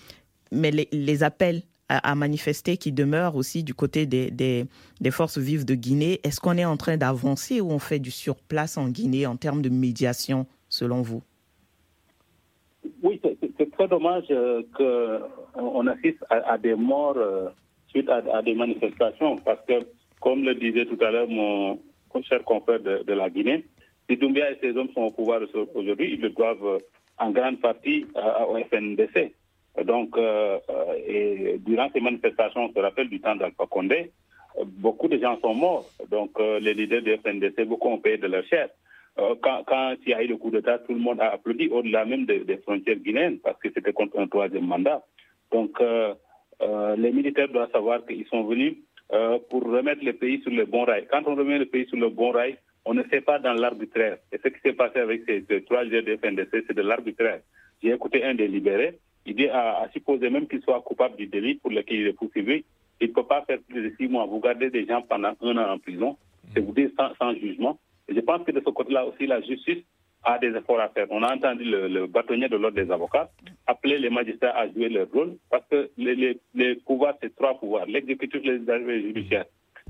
mais 0.51 0.73
les, 0.73 0.89
les 0.91 1.23
appels 1.23 1.63
à, 1.91 2.15
manifester 2.15 2.77
qui 2.77 2.93
demeurent 2.93 3.35
aussi 3.35 3.65
du 3.65 3.75
côté 3.75 4.07
des, 4.07 4.31
des, 4.31 5.11
forces 5.11 5.39
vives 5.39 5.65
de 5.65 5.75
Guinée, 5.75 6.21
est-ce 6.23 6.41
qu'on 6.41 6.57
est 6.57 6.65
en 6.65 6.77
train 6.77 6.97
d'avancer 6.97 7.61
ou 7.61 7.71
on 7.71 7.81
fait 7.81 7.99
du 7.99 8.13
surplace 8.13 8.79
en 8.79 8.89
Guinée 8.89 9.27
en 9.27 9.37
termes 9.37 9.61
de 9.61 9.69
médiation, 9.69 10.47
selon 10.69 11.03
vous? 11.03 11.23
Oui, 13.03 13.21
c'est- 13.23 13.39
très 13.73 13.89
dommage 13.89 14.25
euh, 14.31 14.63
qu'on 14.77 15.63
on 15.63 15.87
assiste 15.87 16.23
à, 16.29 16.59
des 16.59 16.75
morts 16.75 17.17
euh, 17.17 17.49
suite 17.89 18.09
à, 18.09 18.43
des 18.43 18.55
manifestations 18.55 19.37
parce 19.37 19.61
que, 19.67 19.87
comme 20.21 20.45
le 20.45 20.55
disait 20.55 20.85
tout 20.85 21.03
à 21.03 21.11
l'heure 21.11 21.29
mon 21.29 21.79
cher 22.29 22.45
confrère 22.45 22.81
de, 22.81 23.03
de 23.03 23.13
la 23.13 23.31
Guinée, 23.31 23.65
si 24.09 24.17
Doumbia 24.17 24.51
et 24.51 24.59
ses 24.61 24.77
hommes 24.77 24.91
sont 24.95 25.03
au 25.03 25.11
pouvoir 25.11 25.41
aujourd'hui, 25.75 26.15
ils 26.15 26.21
le 26.21 26.31
doivent 26.31 26.67
euh, 26.67 26.79
en 27.19 27.31
grande 27.31 27.61
partie 27.61 28.07
au 28.49 28.57
FNDC. 28.57 29.33
Donc, 29.85 30.17
euh, 30.17 30.59
euh, 30.69 31.57
durant 31.59 31.89
ces 31.93 32.01
manifestations, 32.01 32.65
on 32.65 32.73
se 32.73 32.79
rappelle 32.79 33.09
du 33.09 33.21
temps 33.21 33.37
d'Alpha 33.37 33.67
Condé, 33.67 34.11
beaucoup 34.65 35.09
de 35.09 35.19
gens 35.19 35.39
sont 35.41 35.55
morts. 35.55 35.87
Donc, 36.11 36.33
euh, 36.41 36.59
les 36.59 36.75
leaders 36.75 37.03
du 37.03 37.17
FNDC, 37.17 37.65
beaucoup 37.65 37.89
ont 37.89 37.99
payé 37.99 38.19
de 38.19 38.27
leur 38.27 38.45
chair. 38.45 38.69
quand, 39.17 39.97
il 40.05 40.11
y 40.11 40.15
a 40.15 40.23
eu 40.23 40.29
le 40.29 40.37
coup 40.37 40.51
d'État, 40.51 40.79
tout 40.79 40.93
le 40.93 40.99
monde 40.99 41.21
a 41.21 41.33
applaudi 41.33 41.69
au-delà 41.69 42.05
même 42.05 42.27
des, 42.27 42.57
frontières 42.65 42.97
guinéennes 42.97 43.39
parce 43.39 43.59
que 43.61 43.69
c'était 43.73 43.93
contre 43.93 44.19
un 44.19 44.27
troisième 44.27 44.67
mandat. 44.67 45.03
Donc, 45.53 45.79
les 46.97 47.13
militaires 47.13 47.49
doivent 47.49 47.71
savoir 47.71 48.05
qu'ils 48.07 48.27
sont 48.27 48.45
venus 48.45 48.77
pour 49.51 49.63
remettre 49.65 50.05
le 50.05 50.15
pays 50.15 50.41
sur 50.43 50.51
le 50.51 50.65
bon 50.65 50.85
rail. 50.85 51.07
Quand 51.11 51.23
on 51.27 51.35
remet 51.35 51.59
le 51.59 51.67
pays 51.67 51.87
sur 51.87 51.99
le 51.99 52.09
bon 52.09 52.31
rail, 52.31 52.57
on 52.85 52.95
ne 52.95 53.03
fait 53.03 53.21
pas 53.21 53.39
dans 53.39 53.53
l'arbitraire. 53.53 54.19
Et 54.33 54.39
ce 54.43 54.49
qui 54.49 54.61
s'est 54.61 54.73
passé 54.73 55.01
avec 55.01 55.23
ces, 55.27 55.45
trois 55.65 55.85
de 55.85 56.17
FNDC, 56.17 56.65
c'est 56.67 56.75
de 56.75 56.83
l'arbitraire. 56.83 57.41
J'ai 57.83 57.93
écouté 57.93 58.25
un 58.25 58.35
des. 58.35 58.49
Il 59.27 59.37
dit 59.37 59.49
à, 59.49 59.89
supposer 59.93 60.31
même 60.31 60.49
qu'il 60.49 60.63
soit 60.63 60.81
coupable 60.81 61.17
du 61.17 61.27
délit 61.27 61.57
pour 61.57 61.71
lequel 61.71 62.01
il 62.01 62.07
est 62.09 62.13
poursuivi, 62.13 62.65
il 63.01 63.09
ne 63.09 63.13
peut 63.13 63.25
pas 63.25 63.43
faire 63.43 63.59
plus 63.69 63.83
de 63.83 63.95
six 63.97 64.09
mois. 64.09 64.27
Vous 64.27 64.41
gardez 64.41 64.71
des 64.71 64.87
gens 64.87 65.03
pendant 65.03 65.33
un 65.41 65.57
an 65.57 65.73
en 65.73 65.79
prison, 65.79 66.17
c'est 66.53 66.61
vous 66.61 66.73
dire 66.73 66.91
sans, 66.97 67.35
jugement. 67.35 67.79
Et 68.09 68.15
je 68.15 68.21
pense 68.21 68.45
que 68.45 68.53
de 68.53 68.61
ce 68.61 68.71
côté-là 68.71 69.07
aussi, 69.07 69.27
la 69.27 69.41
justice 69.41 69.85
a 70.23 70.39
des 70.39 70.49
efforts 70.49 70.81
à 70.81 70.89
faire. 70.89 71.07
On 71.11 71.23
a 71.23 71.35
entendu 71.35 71.65
le, 71.65 72.07
bâtonnier 72.07 72.49
de 72.49 72.57
l'ordre 72.57 72.83
des 72.83 72.91
avocats 72.91 73.31
appeler 73.67 73.99
les 73.99 74.11
magistrats 74.11 74.51
à 74.51 74.69
jouer 74.69 74.89
leur 74.89 75.09
rôle 75.11 75.37
parce 75.51 75.65
que 75.71 75.91
les, 75.97 76.39
les, 76.55 76.75
pouvoirs, 76.77 77.15
c'est 77.23 77.35
trois 77.37 77.59
pouvoirs. 77.59 77.87
L'exécutif, 77.87 78.43
le 78.45 79.01
judiciaire. 79.01 79.47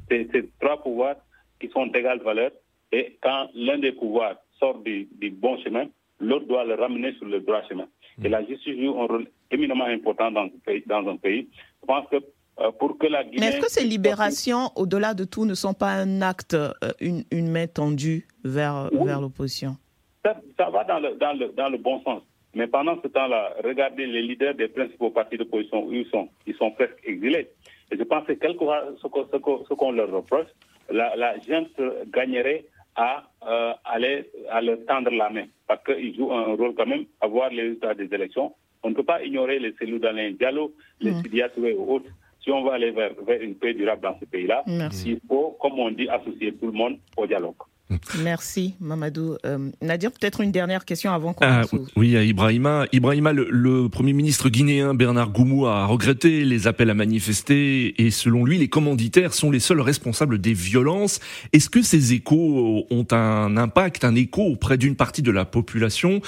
C'est 0.08 0.58
trois 0.60 0.82
pouvoirs 0.82 1.16
qui 1.58 1.68
sont 1.68 1.86
d'égale 1.86 2.20
valeur 2.20 2.50
et 2.92 3.16
quand 3.22 3.48
l'un 3.54 3.78
des 3.78 3.92
pouvoirs 3.92 4.36
sort 4.58 4.78
du, 4.78 5.08
bon 5.30 5.58
chemin, 5.58 5.86
l'autre 6.20 6.46
doit 6.46 6.64
le 6.64 6.74
ramener 6.74 7.12
sur 7.14 7.26
le 7.26 7.40
droit 7.40 7.62
chemin. 7.68 7.86
Et 8.22 8.28
la 8.28 8.44
justice 8.44 8.78
joue 8.78 9.00
un 9.00 9.06
rôle 9.06 9.26
éminemment 9.50 9.86
important 9.86 10.30
dans, 10.30 10.42
un 10.42 11.16
pays. 11.16 11.48
Je 11.82 11.86
pense 11.86 12.06
que 12.10 12.16
euh, 12.60 12.70
pour 12.72 12.98
que 12.98 13.06
la 13.06 13.24
Guinée... 13.24 13.38
Mais 13.40 13.46
est-ce 13.46 13.60
que 13.60 13.70
ces 13.70 13.84
libérations, 13.84 14.70
au-delà 14.76 15.14
de 15.14 15.24
tout, 15.24 15.46
ne 15.46 15.54
sont 15.54 15.72
pas 15.72 15.90
un 15.92 16.20
acte, 16.20 16.54
euh, 16.54 16.72
une, 17.00 17.24
une 17.30 17.50
main 17.50 17.66
tendue 17.66 18.26
vers, 18.44 18.90
vers 18.92 19.20
l'opposition? 19.20 19.76
Ça, 20.22 20.68
va 20.70 20.84
dans 20.84 20.98
le, 20.98 21.14
dans, 21.16 21.32
le, 21.32 21.48
dans 21.52 21.70
le 21.70 21.78
bon 21.78 22.02
sens. 22.02 22.22
Mais 22.54 22.66
pendant 22.66 23.00
ce 23.02 23.08
temps-là, 23.08 23.54
regardez 23.64 24.06
les 24.06 24.22
leaders 24.22 24.54
des 24.54 24.68
principaux 24.68 25.10
partis 25.10 25.38
d'opposition 25.38 25.86
où 25.86 25.92
ils 25.92 26.06
sont. 26.10 26.28
Ils 26.46 26.56
sont 26.56 26.70
presque 26.72 26.98
exilés. 27.04 27.48
Et 27.90 27.96
je 27.96 28.02
pense 28.02 28.26
que 28.26 28.32
quelquefois, 28.32 28.84
ce 29.00 29.74
qu'on 29.74 29.92
leur 29.92 30.10
reproche, 30.10 30.48
la, 30.90 31.16
la 31.16 31.38
gente 31.38 31.70
gagnerait 32.12 32.66
à 32.96 33.22
euh, 33.46 33.72
aller 33.84 34.30
à 34.50 34.60
leur 34.60 34.78
tendre 34.86 35.10
la 35.10 35.30
main 35.30 35.46
parce 35.70 35.84
qu'ils 35.84 36.16
jouent 36.16 36.32
un 36.32 36.56
rôle 36.56 36.74
quand 36.74 36.86
même 36.86 37.04
à 37.20 37.28
voir 37.28 37.48
les 37.50 37.62
résultats 37.62 37.94
des 37.94 38.12
élections. 38.12 38.52
On 38.82 38.90
ne 38.90 38.94
peut 38.96 39.04
pas 39.04 39.22
ignorer 39.22 39.60
les 39.60 39.72
cellules 39.78 40.00
d'Alain 40.00 40.32
Diallo, 40.32 40.74
les 41.00 41.12
mmh. 41.12 41.22
et 41.64 41.74
autres. 41.74 42.10
Si 42.42 42.50
on 42.50 42.64
veut 42.64 42.72
aller 42.72 42.90
vers, 42.90 43.12
vers 43.24 43.40
une 43.40 43.54
paix 43.54 43.72
durable 43.72 44.02
dans 44.02 44.18
ce 44.18 44.24
pays-là, 44.24 44.64
il 44.66 45.20
faut, 45.28 45.56
comme 45.60 45.78
on 45.78 45.92
dit, 45.92 46.08
associer 46.08 46.52
tout 46.54 46.66
le 46.66 46.72
monde 46.72 46.98
au 47.16 47.24
dialogue. 47.24 47.54
Merci 48.22 48.74
Mamadou. 48.80 49.36
Euh, 49.44 49.70
Nadir, 49.82 50.12
peut-être 50.12 50.40
une 50.40 50.52
dernière 50.52 50.84
question 50.84 51.12
avant 51.12 51.32
qu'on... 51.32 51.44
Ah, 51.44 51.62
oui, 51.96 52.16
à 52.16 52.22
Ibrahima. 52.22 52.86
Ibrahima, 52.92 53.32
le, 53.32 53.88
Premier 53.88 54.12
ministre 54.12 54.48
guinéen 54.48 54.94
Bernard 54.94 55.30
Goumou 55.30 55.66
a 55.66 55.86
regretté 55.86 56.44
les 56.44 56.66
appels 56.66 56.90
à 56.90 56.94
manifester 56.94 58.00
et 58.00 58.10
selon 58.10 58.44
lui, 58.44 58.58
les 58.58 58.68
commanditaires 58.68 59.34
sont 59.34 59.50
les 59.50 59.60
seuls 59.60 59.80
responsables 59.80 60.40
des 60.40 60.52
violences. 60.52 61.20
Est-ce 61.52 61.68
que 61.68 61.82
ces 61.82 62.12
échos 62.12 62.86
ont 62.90 63.06
un 63.10 63.56
impact, 63.56 64.04
un 64.04 64.14
écho 64.14 64.42
auprès 64.42 64.78
d'une 64.78 64.96
partie 64.96 65.22
de 65.22 65.30
la 65.30 65.44
population? 65.44 66.20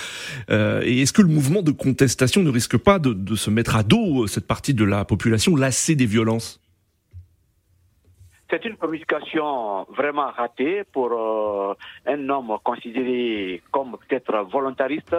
Euh, 0.50 0.82
Et 0.84 1.02
est-ce 1.02 1.12
que 1.12 1.22
le 1.22 1.28
mouvement 1.28 1.62
de 1.62 1.70
contestation 1.70 2.42
ne 2.42 2.50
risque 2.50 2.76
pas 2.76 2.98
de, 2.98 3.12
de 3.12 3.36
se 3.36 3.50
mettre 3.50 3.76
à 3.76 3.82
dos 3.82 4.26
cette 4.26 4.46
partie 4.46 4.74
de 4.74 4.84
la 4.84 5.04
population 5.04 5.56
lassée 5.56 5.94
des 5.94 6.06
violences? 6.06 6.61
C'est 8.52 8.66
une 8.66 8.76
communication 8.76 9.84
vraiment 9.84 10.30
ratée 10.30 10.84
pour 10.84 11.10
euh, 11.12 11.74
un 12.06 12.28
homme 12.28 12.58
considéré 12.62 13.62
comme 13.70 13.96
peut-être 13.96 14.46
volontariste, 14.52 15.16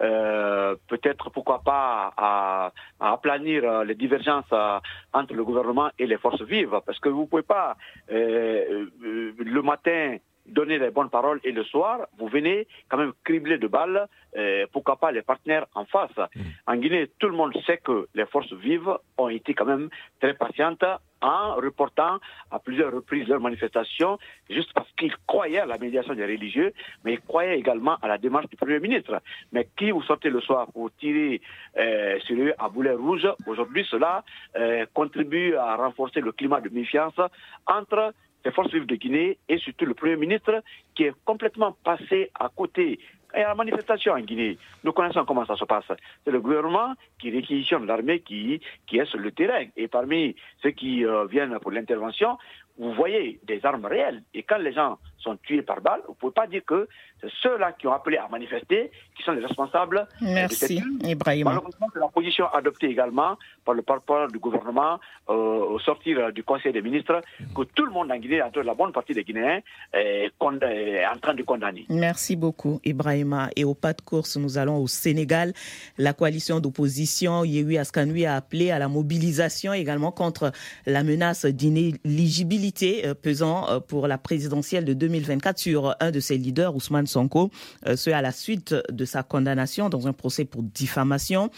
euh, 0.00 0.74
peut-être 0.88 1.30
pourquoi 1.30 1.60
pas 1.60 2.12
à, 2.16 2.72
aplanir 2.98 3.84
les 3.84 3.94
divergences 3.94 4.52
euh, 4.52 4.80
entre 5.12 5.34
le 5.34 5.44
gouvernement 5.44 5.90
et 5.96 6.06
les 6.06 6.18
forces 6.18 6.42
vives, 6.42 6.80
parce 6.84 6.98
que 6.98 7.08
vous 7.08 7.22
ne 7.22 7.26
pouvez 7.26 7.42
pas 7.42 7.76
le 8.08 9.60
matin 9.62 10.16
donner 10.46 10.78
les 10.78 10.90
bonnes 10.90 11.10
paroles 11.10 11.40
et 11.44 11.52
le 11.52 11.64
soir, 11.64 12.06
vous 12.18 12.28
venez 12.28 12.66
quand 12.88 12.98
même 12.98 13.12
cribler 13.24 13.58
de 13.58 13.66
balles, 13.66 14.08
euh, 14.36 14.66
pourquoi 14.72 14.96
pas 14.96 15.12
les 15.12 15.22
partenaires 15.22 15.66
en 15.74 15.84
face. 15.84 16.16
Mm. 16.16 16.40
En 16.66 16.76
Guinée, 16.76 17.10
tout 17.18 17.28
le 17.28 17.36
monde 17.36 17.56
sait 17.66 17.78
que 17.78 18.08
les 18.14 18.26
forces 18.26 18.52
vives 18.52 18.92
ont 19.18 19.28
été 19.28 19.54
quand 19.54 19.66
même 19.66 19.88
très 20.20 20.34
patientes 20.34 20.84
en 21.20 21.54
reportant 21.54 22.18
à 22.50 22.58
plusieurs 22.58 22.92
reprises 22.92 23.28
leurs 23.28 23.40
manifestations, 23.40 24.18
juste 24.50 24.72
parce 24.74 24.90
qu'ils 24.98 25.14
croyaient 25.26 25.60
à 25.60 25.66
la 25.66 25.78
médiation 25.78 26.14
des 26.14 26.24
religieux, 26.24 26.72
mais 27.04 27.14
ils 27.14 27.20
croyaient 27.20 27.58
également 27.58 27.96
à 28.02 28.08
la 28.08 28.18
démarche 28.18 28.48
du 28.48 28.56
Premier 28.56 28.80
ministre. 28.80 29.22
Mais 29.52 29.68
qui 29.76 29.92
vous 29.92 30.02
sortez 30.02 30.30
le 30.30 30.40
soir 30.40 30.66
pour 30.72 30.90
tirer 30.96 31.40
euh, 31.78 32.18
sur 32.20 32.36
eux 32.36 32.52
à 32.58 32.68
boulet 32.68 32.94
rouge, 32.94 33.28
aujourd'hui 33.46 33.86
cela 33.88 34.24
euh, 34.56 34.84
contribue 34.92 35.54
à 35.54 35.76
renforcer 35.76 36.20
le 36.20 36.32
climat 36.32 36.60
de 36.60 36.68
méfiance 36.70 37.14
entre 37.66 38.12
les 38.44 38.50
forces 38.50 38.72
vives 38.72 38.86
de 38.86 38.96
Guinée 38.96 39.38
et 39.48 39.58
surtout 39.58 39.84
le 39.84 39.94
Premier 39.94 40.16
ministre 40.16 40.62
qui 40.94 41.04
est 41.04 41.14
complètement 41.24 41.76
passé 41.84 42.30
à 42.38 42.48
côté 42.54 42.98
et 43.34 43.42
la 43.42 43.54
manifestation 43.54 44.12
en 44.12 44.20
Guinée, 44.20 44.58
nous 44.84 44.92
connaissons 44.92 45.24
comment 45.24 45.46
ça 45.46 45.56
se 45.56 45.64
passe. 45.64 45.84
C'est 46.24 46.30
le 46.30 46.40
gouvernement 46.40 46.94
qui 47.18 47.30
réquisitionne 47.30 47.86
l'armée 47.86 48.20
qui, 48.20 48.60
qui 48.86 48.98
est 48.98 49.06
sur 49.06 49.18
le 49.18 49.32
terrain. 49.32 49.64
Et 49.76 49.88
parmi 49.88 50.36
ceux 50.62 50.70
qui 50.70 51.04
euh, 51.04 51.24
viennent 51.26 51.58
pour 51.60 51.70
l'intervention, 51.70 52.36
vous 52.82 52.92
voyez 52.94 53.38
des 53.44 53.64
armes 53.64 53.84
réelles. 53.84 54.22
Et 54.34 54.42
quand 54.42 54.58
les 54.58 54.72
gens 54.72 54.98
sont 55.18 55.36
tués 55.36 55.62
par 55.62 55.80
balle, 55.80 56.00
vous 56.06 56.14
ne 56.14 56.16
pouvez 56.16 56.32
pas 56.32 56.48
dire 56.48 56.62
que 56.66 56.88
c'est 57.20 57.30
ceux-là 57.40 57.70
qui 57.78 57.86
ont 57.86 57.92
appelé 57.92 58.16
à 58.16 58.26
manifester 58.28 58.90
qui 59.16 59.22
sont 59.22 59.30
les 59.30 59.46
responsables. 59.46 60.08
Merci, 60.20 60.82
Ibrahim. 61.04 61.44
Malheureusement, 61.44 61.86
c'est 61.92 62.00
la 62.00 62.08
position 62.08 62.46
adoptée 62.52 62.88
également 62.88 63.38
par 63.64 63.74
le 63.74 63.82
porte-parole 63.82 64.32
du 64.32 64.40
gouvernement 64.40 64.98
euh, 65.28 65.32
au 65.32 65.78
sortir 65.78 66.32
du 66.32 66.42
Conseil 66.42 66.72
des 66.72 66.82
ministres, 66.82 67.20
que 67.54 67.62
tout 67.62 67.84
le 67.86 67.92
monde 67.92 68.10
en 68.10 68.16
Guinée, 68.18 68.42
entre 68.42 68.62
la 68.62 68.74
bonne 68.74 68.90
partie 68.90 69.14
des 69.14 69.22
Guinéens, 69.22 69.60
est, 69.92 70.32
en 70.42 71.18
train 71.20 71.34
de 71.34 71.42
condamner. 71.44 71.86
Merci 71.88 72.34
beaucoup, 72.34 72.80
Ibrahima. 72.84 73.50
Et 73.54 73.62
au 73.62 73.74
pas 73.74 73.92
de 73.92 74.00
course, 74.00 74.36
nous 74.36 74.58
allons 74.58 74.78
au 74.78 74.88
Sénégal. 74.88 75.52
La 75.98 76.14
coalition 76.14 76.58
d'opposition 76.58 77.44
Yehui 77.44 77.78
Askanui 77.78 78.26
a 78.26 78.34
appelé 78.34 78.72
à 78.72 78.80
la 78.80 78.88
mobilisation 78.88 79.72
également 79.72 80.10
contre 80.10 80.50
la 80.86 81.04
menace 81.04 81.46
d'inéligibilité 81.46 82.71
euh, 82.82 83.14
pesant 83.14 83.68
euh, 83.68 83.80
pour 83.80 84.06
la 84.06 84.18
présidentielle 84.18 84.84
de 84.84 84.94
2024 84.94 85.58
sur 85.58 85.94
un 86.00 86.10
de 86.10 86.20
ses 86.20 86.36
leaders, 86.38 86.74
Ousmane 86.74 87.06
Sonko, 87.06 87.50
euh, 87.86 87.96
ce 87.96 88.10
à 88.10 88.22
la 88.22 88.32
suite 88.32 88.74
de 88.90 89.04
sa 89.04 89.22
condamnation 89.22 89.88
dans 89.88 90.06
un 90.06 90.12
procès 90.12 90.44
pour 90.44 90.62
diffamation. 90.62 91.50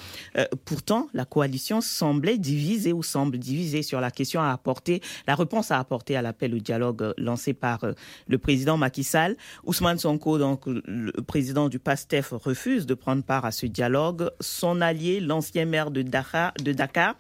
Pourtant, 0.65 1.09
la 1.15 1.25
coalition 1.25 1.81
semblait 1.81 2.39
divisée 2.39 2.93
ou 2.93 3.03
semble 3.03 3.39
divisée 3.39 3.83
sur 3.83 4.01
la 4.01 4.11
question 4.11 4.41
à 4.41 4.51
apporter, 4.51 5.01
la 5.27 5.35
réponse 5.35 5.71
à 5.71 5.79
apporter 5.79 6.17
à 6.17 6.23
l'appel 6.23 6.55
au 6.55 6.59
dialogue 6.59 7.13
lancé 7.19 7.55
par 7.55 7.85
le 8.29 8.39
président 8.39 8.77
Macky 8.77 9.05
Sall. 9.05 9.37
Ousmane 9.65 9.99
Sonko, 9.99 10.39
donc 10.39 10.63
le 10.67 11.13
président 11.23 11.69
du 11.69 11.79
PASTEF, 11.79 12.31
refuse 12.33 12.87
de 12.87 12.95
prendre 12.95 13.23
part 13.23 13.45
à 13.45 13.51
ce 13.53 13.67
dialogue. 13.67 14.31
Son 14.41 14.81
allié, 14.81 15.21
l'ancien 15.21 15.65
maire 15.65 15.91
de 15.91 16.03
Dakar, 16.03 16.53
de 16.63 16.73
Dakar, 16.73 17.17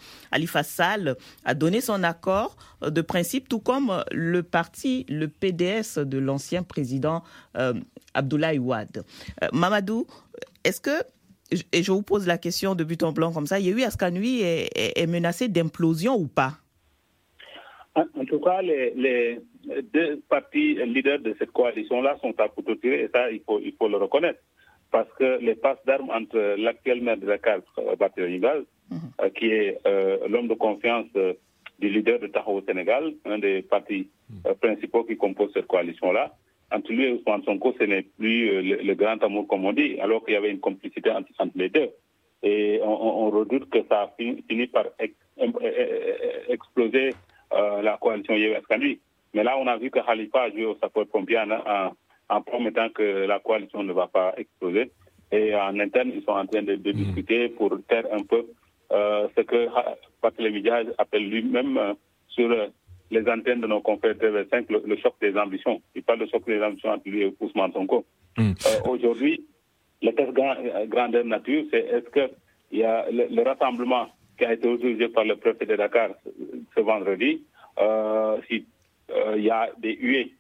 Sall, 0.63 1.17
a 1.45 1.55
donné 1.55 1.81
son 1.81 2.03
accord 2.03 2.57
de 2.91 3.01
principe, 3.03 3.49
tout 3.49 3.61
comme 3.61 4.05
le 4.13 4.43
parti, 4.43 5.07
le 5.09 5.29
PDS 5.29 5.99
de 5.99 6.19
l'ancien 6.19 6.63
président 6.63 7.23
Abdoulaye 8.15 8.59
Ouad. 8.59 9.05
Euh, 9.43 9.49
Mamadou, 9.53 10.07
est-ce 10.65 10.81
que, 10.81 11.03
et 11.73 11.83
je 11.83 11.93
vous 11.93 12.03
pose 12.03 12.27
la 12.27 12.39
question 12.39 12.75
de 12.75 12.85
but 12.85 13.03
en 13.03 13.13
blanc 13.13 13.33
comme 13.33 13.47
ça, 13.47 13.59
il 13.61 13.67
y 13.67 13.73
a 13.73 13.77
eu 13.77 13.83
Askanui 13.83 14.41
est, 14.43 14.71
est, 14.75 15.07
menacé 15.07 15.49
d'implosion 15.49 16.17
ou 16.17 16.27
pas? 16.27 16.53
En, 17.95 18.25
tout 18.25 18.41
cas, 18.41 18.61
les, 18.63 19.41
deux 19.93 20.21
partis 20.29 20.75
leaders 20.85 21.21
de 21.21 21.35
cette 21.39 21.53
coalition-là 21.53 22.17
sont 22.21 22.35
à 22.41 22.49
couteau 22.49 22.75
tiré 22.75 23.03
et 23.03 23.09
ça, 23.15 23.31
il 23.31 23.41
faut, 23.47 23.61
il 23.61 23.75
faut 23.79 23.89
le 23.89 23.99
reconnaître. 23.99 24.41
Parce 24.91 25.09
que 25.19 25.39
les 25.41 25.55
passes 25.55 25.85
d'armes 25.87 26.11
entre 26.11 26.57
l'actuel 26.57 27.03
maire 27.03 27.17
de 27.17 27.27
Dakar, 27.27 27.59
Batir 27.99 28.27
mhm. 28.29 28.61
euh, 29.21 29.29
qui 29.31 29.47
est 29.47 29.79
euh, 29.87 30.29
l'homme 30.29 30.49
de 30.49 30.55
confiance 30.55 31.07
du 31.79 31.89
leader 31.89 32.19
de 32.19 32.27
Tahoe 32.29 32.57
au 32.57 32.63
Sénégal, 32.63 33.15
un 33.25 33.39
des 33.39 33.63
partis 33.63 34.09
mhm. 34.31 34.55
principaux 34.61 35.05
qui 35.05 35.17
composent 35.17 35.53
cette 35.53 35.67
coalition-là, 35.67 36.35
entre 36.75 36.93
lui 36.93 37.05
et 37.05 37.13
Ousmane 37.13 37.43
Sonko, 37.45 37.75
ce 37.79 37.85
n'est 37.85 38.03
plus 38.03 38.51
euh, 38.51 38.83
le, 38.83 38.95
grand 38.95 39.23
amour, 39.23 39.47
comme 39.47 39.65
on 39.65 39.73
dit, 39.73 39.99
alors 40.01 40.25
qu'il 40.25 40.35
y 40.35 40.37
avait 40.37 40.51
une 40.51 40.61
complicité 40.61 41.11
entre, 41.11 41.31
les 41.55 41.69
deux. 41.69 41.91
Et 42.43 42.81
on, 42.83 43.31
redoute 43.31 43.71
que 43.71 43.79
ça 43.89 44.03
a 44.03 44.11
fini, 44.19 44.67
par 44.67 44.85
exploser 46.49 47.15
euh, 47.53 47.81
la 47.81 47.97
coalition 47.97 48.35
Yewes 48.35 48.61
Mais 49.33 49.45
là, 49.45 49.57
on 49.57 49.67
a 49.67 49.79
vu 49.79 49.91
que 49.91 50.01
Khalifa 50.01 50.43
a 50.43 50.51
joué 50.51 50.67
au 50.67 50.77
sapeur-pompier 50.77 51.39
en, 51.39 51.93
en, 52.29 52.43
promettant 52.43 52.91
que 52.91 53.25
la 53.27 53.39
coalition 53.39 53.83
ne 53.83 53.95
va 53.95 54.09
pas 54.09 54.35
exploser. 54.37 54.91
Et 55.33 55.55
en 55.55 55.79
interne, 55.81 56.13
ils 56.15 56.23
sont 56.23 56.33
en 56.33 56.45
train 56.47 56.63
de, 56.63 56.75
mmh. 56.75 56.93
discuter 56.93 57.49
pour 57.49 57.79
taire 57.89 58.07
un 58.13 58.23
peu 58.25 58.37
euh, 58.37 58.43
ce 58.91 59.41
que 59.43 59.69
Patrick 60.21 60.53
Médias 60.53 60.83
appelle 60.99 61.29
lui-même 61.29 61.95
sur 62.29 62.49
les 63.11 63.29
antennes 63.31 63.61
de 63.61 63.67
nos 63.67 63.81
confrères 63.81 64.15
TV5 64.15 64.67
le, 64.87 64.97
choc 64.97 65.15
des 65.21 65.37
ambitions. 65.37 65.81
Il 65.95 66.03
parle 66.03 66.21
de 66.21 66.27
choc 66.27 66.45
des 66.47 66.63
ambitions 66.63 66.91
entre 66.91 67.09
lui 67.09 67.23
et 67.23 67.35
Ousmane 67.41 67.73
Sonko. 67.73 68.05
Mm. 68.37 68.53
Aujourd'hui, 68.89 69.45
le 70.03 70.11
test 70.13 70.33
grandeur 70.89 71.25
nature, 71.25 71.65
c'est 71.71 71.81
est-ce 71.87 72.11
que 72.11 72.31
il 72.73 72.81
y 72.81 72.85
a 72.85 73.07
le, 73.11 73.43
rassemblement 73.43 74.09
qui 74.37 74.45
a 74.45 74.53
été 74.53 74.69
autorisé 74.69 75.09
par 75.09 75.25
le 75.25 75.37
préfet 75.37 75.65
de 75.67 75.77
Dakar 75.77 76.11
ce, 76.75 76.81
vendredi, 76.81 77.43
si 78.49 78.67
il 79.37 79.43
y 79.45 79.51
a 79.51 79.71
des 79.79 79.97
huées 79.97 80.33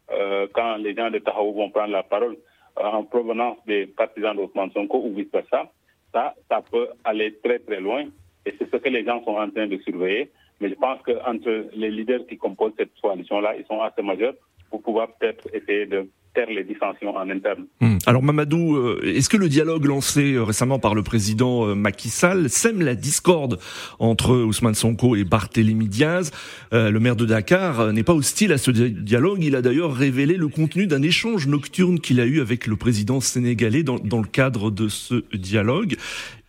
quand 0.53 0.76
les 0.76 0.95
gens 0.95 1.11
de 1.11 1.18
Tahaou 1.18 1.53
vont 1.53 1.70
prendre 1.70 1.92
la 1.92 2.03
parole 2.03 2.36
en 2.76 3.05
provenance 3.05 3.59
des 3.66 3.86
partisans 3.86 4.34
d'Ousmane 4.36 4.72
Sonko 4.72 4.99
ou 5.05 5.14
vice-versa, 5.14 5.70
ça, 6.12 6.34
ça 6.51 6.62
peut 6.70 6.88
aller 7.05 7.34
très 7.45 7.61
très 7.61 7.80
loin 7.80 8.07
et 8.47 8.55
c'est 8.59 8.70
ce 8.70 8.76
que 8.76 8.88
les 8.88 9.05
gens 9.05 9.24
sont 9.24 9.36
en 9.36 9.51
train 9.51 9.66
de 9.66 9.78
surveiller. 9.78 10.30
Mais 10.61 10.68
je 10.68 10.74
pense 10.74 11.01
qu'entre 11.03 11.66
les 11.74 11.90
leaders 11.90 12.26
qui 12.26 12.36
composent 12.36 12.74
cette 12.78 12.90
coalition-là, 13.01 13.57
ils 13.59 13.66
sont 13.66 13.80
assez 13.80 14.03
majeurs 14.03 14.34
pour 14.70 14.82
pouvoir 14.82 15.09
peut-être 15.18 15.49
essayer 15.53 15.86
de 15.86 16.09
taire 16.34 16.51
les 16.51 16.64
dissensions 16.64 17.16
en 17.16 17.30
interne. 17.30 17.66
Hmm. 17.80 17.99
Alors 18.07 18.22
Mamadou, 18.22 18.76
euh, 18.76 19.01
est-ce 19.05 19.28
que 19.28 19.36
le 19.36 19.49
dialogue 19.49 19.84
lancé 19.84 20.34
euh, 20.34 20.42
récemment 20.42 20.78
par 20.80 20.95
le 20.95 21.03
président 21.03 21.68
euh, 21.68 21.74
Macky 21.74 22.09
Sall 22.09 22.51
sème 22.51 22.82
la 22.82 22.97
discorde 22.97 23.61
entre 24.01 24.34
Ousmane 24.34 24.74
Sonko 24.74 25.14
et 25.16 25.24
Barthélémy 25.24 25.86
Diaz? 25.86 26.32
Le 26.72 26.99
maire 26.99 27.14
de 27.14 27.24
Dakar 27.24 27.92
n'est 27.92 28.03
pas 28.03 28.14
hostile 28.14 28.53
à 28.53 28.59
ce 28.59 28.72
dialogue. 28.72 29.45
Il 29.45 29.55
a 29.55 29.62
d'ailleurs 29.62 29.95
révélé 29.95 30.36
le 30.36 30.49
contenu 30.49 30.88
d'un 30.88 31.03
échange 31.03 31.47
nocturne 31.47 32.01
qu'il 32.01 32.20
a 32.20 32.26
eu 32.26 32.40
avec 32.40 32.66
le 32.66 32.74
président 32.74 33.20
sénégalais 33.20 33.84
dans, 33.84 33.99
dans 34.01 34.20
le 34.20 34.26
cadre 34.26 34.72
de 34.72 34.88
ce 34.88 35.22
dialogue. 35.34 35.97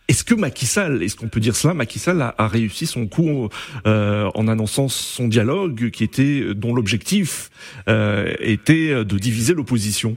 Est-ce 0.08 0.22
que 0.22 0.34
Macky 0.34 0.66
Sall, 0.66 1.02
est-ce 1.02 1.16
qu'on 1.16 1.28
peut 1.28 1.40
dire 1.40 1.56
cela, 1.56 1.74
Macky 1.74 1.98
Sall 1.98 2.22
a, 2.22 2.34
a 2.38 2.46
réussi 2.46 2.86
son 2.86 3.08
coup 3.08 3.48
euh, 3.86 4.30
en 4.34 4.46
annonçant 4.46 4.88
son 4.88 5.26
dialogue 5.26 5.90
qui 5.90 6.04
était 6.04 6.54
dont 6.54 6.74
l'objectif 6.74 7.50
euh, 7.88 8.32
était 8.38 9.04
de 9.04 9.18
diviser 9.18 9.54
l'opposition? 9.54 10.16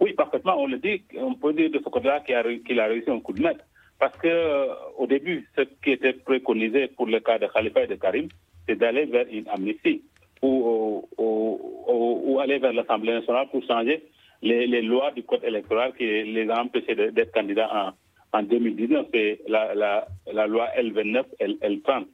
Oui, 0.00 0.14
parfaitement. 0.14 0.56
On 0.58 0.66
le 0.66 0.78
dit, 0.78 1.02
on 1.16 1.34
peut 1.34 1.52
dire 1.52 1.70
de 1.70 1.78
ce 1.78 1.88
côté-là 1.88 2.20
qu'il 2.20 2.80
a, 2.80 2.86
réussi 2.86 3.08
un 3.08 3.20
coup 3.20 3.32
de 3.32 3.42
maître. 3.42 3.64
Parce 4.00 4.16
que 4.18 4.26
euh, 4.26 4.66
au 4.98 5.06
début, 5.06 5.46
ce 5.56 5.62
qui 5.84 5.92
était 5.92 6.12
préconisé 6.12 6.88
pour 6.88 7.06
le 7.06 7.20
cas 7.20 7.38
de 7.38 7.46
Khalifa 7.46 7.84
et 7.84 7.86
de 7.86 7.94
Karim, 7.94 8.28
c'est 8.66 8.74
d'aller 8.74 9.04
vers 9.04 9.26
une 9.30 9.46
amnistie 9.48 10.02
ou, 10.42 11.08
ou, 11.18 12.40
aller 12.40 12.58
vers 12.58 12.72
l'Assemblée 12.72 13.12
nationale 13.12 13.46
pour 13.52 13.62
changer 13.64 14.02
les, 14.42 14.66
les, 14.66 14.82
lois 14.82 15.12
du 15.12 15.22
code 15.22 15.44
électoral 15.44 15.92
qui 15.96 16.04
les 16.04 16.50
a 16.50 16.60
empêchés 16.60 16.96
d'être 16.96 17.30
candidats 17.30 17.70
en, 17.72 17.92
en 18.32 18.42
2019, 18.42 19.06
c'est 19.12 19.40
la, 19.46 20.46
loi 20.46 20.68
L29, 20.78 21.24
L30. 21.40 22.06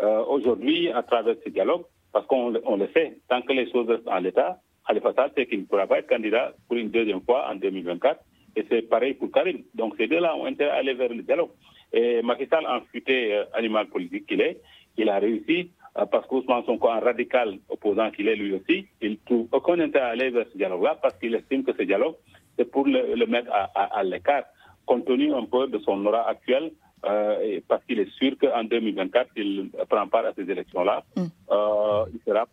Euh, 0.00 0.24
Aujourd'hui, 0.26 0.88
à 0.90 1.02
travers 1.02 1.34
ce 1.44 1.50
dialogue, 1.50 1.82
parce 2.12 2.26
qu'on 2.26 2.54
on 2.64 2.76
le 2.76 2.88
sait, 2.94 3.18
tant 3.28 3.42
que 3.42 3.52
les 3.52 3.70
choses 3.70 3.88
restent 3.88 4.06
en 4.08 4.18
l'état, 4.20 4.60
Khalifa 4.86 5.12
Sall 5.14 5.32
sait 5.36 5.46
qu'il 5.46 5.60
ne 5.60 5.64
pourra 5.64 5.86
pas 5.86 5.98
être 5.98 6.08
candidat 6.08 6.52
pour 6.68 6.76
une 6.76 6.90
deuxième 6.90 7.22
fois 7.22 7.48
en 7.50 7.56
2024. 7.56 8.20
Et 8.56 8.64
c'est 8.70 8.82
pareil 8.82 9.14
pour 9.14 9.32
Karim. 9.32 9.62
Donc 9.74 9.94
ces 9.96 10.06
deux-là 10.06 10.36
ont 10.36 10.44
intérêt 10.44 10.70
à 10.70 10.74
aller 10.74 10.94
vers 10.94 11.08
le 11.08 11.22
dialogue. 11.22 11.50
Et 11.92 12.22
Macky 12.22 12.46
Sall, 12.46 12.66
en 12.66 12.80
futé 12.92 13.34
euh, 13.34 13.44
animal 13.54 13.86
politique 13.86 14.26
qu'il 14.26 14.40
est, 14.40 14.60
il 14.96 15.08
a 15.08 15.18
réussi, 15.18 15.70
euh, 15.98 16.06
parce 16.06 16.26
qu'Ousmane 16.28 16.64
Sonko, 16.64 16.88
un 16.88 17.00
radical 17.00 17.58
opposant 17.68 18.10
qu'il 18.12 18.28
est 18.28 18.36
lui 18.36 18.54
aussi, 18.54 18.86
il 19.00 19.18
trouve 19.18 19.48
aucun 19.50 19.80
intérêt 19.80 20.04
à 20.04 20.08
aller 20.10 20.30
vers 20.30 20.46
ce 20.52 20.56
dialogue-là, 20.56 20.98
parce 21.02 21.18
qu'il 21.18 21.34
estime 21.34 21.64
que 21.64 21.72
ce 21.72 21.82
dialogue, 21.82 22.14
c'est 22.56 22.70
pour 22.70 22.86
le, 22.86 23.26
mettre 23.26 23.50
à 23.52 24.04
l'écart 24.04 24.44
compte 24.86 25.04
tenu 25.06 25.34
un 25.34 25.44
peu 25.44 25.68
de 25.68 25.78
son 25.78 26.04
aura 26.06 26.28
actuel, 26.28 26.72
euh, 27.06 27.60
parce 27.68 27.84
qu'il 27.84 27.98
est 27.98 28.10
sûr 28.12 28.32
qu'en 28.40 28.64
2024, 28.64 29.30
il 29.36 29.70
prend 29.88 30.06
part 30.08 30.24
à 30.26 30.32
ces 30.34 30.50
élections-là, 30.50 31.04
mm. 31.16 31.22
euh, 31.50 32.04
il 32.14 32.20
sera 32.26 32.46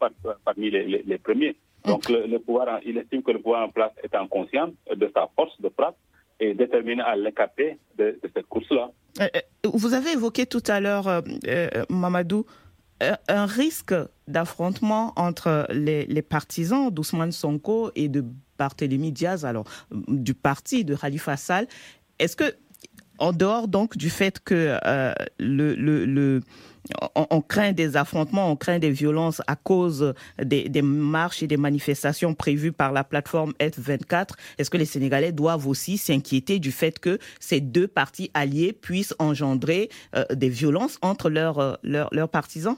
parmi 0.43 0.69
les, 0.71 1.17
premiers. 1.17 1.55
Mm. 1.85 1.89
Donc 1.89 2.09
le, 2.09 2.37
pouvoir, 2.39 2.79
il 2.85 2.97
estime 2.97 3.23
que 3.23 3.31
le 3.31 3.39
pouvoir 3.39 3.63
en 3.63 3.69
place 3.69 3.91
est 4.03 4.15
en 4.15 4.27
conscience 4.27 4.71
de 4.93 5.09
sa 5.15 5.29
force 5.35 5.59
de 5.61 5.69
frappe 5.69 5.95
et 6.39 6.53
déterminé 6.53 7.01
à 7.01 7.15
l'écarter 7.15 7.77
de, 7.97 8.19
cette 8.35 8.47
course-là. 8.47 8.91
Euh, 9.21 9.27
vous 9.73 9.93
avez 9.93 10.11
évoqué 10.13 10.45
tout 10.45 10.63
à 10.67 10.79
l'heure, 10.79 11.23
Mamadou, 11.89 12.45
un 13.29 13.45
risque 13.45 13.93
d'affrontement 14.27 15.13
entre 15.15 15.65
les, 15.71 16.05
les 16.05 16.21
partisans 16.21 16.89
d'Ousmane 16.91 17.31
Sonko 17.31 17.91
et 17.95 18.09
de 18.09 18.23
Barthélémy 18.61 19.11
Diaz, 19.11 19.43
alors 19.43 19.65
du 19.91 20.35
parti 20.35 20.85
de 20.85 20.95
Khalifa 20.95 21.35
Sall, 21.35 21.67
est-ce 22.21 22.35
que, 22.35 22.53
en 23.17 23.33
dehors 23.33 23.67
donc 23.67 23.97
du 23.97 24.09
fait 24.09 24.39
que 24.39 24.77
euh, 24.85 25.13
on, 27.15 27.41
craint 27.41 27.71
des 27.71 27.97
affrontements, 27.97 28.51
on 28.51 28.55
craint 28.55 28.77
des 28.77 28.91
violences 28.91 29.41
à 29.47 29.55
cause 29.55 30.13
des, 30.39 30.81
marches 30.83 31.41
et 31.41 31.47
des 31.47 31.57
manifestations 31.57 32.35
prévues 32.35 32.71
par 32.71 32.91
la 32.91 33.03
plateforme 33.03 33.53
F24. 33.59 34.35
Est-ce 34.59 34.69
que 34.69 34.77
les 34.77 34.85
Sénégalais 34.85 35.31
doivent 35.31 35.67
aussi 35.67 35.97
s'inquiéter 35.97 36.59
du 36.59 36.71
fait 36.71 36.99
que 36.99 37.17
ces 37.39 37.59
deux 37.59 37.87
partis 37.87 38.29
alliés 38.35 38.71
puissent 38.71 39.15
engendrer 39.17 39.89
euh, 40.15 40.23
des 40.31 40.49
violences 40.49 40.99
entre 41.01 41.29
leurs, 41.29 41.59
euh, 41.59 42.27
partisans? 42.27 42.77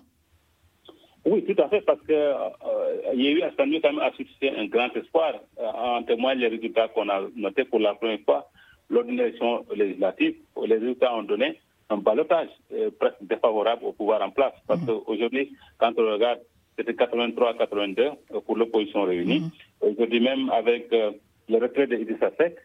Oui, 1.26 1.44
tout 1.46 1.62
à 1.62 1.68
fait, 1.70 1.82
parce 1.82 2.00
qu'il 2.02 2.16
y 2.16 3.28
a 3.28 3.32
eu 3.32 3.42
à 3.42 3.52
quand 3.58 3.66
même 3.66 4.00
à 4.00 4.12
un 4.58 4.66
grand 4.68 4.96
espoir. 4.96 5.34
en 5.58 6.04
témoigne 6.04 6.40
les 6.40 6.48
résultats 6.48 6.88
qu'on 6.90 7.10
a 7.10 7.22
notés 7.36 7.66
pour 7.66 7.80
la 7.80 7.94
première 7.96 8.20
fois 8.26 8.50
lors 8.90 9.04
d'une 9.04 9.20
élection 9.20 9.66
législative, 9.76 10.36
les 10.66 10.76
résultats 10.76 11.16
ont 11.16 11.24
donné 11.24 11.60
un 11.90 11.98
balotage 11.98 12.50
euh, 12.74 12.90
presque 13.00 13.22
défavorable 13.22 13.86
au 13.86 13.92
pouvoir 13.94 14.22
en 14.22 14.32
place. 14.32 14.54
Parce 14.68 14.82
mmh. 14.82 14.86
qu'aujourd'hui, 14.88 15.54
quand 15.78 15.94
on 15.98 16.12
regarde, 16.14 16.40
c'était 16.78 16.94
83-82 16.94 18.00
euh, 18.00 18.42
pour 18.46 18.58
l'opposition 18.58 19.04
réunie. 19.04 19.42
Mmh. 19.42 19.52
Aujourd'hui 19.82 20.20
même, 20.20 20.50
avec 20.50 20.92
euh, 20.94 21.12
le 21.50 21.58
retrait 21.58 21.88
de 21.88 21.96
Idrissa 21.98 22.32
Seck, 22.38 22.58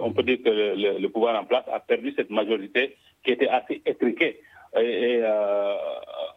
on 0.00 0.12
peut 0.12 0.22
dire 0.22 0.38
que 0.44 0.50
le, 0.50 1.08
pouvoir 1.08 1.40
en 1.40 1.44
place 1.44 1.64
a 1.72 1.80
perdu 1.80 2.12
cette 2.14 2.30
majorité 2.30 2.96
qui 3.24 3.32
était 3.32 3.48
assez 3.48 3.82
étriquée. 3.84 4.40
Et, 4.80 5.20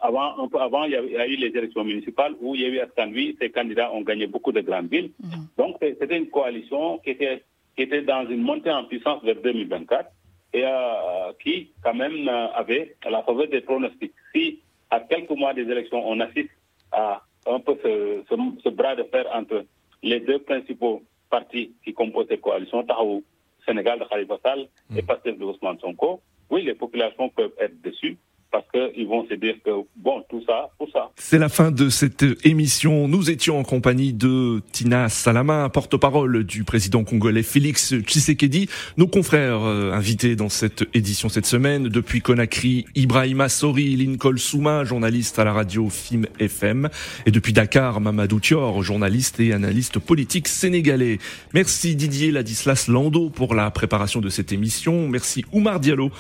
avant, 0.02 0.44
un 0.44 0.48
peu 0.48 0.58
avant, 0.58 0.86
il 0.86 0.92
y, 0.92 0.96
a, 0.96 1.28
eu 1.28 1.36
les 1.36 1.56
élections 1.56 1.84
municipales 1.84 2.34
où 2.42 2.56
il 2.56 2.62
y 2.62 2.66
a 2.66 2.70
eu 2.70 2.80
à 2.80 2.88
Saint-Louis, 2.96 3.38
ces 3.40 3.52
candidats 3.52 3.94
ont 3.94 4.02
gagné 4.02 4.26
beaucoup 4.26 4.52
de 4.52 4.62
grandes 4.62 4.90
villes. 4.90 5.12
Mmh. 5.20 5.30
Donc, 5.58 5.76
c'était 5.82 6.18
une 6.18 6.30
coalition 6.30 6.98
qui 7.00 7.12
était 7.12 7.44
qui 7.82 7.86
était 7.88 8.04
dans 8.04 8.28
une 8.30 8.44
montée 8.44 8.70
en 8.70 8.84
puissance 8.84 9.24
vers 9.24 9.38
2024 9.42 10.12
et 10.54 10.64
euh, 10.64 11.34
qui, 11.42 11.72
quand 11.84 11.96
même, 11.96 12.28
euh, 12.28 12.48
avait 12.54 12.96
la 13.10 13.24
faveur 13.24 13.48
des 13.48 13.62
pronostics. 13.62 14.14
Si, 14.36 14.60
à 14.92 15.00
quelques 15.00 15.32
mois 15.32 15.56
des 15.56 15.64
élections, 15.64 16.08
on 16.08 16.20
assiste 16.20 16.52
à 16.92 17.24
un 17.48 17.60
peu 17.60 17.76
ce, 17.84 18.70
bras 18.70 18.96
de 18.96 19.04
fer 19.04 19.26
entre 19.34 19.66
les 20.04 20.20
deux 20.20 20.38
principaux 20.40 21.02
partis 21.32 21.74
qui 21.84 21.94
composent 21.94 22.28
cette 22.30 22.42
coalition, 22.42 22.84
Tahaou, 22.84 23.24
Sénégal 23.66 23.98
de 23.98 24.06
Khalifa 24.06 24.38
Sall 24.44 24.68
et 24.96 25.02
mmh. 25.02 25.06
Pasteur 25.08 25.36
de 25.36 25.44
Ousmane 25.44 25.80
Sonko, 25.80 26.22
oui, 26.52 26.62
les 26.62 26.76
populations 26.76 27.30
peuvent 27.30 27.54
être 27.60 27.82
dessus, 27.82 28.16
parce 28.52 28.66
qu'ils 28.72 29.08
vont 29.08 29.26
se 29.28 29.34
dire 29.36 29.56
que, 29.64 29.72
bon, 29.96 30.24
tout 30.30 30.44
ça, 30.46 30.70
pour 30.78 30.90
ça. 30.92 31.10
C'est 31.16 31.40
la 31.40 31.50
fin 31.50 31.72
de 31.72 31.90
cette 31.90 32.26
émission. 32.44 33.08
Nous 33.08 33.30
étions 33.30 33.58
en 33.58 33.64
compagnie 33.64 34.14
de 34.14 34.62
Tina 34.72 35.08
Salama, 35.10 35.70
porte-parole 35.70 36.44
du 36.44 36.64
président 36.64 37.04
congolais 37.04 37.44
Félix 37.44 37.96
Tshisekedi. 37.96 38.70
Nos 38.98 39.08
confrères 39.08 39.62
euh, 39.64 39.94
invités 39.94 40.36
dans 40.36 40.50
cette 40.50 40.84
édition 40.94 41.30
cette 41.30 41.46
semaine, 41.46 41.88
depuis 41.88 42.22
Conakry, 42.22 42.86
Ibrahima 42.96 43.48
Sori, 43.48 43.96
Lincoln 43.96 44.38
Souma, 44.38 44.84
journaliste 44.84 45.40
à 45.40 45.46
la 45.46 45.54
radio 45.54 45.90
FIM 45.90 46.24
FM, 46.40 46.90
et 47.26 47.32
depuis 47.32 47.54
Dakar, 47.54 48.02
Mamadou 48.02 48.40
Thior, 48.40 48.84
journaliste 48.84 49.40
et 49.40 49.54
analyste 49.54 50.00
politique 50.00 50.48
sénégalais. 50.48 51.20
Merci 51.54 51.96
Didier 51.96 52.32
Ladislas 52.32 52.88
Lando 52.90 53.30
pour 53.30 53.56
la 53.56 53.72
préparation 53.72 54.20
de 54.20 54.30
cette 54.30 54.52
émission. 54.52 55.08
Merci 55.08 55.46
Oumar 55.54 55.80
Diallo 55.80 56.12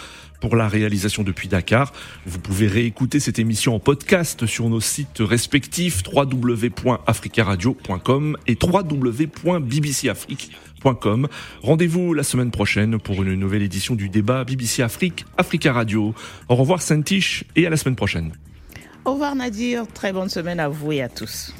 pour 0.41 0.57
la 0.57 0.67
réalisation 0.67 1.23
depuis 1.23 1.47
Dakar. 1.47 1.93
Vous 2.25 2.39
pouvez 2.39 2.67
réécouter 2.67 3.21
cette 3.21 3.39
émission 3.39 3.73
en 3.75 3.79
podcast 3.79 4.45
sur 4.45 4.67
nos 4.67 4.81
sites 4.81 5.21
respectifs 5.21 6.03
www.africaradio.com 6.11 8.35
et 8.47 8.57
www.bbcafrique.com. 8.61 11.29
Rendez-vous 11.61 12.13
la 12.13 12.23
semaine 12.23 12.51
prochaine 12.51 12.99
pour 12.99 13.23
une 13.23 13.35
nouvelle 13.35 13.61
édition 13.61 13.95
du 13.95 14.09
débat 14.09 14.43
BBC 14.43 14.81
Afrique, 14.81 15.25
Africa 15.37 15.71
Radio. 15.71 16.13
Au 16.49 16.55
revoir 16.55 16.81
Saint-Tiche 16.81 17.45
et 17.55 17.65
à 17.65 17.69
la 17.69 17.77
semaine 17.77 17.95
prochaine. 17.95 18.33
Au 19.05 19.13
revoir 19.13 19.35
Nadir, 19.35 19.87
très 19.87 20.11
bonne 20.11 20.27
semaine 20.29 20.59
à 20.59 20.67
vous 20.67 20.91
et 20.91 21.01
à 21.01 21.07
tous. 21.09 21.53